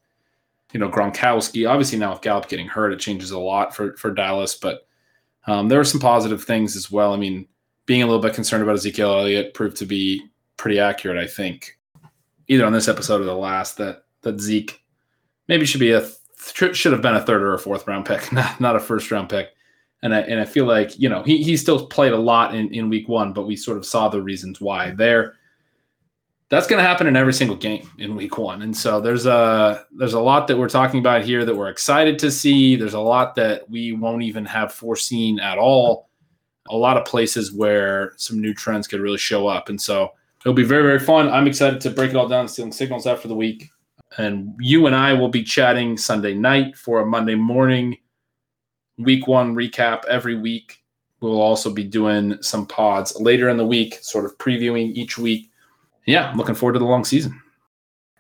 you 0.73 0.79
know 0.79 0.89
Gronkowski. 0.89 1.69
Obviously, 1.69 1.97
now 1.97 2.11
with 2.11 2.21
Gallup 2.21 2.47
getting 2.47 2.67
hurt, 2.67 2.93
it 2.93 2.99
changes 2.99 3.31
a 3.31 3.39
lot 3.39 3.75
for 3.75 3.95
for 3.97 4.11
Dallas. 4.11 4.55
But 4.55 4.87
um, 5.47 5.67
there 5.67 5.77
were 5.77 5.85
some 5.85 5.99
positive 5.99 6.43
things 6.43 6.75
as 6.75 6.91
well. 6.91 7.13
I 7.13 7.17
mean, 7.17 7.47
being 7.85 8.01
a 8.03 8.05
little 8.05 8.21
bit 8.21 8.33
concerned 8.33 8.63
about 8.63 8.75
Ezekiel 8.75 9.11
Elliott 9.11 9.53
proved 9.53 9.77
to 9.77 9.85
be 9.85 10.25
pretty 10.57 10.79
accurate. 10.79 11.17
I 11.17 11.27
think 11.27 11.77
either 12.47 12.65
on 12.65 12.73
this 12.73 12.87
episode 12.87 13.21
or 13.21 13.25
the 13.25 13.35
last 13.35 13.77
that 13.77 14.03
that 14.21 14.39
Zeke 14.39 14.81
maybe 15.47 15.65
should 15.65 15.79
be 15.79 15.91
a 15.91 16.07
should 16.37 16.93
have 16.93 17.01
been 17.01 17.15
a 17.15 17.21
third 17.21 17.41
or 17.41 17.53
a 17.53 17.59
fourth 17.59 17.87
round 17.87 18.05
pick, 18.05 18.31
not 18.33 18.59
not 18.59 18.75
a 18.75 18.79
first 18.79 19.11
round 19.11 19.29
pick. 19.29 19.49
And 20.03 20.15
I 20.15 20.21
and 20.21 20.39
I 20.39 20.45
feel 20.45 20.65
like 20.65 20.97
you 20.97 21.09
know 21.09 21.23
he 21.23 21.43
he 21.43 21.55
still 21.57 21.85
played 21.85 22.13
a 22.13 22.17
lot 22.17 22.55
in 22.55 22.73
in 22.73 22.89
week 22.89 23.07
one, 23.07 23.33
but 23.33 23.43
we 23.43 23.55
sort 23.55 23.77
of 23.77 23.85
saw 23.85 24.09
the 24.09 24.21
reasons 24.21 24.59
why. 24.59 24.91
There 24.91 25.35
that's 26.51 26.67
going 26.67 26.83
to 26.83 26.87
happen 26.87 27.07
in 27.07 27.15
every 27.15 27.31
single 27.31 27.55
game 27.55 27.89
in 27.97 28.13
week 28.13 28.37
one. 28.37 28.61
And 28.61 28.75
so 28.75 28.99
there's 28.99 29.25
a 29.25 29.85
there's 29.93 30.13
a 30.13 30.19
lot 30.19 30.47
that 30.47 30.57
we're 30.57 30.67
talking 30.67 30.99
about 30.99 31.23
here 31.23 31.45
that 31.45 31.55
we're 31.55 31.69
excited 31.69 32.19
to 32.19 32.29
see. 32.29 32.75
There's 32.75 32.93
a 32.93 32.99
lot 32.99 33.35
that 33.35 33.67
we 33.69 33.93
won't 33.93 34.21
even 34.23 34.45
have 34.45 34.73
foreseen 34.73 35.39
at 35.39 35.57
all. 35.57 36.09
A 36.69 36.75
lot 36.75 36.97
of 36.97 37.05
places 37.05 37.53
where 37.53 38.11
some 38.17 38.41
new 38.41 38.53
trends 38.53 38.85
could 38.85 38.99
really 38.99 39.17
show 39.17 39.47
up. 39.47 39.69
And 39.69 39.79
so 39.79 40.11
it'll 40.41 40.53
be 40.53 40.65
very 40.65 40.83
very 40.83 40.99
fun. 40.99 41.29
I'm 41.29 41.47
excited 41.47 41.79
to 41.81 41.89
break 41.89 42.09
it 42.09 42.17
all 42.17 42.27
down 42.27 42.49
stealing 42.49 42.73
signals 42.73 43.07
after 43.07 43.29
the 43.29 43.35
week. 43.35 43.69
And 44.17 44.53
you 44.59 44.87
and 44.87 44.95
i 44.95 45.13
will 45.13 45.29
be 45.29 45.41
chatting 45.41 45.95
sunday 45.95 46.33
night 46.33 46.75
for 46.75 46.99
a 46.99 47.05
monday 47.05 47.35
morning 47.35 47.97
week 49.03 49.27
one 49.27 49.55
recap 49.55 50.05
every 50.05 50.35
week 50.35 50.83
we'll 51.21 51.41
also 51.41 51.71
be 51.71 51.83
doing 51.83 52.41
some 52.41 52.65
pods 52.65 53.15
later 53.19 53.49
in 53.49 53.57
the 53.57 53.65
week 53.65 53.99
sort 54.01 54.25
of 54.25 54.37
previewing 54.37 54.93
each 54.95 55.17
week 55.17 55.51
yeah, 56.05 56.33
looking 56.35 56.55
forward 56.55 56.73
to 56.73 56.79
the 56.79 56.85
long 56.85 57.05
season. 57.05 57.41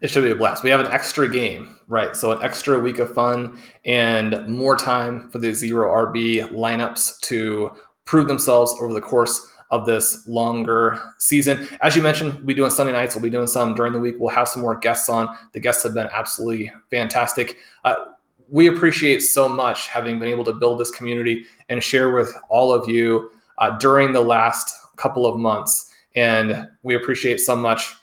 It 0.01 0.09
should 0.09 0.23
be 0.23 0.31
a 0.31 0.35
blast. 0.35 0.63
We 0.63 0.69
have 0.69 0.79
an 0.79 0.91
extra 0.91 1.29
game, 1.29 1.77
right? 1.87 2.15
So 2.15 2.31
an 2.31 2.43
extra 2.43 2.79
week 2.79 2.99
of 2.99 3.13
fun 3.13 3.59
and 3.85 4.47
more 4.47 4.75
time 4.75 5.29
for 5.29 5.37
the 5.37 5.53
zero 5.53 5.89
RB 6.07 6.49
lineups 6.49 7.19
to 7.21 7.71
prove 8.05 8.27
themselves 8.27 8.73
over 8.81 8.93
the 8.93 9.01
course 9.01 9.47
of 9.69 9.85
this 9.85 10.27
longer 10.27 11.01
season. 11.17 11.67
As 11.81 11.95
you 11.95 12.01
mentioned, 12.01 12.33
we'll 12.35 12.45
be 12.45 12.53
doing 12.53 12.71
Sunday 12.71 12.91
nights. 12.91 13.15
We'll 13.15 13.23
be 13.23 13.29
doing 13.29 13.47
some 13.47 13.75
during 13.75 13.93
the 13.93 13.99
week. 13.99 14.15
We'll 14.17 14.33
have 14.33 14.47
some 14.47 14.61
more 14.61 14.75
guests 14.75 15.07
on. 15.07 15.35
The 15.53 15.59
guests 15.59 15.83
have 15.83 15.93
been 15.93 16.09
absolutely 16.11 16.71
fantastic. 16.89 17.57
Uh, 17.85 17.95
we 18.51 18.67
appreciate 18.67 19.21
so 19.21 19.47
much 19.47 19.87
having 19.87 20.19
been 20.19 20.27
able 20.27 20.43
to 20.43 20.53
build 20.53 20.79
this 20.79 20.91
community 20.91 21.45
and 21.69 21.81
share 21.81 22.11
with 22.11 22.35
all 22.49 22.73
of 22.73 22.87
you 22.87 23.31
uh, 23.57 23.77
during 23.77 24.11
the 24.11 24.21
last 24.21 24.75
couple 24.97 25.25
of 25.25 25.39
months. 25.39 25.89
And 26.15 26.67
we 26.83 26.95
appreciate 26.95 27.39
so 27.39 27.55
much 27.55 27.95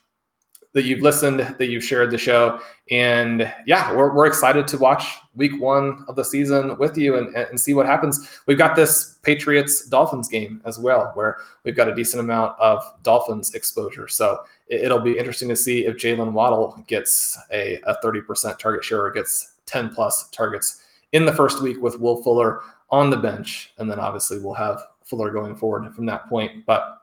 that 0.73 0.85
you've 0.85 1.03
listened, 1.03 1.41
that 1.41 1.67
you've 1.67 1.85
shared 1.85 2.11
the 2.11 2.19
show. 2.19 2.61
And 2.91 3.53
yeah, 3.67 3.95
we're, 3.95 4.15
we're 4.15 4.27
excited 4.27 4.67
to 4.69 4.79
watch 4.79 5.17
week 5.35 5.61
one 5.61 6.05
of 6.09 6.17
the 6.17 6.25
season 6.25 6.79
with 6.79 6.97
you 6.97 7.17
and, 7.17 7.35
and 7.37 7.61
see 7.61 7.75
what 7.75 7.85
happens. 7.85 8.41
We've 8.47 8.57
got 8.57 8.75
this 8.75 9.19
Patriots 9.23 9.87
Dolphins 9.87 10.29
game 10.29 10.63
as 10.65 10.79
well, 10.79 11.11
where 11.15 11.39
we've 11.65 11.77
got 11.77 11.89
a 11.89 11.95
decent 11.95 12.21
amount 12.21 12.59
of 12.59 12.83
Dolphins 13.03 13.55
exposure. 13.55 14.09
So 14.09 14.45
it, 14.69 14.91
will 14.91 15.01
be 15.01 15.19
interesting 15.19 15.49
to 15.51 15.57
see 15.57 15.85
if 15.85 15.97
Jaylen 15.97 16.33
Waddle 16.33 16.83
gets 16.87 17.39
a, 17.51 17.81
a 17.87 17.97
30% 18.03 18.59
target 18.59 18.85
share 18.85 19.03
or 19.03 19.11
gets 19.11 19.55
10 19.69 19.95
plus 19.95 20.29
targets 20.31 20.83
in 21.13 21.25
the 21.25 21.33
first 21.33 21.63
week 21.63 21.81
with 21.81 22.01
Will 22.01 22.23
Fuller 22.23 22.63
on 22.91 23.11
the 23.11 23.17
bench. 23.17 23.73
And 23.79 23.91
then 23.91 24.01
obviously 24.01 24.39
we'll 24.39 24.55
have 24.55 24.83
Fuller 25.05 25.31
going 25.31 25.57
forward 25.57 25.95
from 25.95 26.07
that 26.07 26.29
point. 26.29 26.67
But 26.67 26.99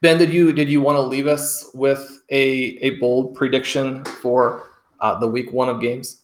Ben, 0.00 0.18
did 0.18 0.32
you 0.32 0.52
did 0.52 0.68
you 0.68 0.80
want 0.80 0.96
to 0.96 1.02
leave 1.02 1.26
us 1.26 1.70
with 1.74 2.22
a 2.30 2.78
a 2.82 2.90
bold 2.98 3.34
prediction 3.34 4.04
for 4.04 4.70
uh, 5.00 5.18
the 5.18 5.26
week 5.26 5.52
one 5.52 5.68
of 5.68 5.80
games? 5.80 6.22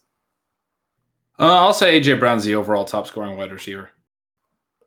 Uh, 1.39 1.53
I'll 1.53 1.75
say 1.75 2.01
AJ 2.01 2.21
Brown's 2.21 2.45
the 2.45 2.55
overall 2.55 2.85
top 2.85 3.07
scoring 3.07 3.37
wide 3.37 3.51
receiver. 3.51 3.91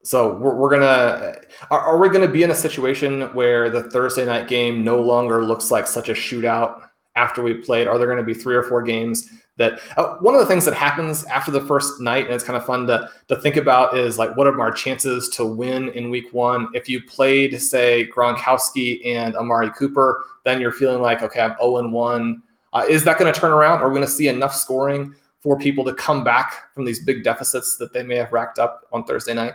So 0.03 0.35
we're, 0.37 0.55
we're 0.55 0.69
gonna 0.69 1.35
are, 1.69 1.79
are 1.81 1.97
we 1.97 2.07
gonna 2.07 2.29
be 2.29 2.43
in 2.43 2.51
a 2.51 2.55
situation 2.55 3.23
where 3.33 3.69
the 3.69 3.89
Thursday 3.89 4.25
night 4.25 4.47
game 4.47 4.85
no 4.85 5.01
longer 5.01 5.43
looks 5.43 5.69
like 5.69 5.85
such 5.85 6.07
a 6.07 6.13
shootout 6.13 6.87
after 7.17 7.41
we 7.41 7.55
played? 7.55 7.87
Are 7.87 7.97
there 7.97 8.07
going 8.07 8.19
to 8.19 8.23
be 8.23 8.33
three 8.33 8.55
or 8.55 8.63
four 8.63 8.81
games 8.83 9.29
that 9.57 9.79
uh, 9.97 10.15
one 10.17 10.33
of 10.33 10.39
the 10.39 10.45
things 10.45 10.65
that 10.65 10.73
happens 10.73 11.25
after 11.25 11.51
the 11.51 11.61
first 11.61 11.99
night 11.99 12.25
and 12.25 12.33
it's 12.33 12.43
kind 12.43 12.55
of 12.55 12.65
fun 12.65 12.87
to, 12.87 13.09
to 13.27 13.35
think 13.37 13.57
about 13.57 13.97
is 13.97 14.17
like 14.17 14.35
what 14.37 14.47
are 14.47 14.59
our 14.61 14.71
chances 14.71 15.29
to 15.29 15.45
win 15.45 15.89
in 15.89 16.09
week 16.09 16.31
one 16.33 16.67
if 16.73 16.87
you 16.87 17.01
played 17.03 17.59
say 17.61 18.07
gronkowski 18.15 19.05
and 19.05 19.35
amari 19.35 19.69
cooper 19.71 20.23
then 20.45 20.61
you're 20.61 20.71
feeling 20.71 21.01
like 21.01 21.21
okay 21.21 21.41
i'm 21.41 21.55
0 21.59 21.77
and 21.77 21.91
1 21.91 22.43
uh, 22.73 22.85
is 22.87 23.03
that 23.03 23.17
going 23.17 23.31
to 23.31 23.37
turn 23.37 23.51
around 23.51 23.81
are 23.81 23.89
we 23.89 23.95
going 23.95 24.05
to 24.05 24.11
see 24.11 24.27
enough 24.27 24.55
scoring 24.55 25.13
for 25.39 25.57
people 25.57 25.83
to 25.83 25.93
come 25.93 26.23
back 26.23 26.73
from 26.73 26.85
these 26.85 27.03
big 27.03 27.23
deficits 27.23 27.77
that 27.77 27.93
they 27.93 28.03
may 28.03 28.15
have 28.15 28.31
racked 28.31 28.59
up 28.59 28.81
on 28.91 29.03
thursday 29.03 29.33
night 29.33 29.53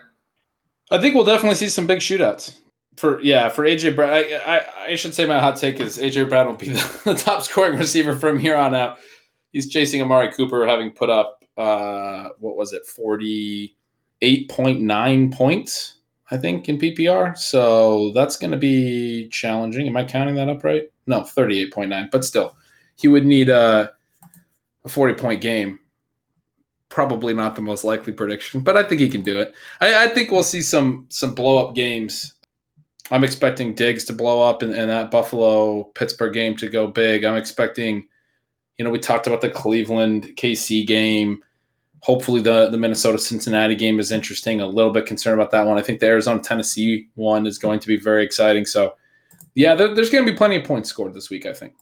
i 0.90 0.98
think 0.98 1.14
we'll 1.14 1.24
definitely 1.24 1.56
see 1.56 1.68
some 1.68 1.86
big 1.86 2.00
shootouts 2.00 2.56
for 2.96 3.20
yeah 3.22 3.48
for 3.48 3.64
AJ 3.64 3.96
Brown. 3.96 4.12
I, 4.12 4.40
I, 4.46 4.84
I 4.90 4.94
should 4.96 5.14
say 5.14 5.24
my 5.24 5.40
hot 5.40 5.56
take 5.56 5.80
is 5.80 5.96
AJ 5.98 6.28
Brown 6.28 6.46
will 6.46 6.54
be 6.54 6.68
the, 6.68 7.00
the, 7.04 7.14
top 7.14 7.42
scoring 7.42 7.78
receiver 7.78 8.14
from 8.14 8.38
here 8.38 8.54
on 8.54 8.74
out. 8.74 8.98
He's 9.52 9.68
chasing 9.68 10.02
Amari 10.02 10.32
Cooper, 10.32 10.66
having 10.66 10.90
put 10.90 11.10
up 11.10 11.38
uh 11.58 12.30
what 12.38 12.56
was 12.56 12.72
it 12.72 12.86
forty 12.86 13.76
eight 14.22 14.48
point 14.48 14.80
nine 14.80 15.30
points 15.30 15.96
I 16.30 16.38
think 16.38 16.68
in 16.68 16.78
PPR. 16.78 17.36
So 17.36 18.10
that's 18.12 18.36
going 18.36 18.52
to 18.52 18.56
be 18.56 19.28
challenging. 19.28 19.86
Am 19.86 19.96
I 19.98 20.04
counting 20.04 20.34
that 20.36 20.48
up 20.48 20.64
right? 20.64 20.90
No, 21.06 21.24
thirty 21.24 21.60
eight 21.60 21.72
point 21.72 21.90
nine, 21.90 22.08
but 22.10 22.24
still, 22.24 22.56
he 22.96 23.08
would 23.08 23.26
need 23.26 23.50
a 23.50 23.92
a 24.84 24.88
forty 24.88 25.14
point 25.14 25.40
game 25.40 25.78
probably 26.92 27.32
not 27.32 27.56
the 27.56 27.62
most 27.62 27.84
likely 27.84 28.12
prediction, 28.12 28.60
but 28.60 28.76
I 28.76 28.82
think 28.82 29.00
he 29.00 29.08
can 29.08 29.22
do 29.22 29.40
it. 29.40 29.54
I, 29.80 30.04
I 30.04 30.08
think 30.08 30.30
we'll 30.30 30.42
see 30.42 30.60
some 30.60 31.06
some 31.08 31.34
blow 31.34 31.66
up 31.66 31.74
games. 31.74 32.34
I'm 33.10 33.24
expecting 33.24 33.74
Diggs 33.74 34.04
to 34.04 34.12
blow 34.12 34.42
up 34.42 34.62
and, 34.62 34.74
and 34.74 34.90
that 34.90 35.10
Buffalo 35.10 35.84
Pittsburgh 35.94 36.34
game 36.34 36.56
to 36.58 36.68
go 36.68 36.86
big. 36.86 37.24
I'm 37.24 37.36
expecting, 37.36 38.06
you 38.78 38.84
know, 38.84 38.90
we 38.90 38.98
talked 38.98 39.26
about 39.26 39.40
the 39.40 39.50
Cleveland 39.50 40.32
KC 40.36 40.86
game. 40.86 41.42
Hopefully 42.00 42.40
the 42.40 42.68
the 42.68 42.78
Minnesota 42.78 43.18
Cincinnati 43.18 43.76
game 43.76 44.00
is 44.00 44.10
interesting. 44.10 44.60
A 44.60 44.66
little 44.66 44.92
bit 44.92 45.06
concerned 45.06 45.40
about 45.40 45.50
that 45.52 45.66
one. 45.66 45.78
I 45.78 45.82
think 45.82 46.00
the 46.00 46.06
Arizona 46.06 46.42
Tennessee 46.42 47.08
one 47.14 47.46
is 47.46 47.58
going 47.58 47.78
to 47.80 47.86
be 47.86 47.96
very 47.96 48.24
exciting. 48.24 48.64
So, 48.64 48.96
yeah, 49.54 49.74
there, 49.74 49.94
there's 49.94 50.10
going 50.10 50.24
to 50.26 50.30
be 50.30 50.36
plenty 50.36 50.56
of 50.56 50.64
points 50.64 50.88
scored 50.88 51.14
this 51.14 51.30
week. 51.30 51.46
I 51.46 51.52
think. 51.52 51.74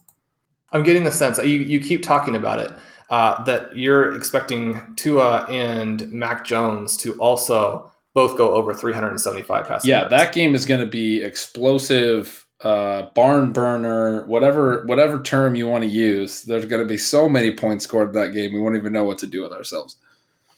I'm 0.73 0.83
getting 0.83 1.03
the 1.03 1.11
sense 1.11 1.37
you 1.39 1.57
you 1.57 1.79
keep 1.79 2.03
talking 2.03 2.35
about 2.35 2.59
it 2.59 2.71
uh, 3.11 3.43
that 3.43 3.75
you're 3.75 4.15
expecting 4.15 4.81
Tua 4.95 5.45
and 5.49 6.09
Mac 6.11 6.45
Jones 6.45 6.95
to 6.97 7.13
also 7.15 7.91
both 8.13 8.37
go 8.37 8.53
over 8.53 8.73
375 8.73 9.67
passes. 9.67 9.87
Yeah, 9.87 9.99
yards. 9.99 10.11
that 10.11 10.33
game 10.33 10.55
is 10.55 10.65
going 10.65 10.79
to 10.79 10.87
be 10.87 11.21
explosive, 11.21 12.45
uh, 12.63 13.03
barn 13.13 13.51
burner, 13.51 14.25
whatever 14.25 14.85
whatever 14.85 15.21
term 15.21 15.55
you 15.55 15.67
want 15.67 15.83
to 15.83 15.89
use. 15.89 16.43
There's 16.43 16.65
going 16.65 16.81
to 16.81 16.87
be 16.87 16.97
so 16.97 17.27
many 17.27 17.51
points 17.51 17.83
scored 17.85 18.09
in 18.09 18.21
that 18.21 18.33
game. 18.33 18.53
We 18.53 18.59
won't 18.59 18.75
even 18.75 18.93
know 18.93 19.03
what 19.03 19.17
to 19.19 19.27
do 19.27 19.41
with 19.41 19.51
ourselves 19.51 19.97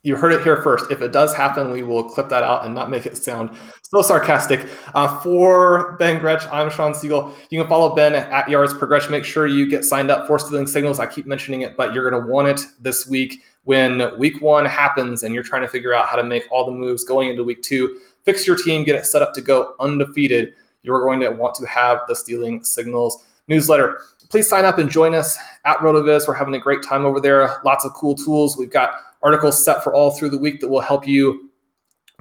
you 0.04 0.18
heard 0.18 0.34
it 0.34 0.44
here 0.44 0.62
first. 0.62 0.92
If 0.92 1.02
it 1.02 1.14
does 1.14 1.34
happen, 1.34 1.72
we 1.72 1.82
will 1.82 2.04
clip 2.04 2.28
that 2.28 2.44
out 2.44 2.66
and 2.66 2.76
not 2.76 2.90
make 2.90 3.06
it 3.06 3.16
sound 3.16 3.52
so 3.84 4.02
sarcastic. 4.02 4.68
Uh, 4.94 5.20
for 5.22 5.94
Ben 5.94 6.20
Gretch, 6.20 6.46
I'm 6.52 6.70
Sean 6.70 6.92
Siegele. 6.92 7.34
You 7.50 7.62
can 7.62 7.70
follow 7.70 7.96
Ben 7.96 8.14
at 8.14 8.50
Yards 8.50 8.74
Per 8.74 8.86
Gretch. 8.86 9.10
Make 9.10 9.24
sure 9.24 9.48
you 9.48 9.68
get 9.68 9.86
signed 9.86 10.12
up 10.12 10.28
for 10.28 10.38
Stealing 10.38 10.68
Signals. 10.68 11.00
I 11.00 11.06
keep 11.06 11.26
mentioning 11.26 11.62
it, 11.62 11.78
but 11.78 11.94
you're 11.94 12.10
going 12.10 12.22
to 12.22 12.30
want 12.30 12.50
it 12.50 12.66
this 12.82 13.08
week 13.08 13.44
when 13.64 14.18
week 14.20 14.42
one 14.42 14.66
happens 14.66 15.24
and 15.24 15.34
you're 15.34 15.44
trying 15.44 15.62
to 15.62 15.70
figure 15.70 15.94
out 15.94 16.10
how 16.10 16.18
to 16.18 16.24
make 16.24 16.44
all 16.52 16.66
the 16.66 16.72
moves 16.72 17.06
going 17.06 17.30
into 17.30 17.46
week 17.46 17.62
two. 17.62 18.02
Fix 18.24 18.46
your 18.46 18.58
team, 18.58 18.84
get 18.84 18.96
it 18.98 19.06
set 19.06 19.22
up 19.22 19.34
to 19.34 19.42
go 19.42 19.74
undefeated. 19.80 20.54
You're 20.84 21.02
going 21.02 21.20
to 21.22 21.30
want 21.30 21.56
to 21.56 21.66
have 21.66 22.02
the 22.08 22.16
Stealing 22.16 22.64
Signals 22.64 23.26
newsletter. 23.48 24.02
Please 24.30 24.48
sign 24.48 24.66
up 24.66 24.78
and 24.78 24.90
join 24.90 25.14
us 25.16 25.38
at 25.66 25.78
RotoViz. 25.78 26.28
We're 26.28 26.34
having 26.34 26.56
a 26.56 26.60
great 26.60 26.84
time 26.84 27.06
over 27.06 27.20
there. 27.20 27.62
Lots 27.64 27.86
of 27.86 27.94
cool 27.94 28.16
tools. 28.16 28.58
We've 28.58 28.70
got 28.70 28.96
articles 29.22 29.64
set 29.64 29.84
for 29.84 29.94
all 29.94 30.12
through 30.12 30.30
the 30.30 30.38
week 30.38 30.60
that 30.62 30.68
will 30.68 30.82
help 30.82 31.08
you 31.08 31.50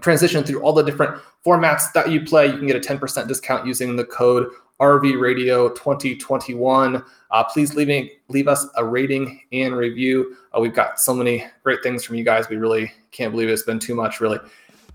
transition 0.00 0.44
through 0.44 0.62
all 0.62 0.72
the 0.72 0.82
different 0.82 1.20
formats 1.44 1.92
that 1.92 2.10
you 2.10 2.22
play. 2.22 2.46
You 2.46 2.58
can 2.58 2.66
get 2.66 2.76
a 2.76 2.80
10% 2.80 3.28
discount 3.28 3.66
using 3.66 3.96
the 3.96 4.04
code 4.04 4.48
RV 4.80 5.20
Radio 5.20 5.68
2021. 5.68 7.04
Uh, 7.30 7.44
please 7.44 7.74
leave, 7.74 7.88
me, 7.88 8.12
leave 8.28 8.48
us 8.48 8.66
a 8.76 8.84
rating 8.84 9.40
and 9.52 9.76
review. 9.76 10.36
Uh, 10.56 10.60
we've 10.60 10.74
got 10.74 10.98
so 10.98 11.14
many 11.14 11.44
great 11.62 11.82
things 11.82 12.04
from 12.04 12.16
you 12.16 12.24
guys. 12.24 12.48
We 12.48 12.56
really 12.56 12.92
can't 13.12 13.32
believe 13.32 13.48
it's 13.48 13.62
been 13.62 13.78
too 13.78 13.94
much, 13.94 14.20
really. 14.20 14.38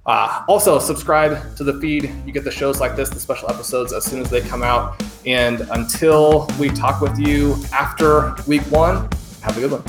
Uh, 0.08 0.42
also, 0.48 0.80
subscribe 0.80 1.54
to 1.58 1.66
the 1.66 1.78
feed. 1.82 2.10
You 2.26 2.32
get 2.32 2.46
the 2.46 2.52
shows 2.52 2.80
like 2.80 2.96
this, 2.96 3.10
the 3.10 3.20
special 3.20 3.50
episodes, 3.50 3.92
as 3.92 4.06
soon 4.06 4.22
as 4.22 4.30
they 4.30 4.40
come 4.40 4.64
out. 4.64 5.04
And 5.26 5.68
until 5.72 6.48
we 6.58 6.70
talk 6.70 7.02
with 7.02 7.20
you 7.20 7.58
after 7.74 8.34
week 8.48 8.62
one, 8.72 9.10
have 9.42 9.58
a 9.58 9.60
good 9.60 9.72
one. 9.72 9.84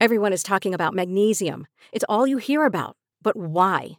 Everyone 0.00 0.32
is 0.32 0.42
talking 0.42 0.74
about 0.74 0.92
magnesium. 0.92 1.68
It's 1.92 2.04
all 2.08 2.26
you 2.26 2.38
hear 2.38 2.64
about. 2.64 2.96
But 3.22 3.36
why? 3.36 3.98